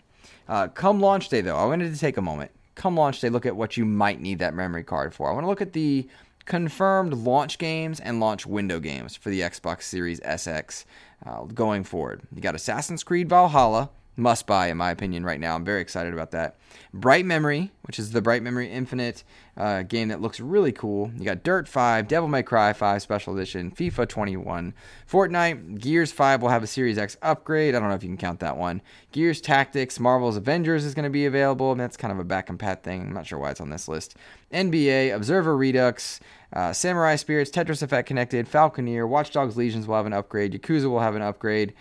Uh, 0.48 0.68
come 0.68 1.00
launch 1.00 1.28
day 1.28 1.40
though, 1.40 1.56
I 1.56 1.64
wanted 1.64 1.92
to 1.92 1.98
take 1.98 2.16
a 2.16 2.22
moment. 2.22 2.52
Come 2.76 2.96
launch 2.96 3.20
day, 3.20 3.30
look 3.30 3.46
at 3.46 3.56
what 3.56 3.76
you 3.76 3.84
might 3.84 4.20
need 4.20 4.38
that 4.40 4.54
memory 4.54 4.84
card 4.84 5.14
for. 5.14 5.30
I 5.30 5.32
want 5.32 5.44
to 5.44 5.48
look 5.48 5.62
at 5.62 5.72
the 5.72 6.08
confirmed 6.44 7.12
launch 7.14 7.58
games 7.58 8.00
and 8.00 8.20
launch 8.20 8.46
window 8.46 8.80
games 8.80 9.16
for 9.16 9.30
the 9.30 9.40
Xbox 9.40 9.82
Series 9.82 10.20
SX 10.20 10.84
uh, 11.24 11.44
going 11.44 11.84
forward. 11.84 12.22
You 12.34 12.40
got 12.40 12.54
Assassin's 12.54 13.02
Creed 13.02 13.28
Valhalla, 13.28 13.90
must 14.16 14.46
buy 14.46 14.68
in 14.68 14.76
my 14.76 14.90
opinion 14.90 15.24
right 15.24 15.40
now. 15.40 15.54
I'm 15.54 15.64
very 15.64 15.80
excited 15.80 16.12
about 16.12 16.30
that. 16.32 16.56
Bright 16.92 17.24
Memory, 17.24 17.72
which 17.82 17.98
is 17.98 18.12
the 18.12 18.22
Bright 18.22 18.42
Memory 18.42 18.70
Infinite 18.70 19.24
uh, 19.56 19.82
game 19.82 20.08
that 20.08 20.20
looks 20.20 20.38
really 20.38 20.72
cool. 20.72 21.10
You 21.16 21.24
got 21.24 21.42
Dirt 21.42 21.66
5, 21.66 22.06
Devil 22.06 22.28
May 22.28 22.42
Cry 22.42 22.72
5 22.72 23.02
Special 23.02 23.36
Edition, 23.36 23.70
FIFA 23.72 24.08
21, 24.08 24.74
Fortnite, 25.10 25.80
Gears 25.80 26.12
5 26.12 26.42
will 26.42 26.48
have 26.48 26.62
a 26.62 26.68
Series 26.68 26.98
X 26.98 27.16
upgrade. 27.22 27.74
I 27.74 27.80
don't 27.80 27.88
know 27.88 27.94
if 27.94 28.02
you 28.02 28.08
can 28.08 28.16
count 28.16 28.40
that 28.40 28.56
one. 28.56 28.82
Gears 29.12 29.40
Tactics, 29.40 29.98
Marvel's 29.98 30.36
Avengers 30.36 30.84
is 30.84 30.94
going 30.94 31.04
to 31.04 31.10
be 31.10 31.26
available. 31.26 31.72
And 31.72 31.80
That's 31.80 31.96
kind 31.96 32.12
of 32.12 32.18
a 32.18 32.24
back 32.24 32.48
and 32.48 32.58
pat 32.58 32.82
thing. 32.84 33.02
I'm 33.02 33.12
not 33.12 33.26
sure 33.26 33.38
why 33.38 33.50
it's 33.50 33.60
on 33.60 33.70
this 33.70 33.88
list. 33.88 34.16
NBA, 34.52 35.14
Observer 35.14 35.56
Redux, 35.56 36.20
uh, 36.52 36.72
Samurai 36.72 37.16
Spirits, 37.16 37.50
Tetris 37.50 37.82
Effect 37.82 38.06
Connected, 38.06 38.48
Falconeer, 38.48 39.08
Watch 39.08 39.32
Dogs 39.32 39.56
Legions 39.56 39.88
will 39.88 39.96
have 39.96 40.06
an 40.06 40.12
upgrade. 40.12 40.52
Yakuza 40.52 40.88
will 40.88 41.00
have 41.00 41.16
an 41.16 41.22
upgrade. 41.22 41.74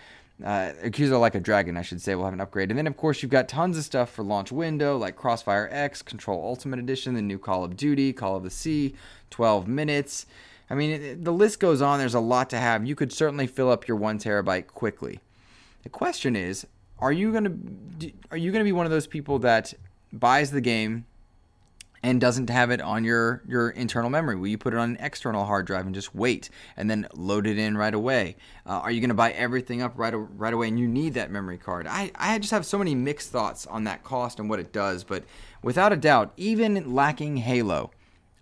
Uh, 0.43 0.73
Yakuza 0.83 1.19
Like 1.19 1.35
a 1.35 1.39
Dragon, 1.39 1.77
I 1.77 1.81
should 1.81 2.01
say, 2.01 2.15
will 2.15 2.25
have 2.25 2.33
an 2.33 2.41
upgrade. 2.41 2.69
And 2.69 2.77
then, 2.77 2.87
of 2.87 2.97
course, 2.97 3.23
you've 3.23 3.31
got 3.31 3.47
tons 3.47 3.77
of 3.77 3.85
stuff 3.85 4.09
for 4.09 4.23
launch 4.23 4.51
window, 4.51 4.97
like 4.97 5.15
Crossfire 5.15 5.69
X, 5.71 6.01
Control 6.01 6.43
Ultimate 6.43 6.79
Edition, 6.79 7.13
the 7.13 7.21
new 7.21 7.39
Call 7.39 7.63
of 7.63 7.77
Duty, 7.77 8.11
Call 8.11 8.35
of 8.35 8.43
the 8.43 8.49
Sea, 8.49 8.93
12 9.29 9.67
minutes. 9.67 10.25
I 10.69 10.75
mean, 10.75 10.91
it, 10.91 11.23
the 11.23 11.31
list 11.31 11.59
goes 11.59 11.81
on. 11.81 11.99
There's 11.99 12.13
a 12.13 12.19
lot 12.19 12.49
to 12.49 12.57
have. 12.57 12.85
You 12.85 12.95
could 12.95 13.13
certainly 13.13 13.47
fill 13.47 13.69
up 13.69 13.87
your 13.87 13.95
one 13.95 14.19
terabyte 14.19 14.67
quickly. 14.67 15.19
The 15.83 15.89
question 15.89 16.35
is, 16.35 16.67
are 16.99 17.11
you 17.11 17.33
gonna 17.33 17.53
are 18.31 18.37
you 18.37 18.51
gonna 18.51 18.63
be 18.63 18.71
one 18.71 18.85
of 18.85 18.91
those 18.91 19.07
people 19.07 19.39
that 19.39 19.73
buys 20.11 20.51
the 20.51 20.61
game 20.61 21.05
and 22.03 22.19
doesn't 22.19 22.49
have 22.49 22.69
it 22.69 22.81
on 22.81 23.03
your 23.03 23.41
your 23.47 23.69
internal 23.69 24.09
memory? 24.09 24.35
Will 24.35 24.47
you 24.47 24.57
put 24.57 24.73
it 24.73 24.77
on 24.77 24.91
an 24.91 24.97
external 24.99 25.45
hard 25.45 25.65
drive 25.65 25.85
and 25.85 25.95
just 25.95 26.13
wait 26.13 26.49
and 26.75 26.89
then 26.89 27.07
load 27.15 27.47
it 27.47 27.57
in 27.57 27.77
right 27.77 27.93
away? 27.93 28.35
Uh, 28.65 28.79
are 28.79 28.91
you 28.91 28.99
going 28.99 29.09
to 29.09 29.15
buy 29.15 29.31
everything 29.31 29.81
up 29.81 29.93
right 29.95 30.13
right 30.13 30.53
away 30.53 30.67
and 30.67 30.77
you 30.77 30.87
need 30.87 31.13
that 31.13 31.31
memory 31.31 31.57
card? 31.57 31.87
I 31.87 32.11
I 32.15 32.37
just 32.37 32.51
have 32.51 32.65
so 32.65 32.77
many 32.77 32.93
mixed 32.93 33.31
thoughts 33.31 33.65
on 33.65 33.85
that 33.85 34.03
cost 34.03 34.39
and 34.39 34.49
what 34.49 34.59
it 34.59 34.73
does, 34.73 35.03
but 35.03 35.23
without 35.63 35.93
a 35.93 35.97
doubt, 35.97 36.33
even 36.35 36.93
lacking 36.93 37.37
Halo. 37.37 37.91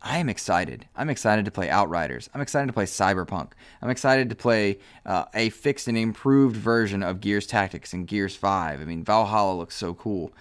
I 0.04 0.18
am 0.18 0.30
excited. 0.30 0.88
I'm 0.96 1.12
excited 1.12 1.46
to 1.46 1.52
play 1.52 1.70
Outriders. 1.70 2.28
I'm 2.34 2.42
excited 2.42 2.66
to 2.66 2.74
play 2.74 2.86
Cyberpunk. 2.86 3.52
I'm 3.84 3.92
excited 3.92 4.32
to 4.32 4.36
play 4.36 4.80
uh, 5.06 5.26
a 5.36 5.50
fixed 5.50 5.88
and 5.88 5.96
improved 5.96 6.56
version 6.56 7.04
of 7.04 7.22
Gears 7.22 7.46
Tactics 7.46 7.94
and 7.94 8.08
Gears 8.08 8.36
5. 8.36 8.82
I 8.82 8.84
mean, 8.84 9.04
Valhalla 9.04 9.54
looks 9.54 9.76
so 9.76 9.94
cool 9.94 10.34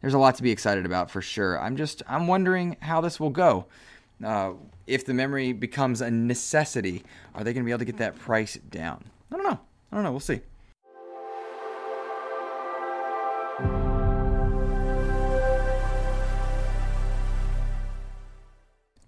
there's 0.00 0.14
a 0.14 0.18
lot 0.18 0.36
to 0.36 0.42
be 0.42 0.50
excited 0.50 0.86
about 0.86 1.10
for 1.10 1.20
sure. 1.20 1.60
I'm 1.60 1.76
just 1.76 2.02
I'm 2.08 2.26
wondering 2.26 2.76
how 2.80 3.00
this 3.00 3.18
will 3.18 3.30
go. 3.30 3.66
Uh, 4.24 4.52
if 4.86 5.04
the 5.04 5.14
memory 5.14 5.52
becomes 5.52 6.00
a 6.00 6.10
necessity, 6.10 7.04
are 7.34 7.44
they 7.44 7.52
going 7.52 7.62
to 7.62 7.66
be 7.66 7.72
able 7.72 7.80
to 7.80 7.84
get 7.84 7.98
that 7.98 8.18
price 8.18 8.54
down? 8.70 9.04
I 9.32 9.36
don't 9.36 9.44
know. 9.44 9.60
I 9.92 9.96
don't 9.96 10.04
know. 10.04 10.10
We'll 10.10 10.20
see. 10.20 10.40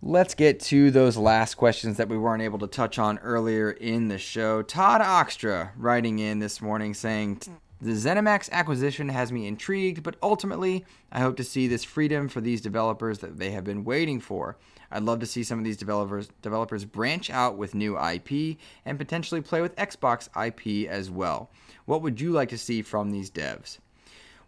Let's 0.03 0.35
get 0.35 0.61
to 0.61 0.91
those 0.91 1.17
last 1.17 1.55
questions 1.57 1.99
that 1.99 2.09
we 2.09 2.17
weren't 2.17 2.43
able 2.43 2.59
to 2.61 2.67
touch 2.67 2.99
on 2.99 3.19
earlier 3.19 3.71
in 3.71 4.09
the 4.09 4.19
show. 4.19 4.63
Todd 4.63 5.03
Oxtra 5.03 5.71
writing 5.77 6.19
in 6.19 6.39
this 6.39 6.63
morning 6.63 6.95
saying, 6.95 7.43
the 7.83 7.93
ZeniMax 7.93 8.51
acquisition 8.51 9.09
has 9.09 9.33
me 9.33 9.47
intrigued, 9.47 10.03
but 10.03 10.17
ultimately, 10.23 10.85
I 11.11 11.21
hope 11.21 11.37
to 11.37 11.45
see 11.45 11.67
this 11.67 11.83
freedom 11.83 12.29
for 12.29 12.41
these 12.41 12.61
developers 12.61 13.21
that 13.21 13.39
they 13.39 13.53
have 13.53 13.65
been 13.65 13.85
waiting 13.85 14.21
for. 14.21 14.59
I'd 14.91 15.05
love 15.05 15.21
to 15.21 15.27
see 15.27 15.45
some 15.45 15.59
of 15.59 15.65
these 15.65 15.77
developers 15.77 16.29
developers 16.43 16.85
branch 16.85 17.31
out 17.31 17.57
with 17.57 17.75
new 17.75 17.99
IP 17.99 18.59
and 18.85 18.99
potentially 18.99 19.41
play 19.41 19.63
with 19.63 19.77
Xbox 19.77 20.29
IP 20.37 20.91
as 20.91 21.11
well. 21.11 21.51
What 21.87 22.03
would 22.03 22.21
you 22.21 22.33
like 22.33 22.51
to 22.51 22.59
see 22.59 22.83
from 22.83 23.11
these 23.11 23.31
devs? 23.31 23.79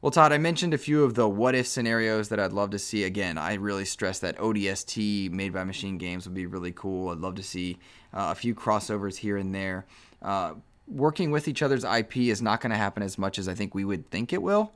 Well, 0.02 0.10
Todd, 0.10 0.32
I 0.32 0.38
mentioned 0.38 0.74
a 0.74 0.78
few 0.78 1.04
of 1.04 1.14
the 1.14 1.28
what 1.28 1.54
if 1.54 1.66
scenarios 1.68 2.28
that 2.30 2.40
I'd 2.40 2.52
love 2.52 2.70
to 2.70 2.78
see. 2.78 3.04
Again, 3.04 3.38
I 3.38 3.54
really 3.54 3.84
stress 3.84 4.18
that 4.18 4.36
ODST 4.36 5.30
made 5.30 5.52
by 5.52 5.62
Machine 5.62 5.96
Games 5.96 6.26
would 6.26 6.34
be 6.34 6.46
really 6.46 6.72
cool. 6.72 7.10
I'd 7.10 7.18
love 7.18 7.36
to 7.36 7.42
see 7.42 7.78
uh, 8.12 8.28
a 8.32 8.34
few 8.34 8.52
crossovers 8.52 9.16
here 9.16 9.36
and 9.36 9.54
there. 9.54 9.86
Uh, 10.20 10.54
working 10.92 11.30
with 11.30 11.48
each 11.48 11.62
other's 11.62 11.84
IP 11.84 12.18
is 12.18 12.42
not 12.42 12.60
going 12.60 12.70
to 12.70 12.76
happen 12.76 13.02
as 13.02 13.18
much 13.18 13.38
as 13.38 13.48
I 13.48 13.54
think 13.54 13.74
we 13.74 13.84
would 13.84 14.10
think 14.10 14.32
it 14.32 14.42
will 14.42 14.72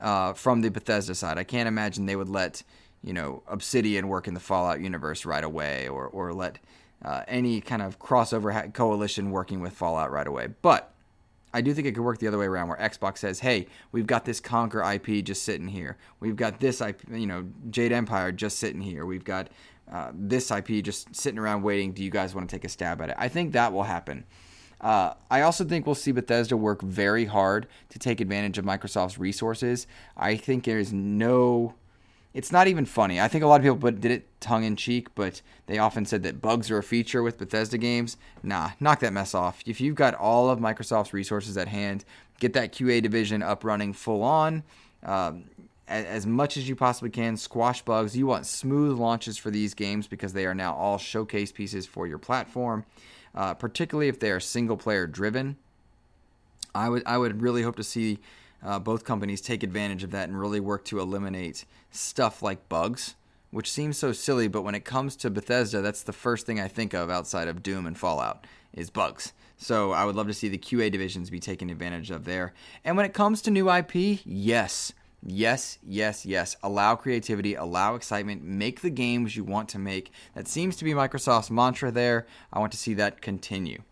uh, 0.00 0.32
from 0.32 0.60
the 0.62 0.70
Bethesda 0.70 1.14
side. 1.14 1.38
I 1.38 1.44
can't 1.44 1.68
imagine 1.68 2.06
they 2.06 2.16
would 2.16 2.28
let 2.28 2.62
you 3.02 3.12
know 3.12 3.42
Obsidian 3.46 4.08
work 4.08 4.28
in 4.28 4.34
the 4.34 4.40
Fallout 4.40 4.80
universe 4.80 5.24
right 5.24 5.44
away, 5.44 5.88
or 5.88 6.06
or 6.06 6.32
let 6.32 6.58
uh, 7.04 7.22
any 7.28 7.60
kind 7.60 7.82
of 7.82 7.98
crossover 7.98 8.52
ha- 8.52 8.68
coalition 8.68 9.30
working 9.30 9.60
with 9.60 9.72
Fallout 9.72 10.10
right 10.10 10.26
away. 10.26 10.48
But 10.60 10.92
I 11.52 11.62
do 11.62 11.72
think 11.72 11.86
it 11.86 11.92
could 11.92 12.04
work 12.04 12.18
the 12.18 12.28
other 12.28 12.38
way 12.38 12.46
around, 12.46 12.68
where 12.68 12.78
Xbox 12.78 13.18
says, 13.18 13.40
"Hey, 13.40 13.66
we've 13.92 14.06
got 14.06 14.24
this 14.24 14.40
Conker 14.40 14.82
IP 14.94 15.24
just 15.24 15.42
sitting 15.44 15.68
here. 15.68 15.96
We've 16.18 16.36
got 16.36 16.60
this 16.60 16.80
IP, 16.80 17.02
you 17.10 17.26
know, 17.26 17.46
Jade 17.70 17.92
Empire 17.92 18.32
just 18.32 18.58
sitting 18.58 18.82
here. 18.82 19.06
We've 19.06 19.24
got 19.24 19.48
uh, 19.90 20.10
this 20.14 20.50
IP 20.50 20.84
just 20.84 21.14
sitting 21.14 21.38
around 21.38 21.62
waiting. 21.62 21.92
Do 21.92 22.04
you 22.04 22.10
guys 22.10 22.34
want 22.34 22.48
to 22.48 22.54
take 22.54 22.64
a 22.64 22.68
stab 22.68 23.00
at 23.00 23.10
it?" 23.10 23.16
I 23.18 23.28
think 23.28 23.52
that 23.52 23.72
will 23.72 23.84
happen. 23.84 24.24
Uh, 24.80 25.14
I 25.30 25.42
also 25.42 25.64
think 25.64 25.86
we'll 25.86 25.94
see 25.94 26.12
Bethesda 26.12 26.56
work 26.56 26.82
very 26.82 27.26
hard 27.26 27.66
to 27.90 27.98
take 27.98 28.20
advantage 28.20 28.58
of 28.58 28.64
Microsoft's 28.64 29.18
resources. 29.18 29.86
I 30.16 30.36
think 30.36 30.64
there's 30.64 30.92
no. 30.92 31.74
It's 32.32 32.52
not 32.52 32.68
even 32.68 32.84
funny. 32.84 33.20
I 33.20 33.26
think 33.26 33.42
a 33.42 33.48
lot 33.48 33.60
of 33.60 33.64
people 33.64 33.90
did 33.90 34.12
it 34.12 34.40
tongue 34.40 34.62
in 34.62 34.76
cheek, 34.76 35.12
but 35.16 35.42
they 35.66 35.78
often 35.78 36.06
said 36.06 36.22
that 36.22 36.40
bugs 36.40 36.70
are 36.70 36.78
a 36.78 36.82
feature 36.82 37.24
with 37.24 37.38
Bethesda 37.38 37.76
games. 37.76 38.16
Nah, 38.44 38.70
knock 38.78 39.00
that 39.00 39.12
mess 39.12 39.34
off. 39.34 39.60
If 39.66 39.80
you've 39.80 39.96
got 39.96 40.14
all 40.14 40.48
of 40.48 40.60
Microsoft's 40.60 41.12
resources 41.12 41.56
at 41.56 41.66
hand, 41.66 42.04
get 42.38 42.52
that 42.52 42.72
QA 42.72 43.02
division 43.02 43.42
up 43.42 43.64
running 43.64 43.92
full 43.92 44.22
on. 44.22 44.62
Um, 45.02 45.44
as 45.90 46.24
much 46.24 46.56
as 46.56 46.68
you 46.68 46.76
possibly 46.76 47.10
can, 47.10 47.36
squash 47.36 47.82
bugs. 47.82 48.16
You 48.16 48.26
want 48.26 48.46
smooth 48.46 48.96
launches 48.96 49.36
for 49.36 49.50
these 49.50 49.74
games 49.74 50.06
because 50.06 50.32
they 50.32 50.46
are 50.46 50.54
now 50.54 50.72
all 50.74 50.98
showcase 50.98 51.50
pieces 51.50 51.84
for 51.84 52.06
your 52.06 52.18
platform, 52.18 52.84
uh, 53.34 53.54
particularly 53.54 54.08
if 54.08 54.18
they 54.18 54.30
are 54.30 54.40
single 54.40 54.76
player 54.76 55.06
driven. 55.06 55.56
I 56.74 56.88
would 56.88 57.02
I 57.06 57.18
would 57.18 57.42
really 57.42 57.62
hope 57.62 57.76
to 57.76 57.84
see 57.84 58.18
uh, 58.62 58.78
both 58.78 59.04
companies 59.04 59.40
take 59.40 59.62
advantage 59.62 60.04
of 60.04 60.10
that 60.10 60.28
and 60.28 60.38
really 60.38 60.60
work 60.60 60.84
to 60.86 61.00
eliminate 61.00 61.64
stuff 61.90 62.42
like 62.42 62.68
bugs, 62.68 63.14
which 63.50 63.70
seems 63.70 63.96
so 63.98 64.12
silly, 64.12 64.48
but 64.48 64.62
when 64.62 64.74
it 64.74 64.84
comes 64.84 65.16
to 65.16 65.30
Bethesda, 65.30 65.80
that's 65.80 66.02
the 66.02 66.12
first 66.12 66.46
thing 66.46 66.60
I 66.60 66.68
think 66.68 66.94
of 66.94 67.10
outside 67.10 67.48
of 67.48 67.62
Doom 67.62 67.86
and 67.86 67.98
Fallout 67.98 68.46
is 68.72 68.90
bugs. 68.90 69.32
So 69.56 69.92
I 69.92 70.04
would 70.04 70.16
love 70.16 70.26
to 70.26 70.34
see 70.34 70.48
the 70.48 70.58
QA 70.58 70.90
divisions 70.90 71.28
be 71.28 71.40
taken 71.40 71.68
advantage 71.68 72.10
of 72.10 72.24
there. 72.24 72.54
And 72.84 72.96
when 72.96 73.04
it 73.04 73.12
comes 73.12 73.42
to 73.42 73.50
new 73.50 73.70
IP, 73.70 74.20
yes. 74.24 74.92
Yes, 75.22 75.78
yes, 75.86 76.24
yes. 76.24 76.56
Allow 76.62 76.96
creativity, 76.96 77.54
allow 77.54 77.94
excitement, 77.94 78.42
make 78.42 78.80
the 78.80 78.90
games 78.90 79.36
you 79.36 79.44
want 79.44 79.68
to 79.70 79.78
make. 79.78 80.10
That 80.34 80.48
seems 80.48 80.76
to 80.76 80.84
be 80.84 80.92
Microsoft's 80.92 81.50
mantra 81.50 81.90
there. 81.90 82.26
I 82.52 82.58
want 82.58 82.72
to 82.72 82.78
see 82.78 82.94
that 82.94 83.20
continue. 83.20 83.82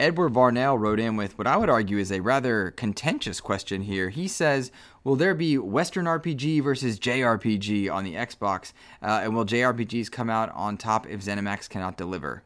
Edward 0.00 0.32
Varnell 0.32 0.78
wrote 0.78 1.00
in 1.00 1.16
with 1.16 1.36
what 1.38 1.48
I 1.48 1.56
would 1.56 1.68
argue 1.68 1.98
is 1.98 2.12
a 2.12 2.20
rather 2.20 2.70
contentious 2.70 3.40
question 3.40 3.82
here. 3.82 4.10
He 4.10 4.28
says, 4.28 4.70
Will 5.02 5.16
there 5.16 5.34
be 5.34 5.58
Western 5.58 6.04
RPG 6.04 6.62
versus 6.62 7.00
JRPG 7.00 7.92
on 7.92 8.04
the 8.04 8.14
Xbox? 8.14 8.72
Uh, 9.02 9.22
and 9.24 9.34
will 9.34 9.44
JRPGs 9.44 10.08
come 10.12 10.30
out 10.30 10.52
on 10.54 10.76
top 10.76 11.08
if 11.08 11.24
ZeniMax 11.24 11.68
cannot 11.68 11.96
deliver? 11.96 12.44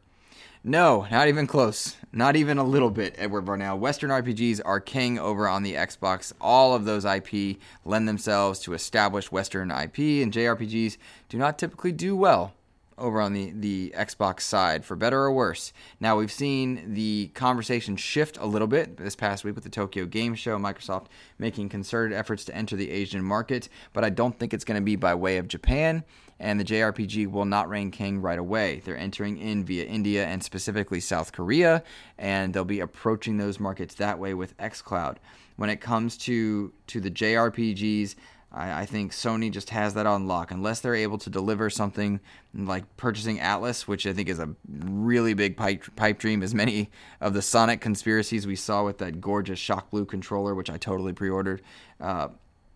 No, 0.65 1.05
not 1.11 1.27
even 1.27 1.45
close. 1.45 1.97
Not 2.13 2.37
even 2.37 2.57
a 2.57 2.63
little 2.63 2.89
bit, 2.89 3.15
Edward 3.17 3.41
Barnell. 3.41 3.77
Western 3.77 4.11
RPGs 4.11 4.61
are 4.63 4.79
king 4.79 5.19
over 5.19 5.45
on 5.45 5.63
the 5.63 5.73
Xbox. 5.73 6.31
All 6.39 6.73
of 6.73 6.85
those 6.85 7.03
IP 7.03 7.57
lend 7.83 8.07
themselves 8.07 8.59
to 8.61 8.73
established 8.73 9.29
Western 9.29 9.71
IP, 9.71 9.97
and 10.23 10.31
JRPGs 10.31 10.95
do 11.27 11.37
not 11.37 11.59
typically 11.59 11.91
do 11.91 12.15
well 12.15 12.53
over 12.97 13.21
on 13.21 13.33
the, 13.33 13.51
the 13.51 13.93
Xbox 13.95 14.41
side, 14.41 14.85
for 14.85 14.95
better 14.95 15.19
or 15.19 15.31
worse. 15.31 15.73
Now, 15.99 16.17
we've 16.17 16.31
seen 16.31 16.93
the 16.93 17.31
conversation 17.33 17.95
shift 17.95 18.37
a 18.37 18.45
little 18.45 18.67
bit 18.67 18.97
this 18.97 19.15
past 19.15 19.43
week 19.43 19.55
with 19.55 19.63
the 19.63 19.69
Tokyo 19.69 20.05
Game 20.05 20.35
Show, 20.35 20.57
Microsoft 20.57 21.07
making 21.37 21.69
concerted 21.69 22.17
efforts 22.17 22.45
to 22.45 22.55
enter 22.55 22.75
the 22.75 22.91
Asian 22.91 23.23
market, 23.23 23.69
but 23.93 24.03
I 24.03 24.09
don't 24.09 24.37
think 24.37 24.53
it's 24.53 24.65
going 24.65 24.79
to 24.79 24.85
be 24.85 24.95
by 24.95 25.15
way 25.15 25.37
of 25.37 25.47
Japan, 25.47 26.03
and 26.39 26.59
the 26.59 26.65
JRPG 26.65 27.31
will 27.31 27.45
not 27.45 27.69
reign 27.69 27.91
king 27.91 28.21
right 28.21 28.39
away. 28.39 28.81
They're 28.83 28.97
entering 28.97 29.37
in 29.37 29.65
via 29.65 29.85
India 29.85 30.25
and 30.25 30.43
specifically 30.43 30.99
South 30.99 31.31
Korea, 31.31 31.83
and 32.17 32.53
they'll 32.53 32.65
be 32.65 32.79
approaching 32.79 33.37
those 33.37 33.59
markets 33.59 33.95
that 33.95 34.19
way 34.19 34.33
with 34.33 34.57
xCloud. 34.57 35.17
When 35.55 35.69
it 35.69 35.81
comes 35.81 36.17
to, 36.19 36.73
to 36.87 36.99
the 36.99 37.11
JRPGs, 37.11 38.15
I, 38.53 38.81
I, 38.81 38.85
think 38.85 39.11
Sony 39.11 39.51
just 39.51 39.71
has 39.71 39.93
that 39.95 40.05
on 40.05 40.27
lock. 40.27 40.51
Unless 40.51 40.81
they're 40.81 40.95
able 40.95 41.17
to 41.19 41.29
deliver 41.29 41.69
something 41.69 42.19
like 42.53 42.97
purchasing 42.97 43.39
Atlus, 43.39 43.87
which 43.87 44.05
I 44.05 44.13
think 44.13 44.29
is 44.29 44.39
a 44.39 44.49
really 44.69 45.33
big 45.33 45.57
pipe, 45.57 45.83
pipe 45.95 46.19
dream, 46.19 46.43
as 46.43 46.53
many 46.53 46.89
of 47.19 47.33
the 47.33 47.41
Sonic 47.41 47.81
conspiracies 47.81 48.45
we 48.45 48.55
saw 48.55 48.85
with 48.85 48.99
that 48.99 49.19
gorgeous 49.19 49.59
Shock 49.59 49.89
Blue 49.89 50.05
controller, 50.05 50.53
which 50.53 50.69
I 50.69 50.77
totally 50.77 51.13
pre 51.13 51.29
ordered. 51.29 51.61
Uh, 51.99 52.29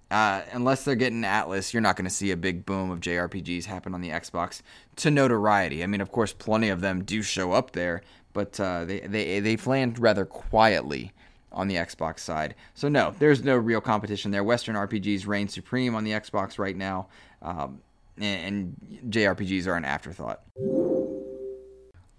uh, 0.10 0.42
unless 0.54 0.86
they're 0.86 0.96
getting 0.96 1.24
Atlus, 1.24 1.74
you're 1.74 1.82
not 1.82 1.98
going 1.98 2.06
to 2.06 2.14
see 2.14 2.32
a 2.32 2.38
big 2.38 2.66
boom 2.66 2.92
of 2.92 3.02
JRPGs 3.02 3.66
happen 3.66 3.94
on 3.94 4.02
the 4.02 4.10
Xbox 4.10 4.62
to 4.98 5.12
notoriety. 5.12 5.84
I 5.84 5.88
mean, 5.88 6.02
of 6.02 6.12
course, 6.12 6.32
plenty 6.32 6.70
of 6.70 6.80
them 6.80 7.04
do 7.04 7.22
show 7.22 7.52
up 7.52 7.72
there, 7.72 8.02
but 8.32 8.60
uh, 8.60 8.86
they 8.86 9.02
they 9.02 9.40
they've 9.42 9.68
rather 10.00 10.26
quietly 10.26 11.12
on 11.58 11.68
the 11.68 11.76
Xbox 11.76 12.20
side. 12.20 12.54
So 12.76 12.88
no, 12.88 13.14
there's 13.18 13.44
no 13.44 13.58
real 13.58 13.82
competition 13.82 14.30
there. 14.30 14.44
Western 14.44 14.76
RPGs 14.76 15.26
reign 15.28 15.48
supreme 15.48 15.96
on 15.96 16.04
the 16.04 16.12
Xbox 16.12 16.60
right 16.60 16.78
now, 16.78 17.08
um, 17.42 17.82
and, 18.18 18.76
and 18.86 19.12
JRPGs 19.12 19.66
are 19.66 19.76
an 19.76 19.84
afterthought. 19.84 20.42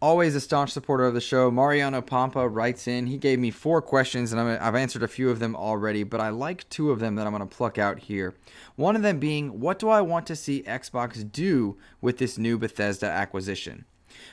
Always 0.03 0.35
a 0.35 0.41
staunch 0.41 0.71
supporter 0.71 1.05
of 1.05 1.15
the 1.15 1.21
show, 1.21 1.51
Mariano 1.51 2.01
Pampa 2.03 2.49
writes 2.49 2.87
in. 2.87 3.07
He 3.07 3.17
gave 3.17 3.39
me 3.39 3.51
four 3.51 3.81
questions, 3.81 4.33
and 4.33 4.41
i 4.41 4.65
have 4.65 4.75
answered 4.75 5.03
a 5.03 5.09
few 5.09 5.31
of 5.31 5.39
them 5.39 5.57
already, 5.57 6.03
but 6.03 6.21
I 6.21 6.29
like 6.29 6.69
two 6.69 6.91
of 6.91 6.99
them 6.99 7.15
that 7.15 7.27
I'm 7.27 7.33
going 7.33 7.49
to 7.49 7.57
pluck 7.57 7.79
out 7.79 8.01
here. 8.01 8.35
One 8.77 8.97
of 8.97 9.03
them 9.03 9.19
being, 9.19 9.61
what 9.61 9.79
do 9.79 9.89
I 9.89 10.01
want 10.01 10.27
to 10.27 10.37
see 10.37 10.63
Xbox 10.63 11.31
do 11.31 11.77
with 12.01 12.19
this 12.19 12.39
new 12.39 12.59
Bethesda 12.59 13.07
acquisition? 13.07 13.85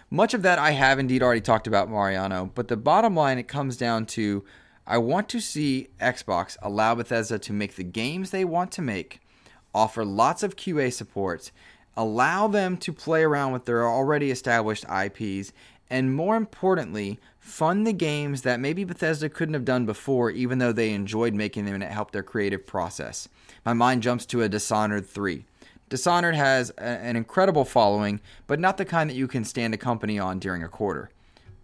Much 0.09 0.33
of 0.33 0.41
that 0.43 0.59
I 0.59 0.71
have 0.71 0.99
indeed 0.99 1.23
already 1.23 1.41
talked 1.41 1.67
about, 1.67 1.89
Mariano, 1.89 2.51
but 2.53 2.67
the 2.67 2.77
bottom 2.77 3.15
line, 3.15 3.37
it 3.37 3.47
comes 3.47 3.77
down 3.77 4.05
to 4.07 4.43
I 4.87 4.99
want 4.99 5.29
to 5.29 5.39
see 5.39 5.89
Xbox 5.99 6.57
allow 6.61 6.93
Bethesda 6.93 7.39
to 7.39 7.53
make 7.53 7.75
the 7.75 7.83
games 7.83 8.29
they 8.29 8.45
want 8.45 8.71
to 8.73 8.83
make, 8.83 9.19
offer 9.73 10.05
lots 10.05 10.43
of 10.43 10.55
QA 10.55 10.93
support, 10.93 11.51
allow 11.97 12.47
them 12.47 12.77
to 12.77 12.93
play 12.93 13.23
around 13.23 13.51
with 13.51 13.65
their 13.65 13.87
already 13.87 14.29
established 14.29 14.85
IPs, 14.85 15.51
and 15.89 16.15
more 16.15 16.35
importantly, 16.35 17.19
fund 17.39 17.85
the 17.87 17.93
games 17.93 18.43
that 18.43 18.59
maybe 18.59 18.83
Bethesda 18.83 19.27
couldn't 19.27 19.55
have 19.55 19.65
done 19.65 19.87
before, 19.87 20.29
even 20.29 20.59
though 20.59 20.71
they 20.71 20.93
enjoyed 20.93 21.33
making 21.33 21.65
them 21.65 21.75
and 21.75 21.83
it 21.83 21.91
helped 21.91 22.13
their 22.13 22.23
creative 22.23 22.67
process. 22.67 23.27
My 23.65 23.73
mind 23.73 24.03
jumps 24.03 24.25
to 24.27 24.43
a 24.43 24.49
Dishonored 24.49 25.07
3. 25.07 25.45
Dishonored 25.89 26.35
has 26.35 26.71
a, 26.77 26.83
an 26.83 27.15
incredible 27.15 27.65
following, 27.65 28.19
but 28.45 28.59
not 28.59 28.77
the 28.77 28.85
kind 28.85 29.09
that 29.09 29.15
you 29.15 29.27
can 29.27 29.45
stand 29.45 29.73
a 29.73 29.77
company 29.77 30.19
on 30.19 30.39
during 30.39 30.63
a 30.63 30.67
quarter. 30.67 31.09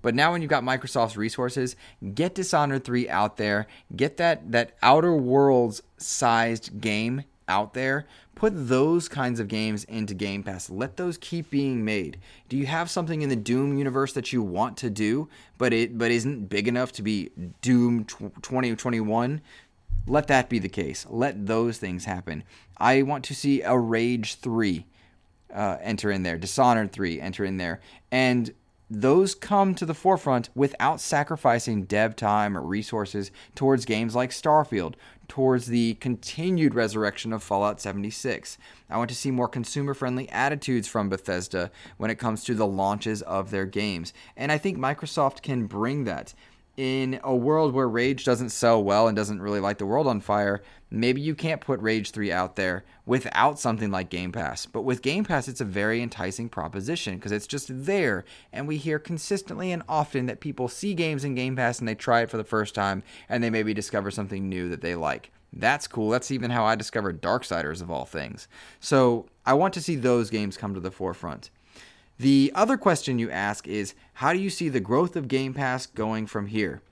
But 0.01 0.15
now 0.15 0.31
when 0.31 0.41
you've 0.41 0.49
got 0.49 0.63
Microsoft's 0.63 1.17
resources, 1.17 1.75
get 2.13 2.35
Dishonored 2.35 2.83
3 2.83 3.09
out 3.09 3.37
there, 3.37 3.67
get 3.95 4.17
that 4.17 4.51
that 4.51 4.75
outer 4.81 5.13
worlds 5.13 5.81
sized 5.97 6.81
game 6.81 7.23
out 7.47 7.73
there. 7.73 8.07
Put 8.33 8.53
those 8.55 9.07
kinds 9.07 9.39
of 9.39 9.47
games 9.47 9.83
into 9.83 10.13
Game 10.13 10.41
Pass. 10.41 10.69
Let 10.69 10.97
those 10.97 11.17
keep 11.17 11.51
being 11.51 11.85
made. 11.85 12.17
Do 12.49 12.57
you 12.57 12.65
have 12.65 12.89
something 12.89 13.21
in 13.21 13.29
the 13.29 13.35
Doom 13.35 13.77
universe 13.77 14.13
that 14.13 14.33
you 14.33 14.41
want 14.41 14.77
to 14.77 14.89
do, 14.89 15.29
but 15.57 15.73
it 15.73 15.97
but 15.97 16.09
isn't 16.09 16.49
big 16.49 16.67
enough 16.67 16.91
to 16.93 17.03
be 17.03 17.29
Doom 17.61 18.05
2021? 18.05 19.41
Let 20.07 20.27
that 20.27 20.49
be 20.49 20.57
the 20.57 20.69
case. 20.69 21.05
Let 21.09 21.45
those 21.45 21.77
things 21.77 22.05
happen. 22.05 22.43
I 22.77 23.03
want 23.03 23.23
to 23.25 23.35
see 23.35 23.61
a 23.61 23.77
Rage 23.77 24.35
3 24.35 24.85
uh, 25.53 25.77
enter 25.81 26.09
in 26.09 26.23
there, 26.23 26.37
Dishonored 26.37 26.91
3 26.91 27.21
enter 27.21 27.45
in 27.45 27.57
there, 27.57 27.81
and 28.11 28.51
those 28.93 29.35
come 29.35 29.73
to 29.75 29.85
the 29.85 29.93
forefront 29.93 30.49
without 30.53 30.99
sacrificing 30.99 31.85
dev 31.85 32.13
time 32.13 32.57
or 32.57 32.61
resources 32.61 33.31
towards 33.55 33.85
games 33.85 34.15
like 34.15 34.31
Starfield, 34.31 34.95
towards 35.29 35.67
the 35.67 35.93
continued 35.95 36.75
resurrection 36.75 37.31
of 37.31 37.41
Fallout 37.41 37.79
76. 37.79 38.57
I 38.89 38.97
want 38.97 39.09
to 39.09 39.15
see 39.15 39.31
more 39.31 39.47
consumer 39.47 39.93
friendly 39.93 40.27
attitudes 40.27 40.89
from 40.89 41.07
Bethesda 41.07 41.71
when 41.95 42.11
it 42.11 42.19
comes 42.19 42.43
to 42.43 42.53
the 42.53 42.67
launches 42.67 43.21
of 43.21 43.49
their 43.49 43.65
games. 43.65 44.11
And 44.35 44.51
I 44.51 44.57
think 44.57 44.77
Microsoft 44.77 45.41
can 45.41 45.67
bring 45.67 46.03
that 46.03 46.33
in 46.77 47.19
a 47.23 47.35
world 47.35 47.73
where 47.73 47.87
Rage 47.87 48.23
doesn't 48.23 48.49
sell 48.49 48.83
well 48.83 49.07
and 49.07 49.15
doesn't 49.15 49.41
really 49.41 49.59
light 49.59 49.77
the 49.77 49.85
world 49.85 50.07
on 50.07 50.21
fire, 50.21 50.61
maybe 50.89 51.21
you 51.21 51.35
can't 51.35 51.61
put 51.61 51.79
Rage 51.81 52.11
3 52.11 52.31
out 52.31 52.55
there 52.55 52.85
without 53.05 53.59
something 53.59 53.91
like 53.91 54.09
Game 54.09 54.31
Pass. 54.31 54.65
But 54.65 54.83
with 54.83 55.01
Game 55.01 55.23
Pass, 55.23 55.47
it's 55.47 55.61
a 55.61 55.65
very 55.65 56.01
enticing 56.01 56.49
proposition 56.49 57.15
because 57.15 57.31
it's 57.31 57.47
just 57.47 57.67
there. 57.69 58.23
And 58.53 58.67
we 58.67 58.77
hear 58.77 58.99
consistently 58.99 59.71
and 59.71 59.83
often 59.89 60.25
that 60.27 60.39
people 60.39 60.67
see 60.67 60.93
games 60.93 61.23
in 61.23 61.35
Game 61.35 61.55
Pass 61.55 61.79
and 61.79 61.87
they 61.87 61.95
try 61.95 62.21
it 62.21 62.29
for 62.29 62.37
the 62.37 62.43
first 62.43 62.73
time 62.73 63.03
and 63.27 63.43
they 63.43 63.49
maybe 63.49 63.73
discover 63.73 64.09
something 64.09 64.47
new 64.47 64.69
that 64.69 64.81
they 64.81 64.95
like. 64.95 65.31
That's 65.53 65.87
cool. 65.87 66.09
That's 66.09 66.31
even 66.31 66.51
how 66.51 66.63
I 66.63 66.75
discovered 66.75 67.21
Darksiders 67.21 67.81
of 67.81 67.91
all 67.91 68.05
things. 68.05 68.47
So 68.79 69.27
I 69.45 69.53
want 69.53 69.73
to 69.73 69.81
see 69.81 69.97
those 69.97 70.29
games 70.29 70.57
come 70.57 70.73
to 70.73 70.79
the 70.79 70.91
forefront. 70.91 71.49
The 72.21 72.51
other 72.53 72.77
question 72.77 73.17
you 73.17 73.31
ask 73.31 73.67
is 73.67 73.95
how 74.13 74.31
do 74.31 74.37
you 74.37 74.51
see 74.51 74.69
the 74.69 74.79
growth 74.79 75.15
of 75.15 75.27
Game 75.27 75.55
Pass 75.55 75.87
going 75.87 76.27
from 76.27 76.45
here? 76.45 76.83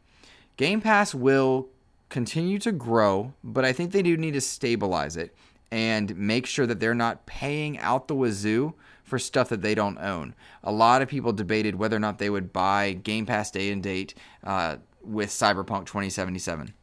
Game 0.58 0.82
Pass 0.82 1.14
will 1.14 1.68
continue 2.10 2.58
to 2.58 2.72
grow, 2.72 3.34
but 3.44 3.64
I 3.64 3.72
think 3.72 3.92
they 3.92 4.02
do 4.02 4.18
need 4.18 4.34
to 4.34 4.42
stabilize 4.42 5.16
it 5.16 5.36
and 5.70 6.18
make 6.18 6.48
sure 6.48 6.66
that 6.66 6.80
they're 6.80 6.96
not 6.96 7.28
paying 7.28 7.78
out 7.78 8.08
the 8.08 8.16
wazoo 8.16 8.74
for 9.04 9.20
stuff 9.20 9.50
that 9.50 9.62
they 9.62 9.76
don't 9.76 10.00
own. 10.00 10.34
A 10.64 10.72
lot 10.72 11.04
of 11.04 11.10
people 11.10 11.32
debated 11.32 11.76
whether 11.76 11.96
or 11.96 12.00
not 12.00 12.18
they 12.18 12.32
would 12.32 12.52
buy 12.52 12.94
Game 12.94 13.28
Pass 13.28 13.52
day 13.52 13.70
and 13.70 13.84
date 13.84 14.16
uh, 14.44 14.78
with 15.04 15.30
Cyberpunk 15.30 15.86
2077. 15.86 16.74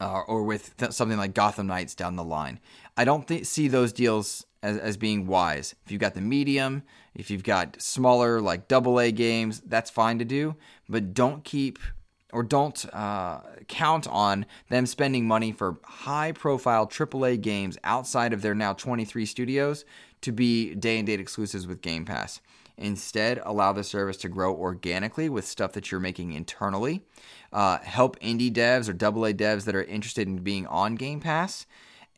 Uh, 0.00 0.22
or 0.26 0.42
with 0.42 0.76
th- 0.76 0.92
something 0.92 1.18
like 1.18 1.34
Gotham 1.34 1.68
Knights 1.68 1.94
down 1.94 2.16
the 2.16 2.24
line. 2.24 2.58
I 2.96 3.04
don't 3.04 3.26
th- 3.26 3.46
see 3.46 3.66
those 3.66 3.92
deals 3.92 4.46
as, 4.62 4.78
as 4.78 4.96
being 4.96 5.26
wise. 5.26 5.74
If 5.84 5.92
you've 5.92 6.00
got 6.00 6.14
the 6.14 6.20
medium, 6.20 6.82
if 7.18 7.30
you've 7.30 7.42
got 7.42 7.82
smaller 7.82 8.40
like 8.40 8.68
double 8.68 8.98
A 8.98 9.10
games, 9.10 9.60
that's 9.66 9.90
fine 9.90 10.18
to 10.20 10.24
do, 10.24 10.54
but 10.88 11.12
don't 11.12 11.44
keep 11.44 11.78
or 12.32 12.42
don't 12.42 12.86
uh, 12.94 13.40
count 13.66 14.06
on 14.06 14.46
them 14.68 14.86
spending 14.86 15.26
money 15.26 15.50
for 15.50 15.78
high 15.82 16.30
profile 16.30 16.86
AAA 16.86 17.40
games 17.40 17.76
outside 17.84 18.32
of 18.32 18.42
their 18.42 18.54
now 18.54 18.72
23 18.72 19.26
studios 19.26 19.84
to 20.20 20.30
be 20.30 20.74
day 20.74 20.98
and 20.98 21.06
date 21.06 21.20
exclusives 21.20 21.66
with 21.66 21.82
Game 21.82 22.04
Pass. 22.04 22.40
Instead, 22.76 23.40
allow 23.44 23.72
the 23.72 23.82
service 23.82 24.18
to 24.18 24.28
grow 24.28 24.54
organically 24.54 25.28
with 25.28 25.44
stuff 25.44 25.72
that 25.72 25.90
you're 25.90 26.00
making 26.00 26.32
internally. 26.32 27.02
Uh, 27.52 27.78
help 27.78 28.20
indie 28.20 28.52
devs 28.52 28.88
or 28.88 28.92
AA 28.92 29.32
devs 29.32 29.64
that 29.64 29.74
are 29.74 29.84
interested 29.84 30.28
in 30.28 30.38
being 30.38 30.66
on 30.68 30.94
Game 30.94 31.18
Pass 31.18 31.66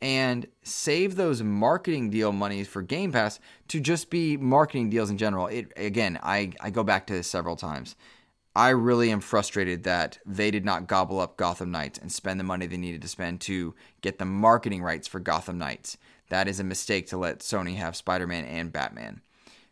and 0.01 0.47
save 0.63 1.15
those 1.15 1.43
marketing 1.43 2.09
deal 2.09 2.31
monies 2.31 2.67
for 2.67 2.81
Game 2.81 3.11
Pass 3.11 3.39
to 3.67 3.79
just 3.79 4.09
be 4.09 4.35
marketing 4.37 4.89
deals 4.89 5.09
in 5.09 5.17
general. 5.17 5.47
It 5.47 5.71
again, 5.77 6.19
I, 6.23 6.51
I 6.59 6.69
go 6.71 6.83
back 6.83 7.07
to 7.07 7.13
this 7.13 7.27
several 7.27 7.55
times. 7.55 7.95
I 8.55 8.69
really 8.69 9.11
am 9.11 9.21
frustrated 9.21 9.83
that 9.83 10.19
they 10.25 10.51
did 10.51 10.65
not 10.65 10.87
gobble 10.87 11.19
up 11.19 11.37
Gotham 11.37 11.71
Knights 11.71 11.99
and 11.99 12.11
spend 12.11 12.39
the 12.39 12.43
money 12.43 12.65
they 12.65 12.77
needed 12.77 13.01
to 13.03 13.07
spend 13.07 13.39
to 13.41 13.73
get 14.01 14.19
the 14.19 14.25
marketing 14.25 14.83
rights 14.83 15.07
for 15.07 15.21
Gotham 15.21 15.57
Knights. 15.57 15.97
That 16.29 16.47
is 16.47 16.59
a 16.59 16.65
mistake 16.65 17.07
to 17.07 17.17
let 17.17 17.39
Sony 17.39 17.77
have 17.77 17.95
Spider 17.95 18.27
Man 18.27 18.43
and 18.43 18.71
Batman. 18.71 19.21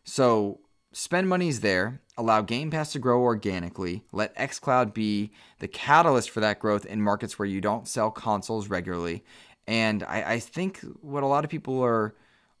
So 0.04 0.60
spend 0.92 1.28
monies 1.28 1.60
there, 1.60 2.00
allow 2.16 2.40
Game 2.40 2.70
Pass 2.70 2.92
to 2.92 2.98
grow 2.98 3.20
organically, 3.22 4.04
let 4.12 4.36
xCloud 4.36 4.94
be 4.94 5.30
the 5.58 5.68
catalyst 5.68 6.30
for 6.30 6.40
that 6.40 6.58
growth 6.58 6.86
in 6.86 7.02
markets 7.02 7.38
where 7.38 7.46
you 7.46 7.60
don't 7.60 7.86
sell 7.86 8.10
consoles 8.10 8.68
regularly. 8.68 9.24
And 9.70 10.02
I, 10.02 10.32
I 10.32 10.38
think 10.40 10.80
what 11.00 11.22
a 11.22 11.28
lot 11.28 11.44
of 11.44 11.50
people 11.50 11.80
are 11.80 12.16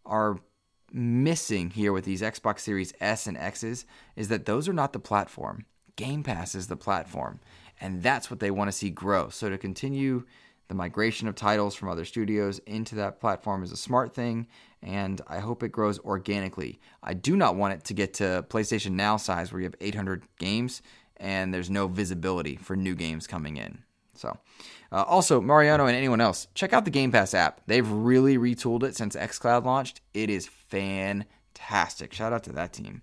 are 0.06 0.38
missing 0.92 1.70
here 1.70 1.92
with 1.92 2.04
these 2.04 2.22
Xbox 2.22 2.60
Series 2.60 2.92
S 3.00 3.26
and 3.26 3.36
X's 3.36 3.84
is 4.14 4.28
that 4.28 4.46
those 4.46 4.68
are 4.68 4.72
not 4.72 4.92
the 4.92 5.00
platform. 5.00 5.64
Game 5.96 6.22
Pass 6.22 6.54
is 6.54 6.68
the 6.68 6.76
platform, 6.76 7.40
and 7.80 8.00
that's 8.00 8.30
what 8.30 8.38
they 8.38 8.52
want 8.52 8.68
to 8.68 8.76
see 8.76 8.90
grow. 8.90 9.28
So 9.28 9.50
to 9.50 9.58
continue 9.58 10.24
the 10.68 10.76
migration 10.76 11.26
of 11.26 11.34
titles 11.34 11.74
from 11.74 11.88
other 11.88 12.04
studios 12.04 12.60
into 12.60 12.94
that 12.94 13.20
platform 13.20 13.64
is 13.64 13.72
a 13.72 13.76
smart 13.76 14.14
thing, 14.14 14.46
and 14.80 15.20
I 15.26 15.40
hope 15.40 15.64
it 15.64 15.72
grows 15.72 15.98
organically. 15.98 16.78
I 17.02 17.14
do 17.14 17.36
not 17.36 17.56
want 17.56 17.74
it 17.74 17.84
to 17.86 17.94
get 17.94 18.14
to 18.14 18.46
PlayStation 18.48 18.92
Now 18.92 19.16
size 19.16 19.52
where 19.52 19.60
you 19.60 19.66
have 19.66 19.74
800 19.80 20.22
games 20.38 20.80
and 21.16 21.52
there's 21.52 21.70
no 21.70 21.88
visibility 21.88 22.54
for 22.54 22.76
new 22.76 22.94
games 22.94 23.26
coming 23.26 23.56
in. 23.56 23.82
So, 24.20 24.36
uh, 24.92 25.02
also, 25.02 25.40
Mariano 25.40 25.86
and 25.86 25.96
anyone 25.96 26.20
else, 26.20 26.46
check 26.54 26.74
out 26.74 26.84
the 26.84 26.90
Game 26.90 27.10
Pass 27.10 27.32
app. 27.32 27.62
They've 27.66 27.88
really 27.88 28.36
retooled 28.36 28.82
it 28.82 28.94
since 28.94 29.16
xCloud 29.16 29.64
launched. 29.64 30.02
It 30.12 30.28
is 30.28 30.46
fantastic. 30.46 32.12
Shout 32.12 32.34
out 32.34 32.44
to 32.44 32.52
that 32.52 32.74
team. 32.74 33.00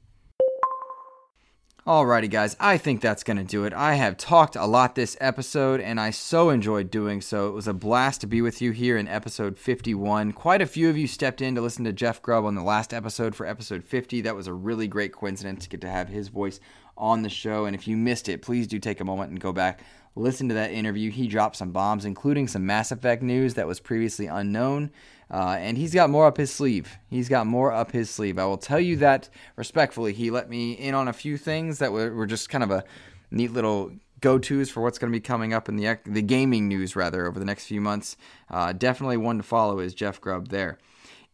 Alrighty, 1.87 2.29
guys, 2.29 2.55
I 2.59 2.77
think 2.77 2.99
that's 2.99 3.23
going 3.23 3.37
to 3.37 3.45
do 3.45 3.63
it. 3.63 3.73
I 3.73 3.95
have 3.95 4.17
talked 4.17 4.57
a 4.57 4.65
lot 4.65 4.93
this 4.93 5.15
episode, 5.21 5.79
and 5.79 6.01
I 6.01 6.09
so 6.09 6.49
enjoyed 6.49 6.91
doing 6.91 7.21
so. 7.21 7.47
It 7.47 7.53
was 7.53 7.67
a 7.67 7.73
blast 7.73 8.19
to 8.21 8.27
be 8.27 8.41
with 8.41 8.61
you 8.61 8.71
here 8.71 8.97
in 8.97 9.07
episode 9.07 9.57
51. 9.57 10.33
Quite 10.33 10.61
a 10.61 10.67
few 10.67 10.89
of 10.89 10.97
you 10.97 11.07
stepped 11.07 11.41
in 11.41 11.55
to 11.55 11.61
listen 11.61 11.85
to 11.85 11.93
Jeff 11.93 12.21
Grubb 12.21 12.43
on 12.43 12.55
the 12.55 12.61
last 12.61 12.93
episode 12.93 13.35
for 13.35 13.47
episode 13.47 13.85
50. 13.85 14.19
That 14.19 14.35
was 14.35 14.47
a 14.47 14.53
really 14.53 14.89
great 14.89 15.13
coincidence 15.13 15.63
to 15.63 15.69
get 15.69 15.79
to 15.79 15.89
have 15.89 16.09
his 16.09 16.27
voice 16.27 16.59
on 16.97 17.21
the 17.21 17.29
show. 17.29 17.65
And 17.65 17.75
if 17.75 17.87
you 17.87 17.95
missed 17.95 18.29
it, 18.29 18.41
please 18.41 18.67
do 18.67 18.79
take 18.79 18.99
a 18.99 19.05
moment 19.05 19.31
and 19.31 19.39
go 19.39 19.53
back, 19.53 19.81
listen 20.15 20.49
to 20.49 20.55
that 20.55 20.71
interview. 20.71 21.11
He 21.11 21.27
dropped 21.27 21.55
some 21.55 21.71
bombs, 21.71 22.05
including 22.05 22.47
some 22.47 22.65
Mass 22.65 22.91
Effect 22.91 23.21
news 23.21 23.53
that 23.53 23.67
was 23.67 23.79
previously 23.79 24.27
unknown. 24.27 24.91
Uh, 25.29 25.57
and 25.59 25.77
he's 25.77 25.93
got 25.93 26.09
more 26.09 26.25
up 26.25 26.37
his 26.37 26.53
sleeve. 26.53 26.97
He's 27.09 27.27
got 27.27 27.47
more 27.47 27.71
up 27.71 27.91
his 27.91 28.09
sleeve. 28.09 28.39
I 28.39 28.45
will 28.45 28.57
tell 28.57 28.79
you 28.79 28.95
that 28.97 29.29
respectfully. 29.55 30.13
He 30.13 30.31
let 30.31 30.49
me 30.49 30.71
in 30.71 30.95
on 30.95 31.07
a 31.07 31.13
few 31.13 31.37
things 31.37 31.79
that 31.79 31.91
were, 31.91 32.13
were 32.13 32.25
just 32.25 32.49
kind 32.49 32.63
of 32.63 32.71
a 32.71 32.83
neat 33.29 33.51
little 33.51 33.91
go 34.21 34.39
tos 34.39 34.69
for 34.69 34.81
what's 34.81 34.97
going 34.97 35.11
to 35.11 35.15
be 35.15 35.21
coming 35.21 35.53
up 35.53 35.69
in 35.69 35.75
the 35.75 35.99
the 36.05 36.21
gaming 36.21 36.67
news 36.67 36.95
rather 36.95 37.27
over 37.27 37.39
the 37.39 37.45
next 37.45 37.65
few 37.65 37.81
months. 37.81 38.15
Uh, 38.49 38.71
definitely 38.73 39.17
one 39.17 39.37
to 39.37 39.43
follow 39.43 39.79
is 39.79 39.93
Jeff 39.93 40.21
Grubb 40.21 40.47
there. 40.47 40.77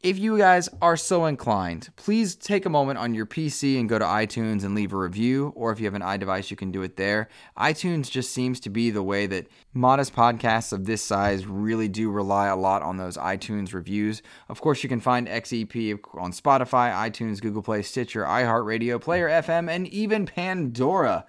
If 0.04 0.20
you 0.20 0.38
guys 0.38 0.68
are 0.82 0.98
so 0.98 1.24
inclined, 1.28 1.88
please 1.96 2.36
take 2.36 2.66
a 2.66 2.70
moment 2.70 3.00
on 3.00 3.14
your 3.14 3.26
PC 3.26 3.80
and 3.80 3.88
go 3.88 3.98
to 3.98 4.04
iTunes 4.04 4.66
and 4.66 4.76
leave 4.76 4.92
a 4.92 4.98
review, 4.98 5.54
or 5.56 5.72
if 5.72 5.80
you 5.80 5.86
have 5.86 5.94
an 5.94 6.02
iDevice, 6.02 6.52
you 6.52 6.58
can 6.58 6.74
do 6.74 6.82
it 6.82 6.98
there. 6.98 7.30
iTunes 7.58 8.12
just 8.12 8.34
seems 8.34 8.60
to 8.60 8.70
be 8.70 8.90
the 8.90 9.02
way 9.02 9.28
that 9.28 9.48
modest 9.74 10.14
podcasts 10.14 10.74
of 10.74 10.84
this 10.84 11.02
size 11.02 11.46
really 11.46 11.88
do 11.88 12.12
rely 12.12 12.48
a 12.48 12.56
lot 12.58 12.82
on 12.82 12.98
those 12.98 13.16
iTunes 13.16 13.74
reviews. 13.74 14.22
Of 14.50 14.60
course, 14.60 14.84
you 14.84 14.90
can 14.90 15.00
find 15.00 15.26
XEP 15.26 15.98
on 16.16 16.34
Spotify, 16.34 16.92
iTunes, 16.92 17.40
Google 17.42 17.62
Play, 17.62 17.82
Stitcher, 17.82 18.26
iHeartRadio, 18.26 19.00
Player 19.00 19.30
FM, 19.30 19.70
and 19.70 19.88
even 19.88 20.26
Pandora. 20.26 21.26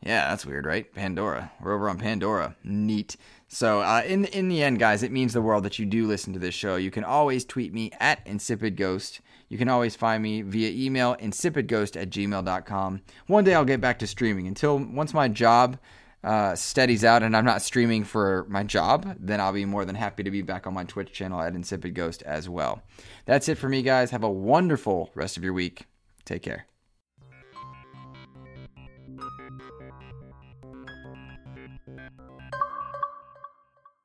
Yeah, 0.00 0.28
that's 0.28 0.46
weird, 0.46 0.64
right? 0.64 0.94
Pandora. 0.94 1.50
We're 1.60 1.74
over 1.74 1.88
on 1.88 1.98
Pandora. 1.98 2.54
Neat. 2.62 3.16
So, 3.48 3.80
uh, 3.80 4.02
in 4.04 4.24
in 4.26 4.48
the 4.48 4.62
end, 4.62 4.78
guys, 4.78 5.02
it 5.02 5.12
means 5.12 5.32
the 5.32 5.42
world 5.42 5.64
that 5.64 5.78
you 5.78 5.86
do 5.86 6.06
listen 6.06 6.32
to 6.32 6.38
this 6.38 6.54
show. 6.54 6.76
You 6.76 6.90
can 6.90 7.04
always 7.04 7.44
tweet 7.44 7.72
me 7.72 7.92
at 8.00 8.24
insipidghost. 8.26 9.20
You 9.48 9.56
can 9.56 9.68
always 9.68 9.94
find 9.94 10.22
me 10.22 10.42
via 10.42 10.70
email 10.70 11.14
insipidghost 11.16 12.00
at 12.00 12.10
gmail.com. 12.10 13.02
One 13.28 13.44
day 13.44 13.54
I'll 13.54 13.64
get 13.64 13.80
back 13.80 14.00
to 14.00 14.06
streaming. 14.06 14.48
Until 14.48 14.78
once 14.78 15.14
my 15.14 15.28
job 15.28 15.78
uh, 16.24 16.56
steadies 16.56 17.04
out 17.04 17.22
and 17.22 17.36
I'm 17.36 17.44
not 17.44 17.62
streaming 17.62 18.02
for 18.02 18.46
my 18.48 18.64
job, 18.64 19.16
then 19.20 19.40
I'll 19.40 19.52
be 19.52 19.64
more 19.64 19.84
than 19.84 19.94
happy 19.94 20.24
to 20.24 20.30
be 20.30 20.42
back 20.42 20.66
on 20.66 20.74
my 20.74 20.82
Twitch 20.82 21.12
channel 21.12 21.40
at 21.40 21.54
Insipid 21.54 21.94
Ghost 21.94 22.22
as 22.22 22.48
well. 22.48 22.82
That's 23.26 23.48
it 23.48 23.58
for 23.58 23.68
me, 23.68 23.82
guys. 23.82 24.10
Have 24.10 24.24
a 24.24 24.30
wonderful 24.30 25.10
rest 25.14 25.36
of 25.36 25.44
your 25.44 25.52
week. 25.52 25.86
Take 26.24 26.42
care. 26.42 26.66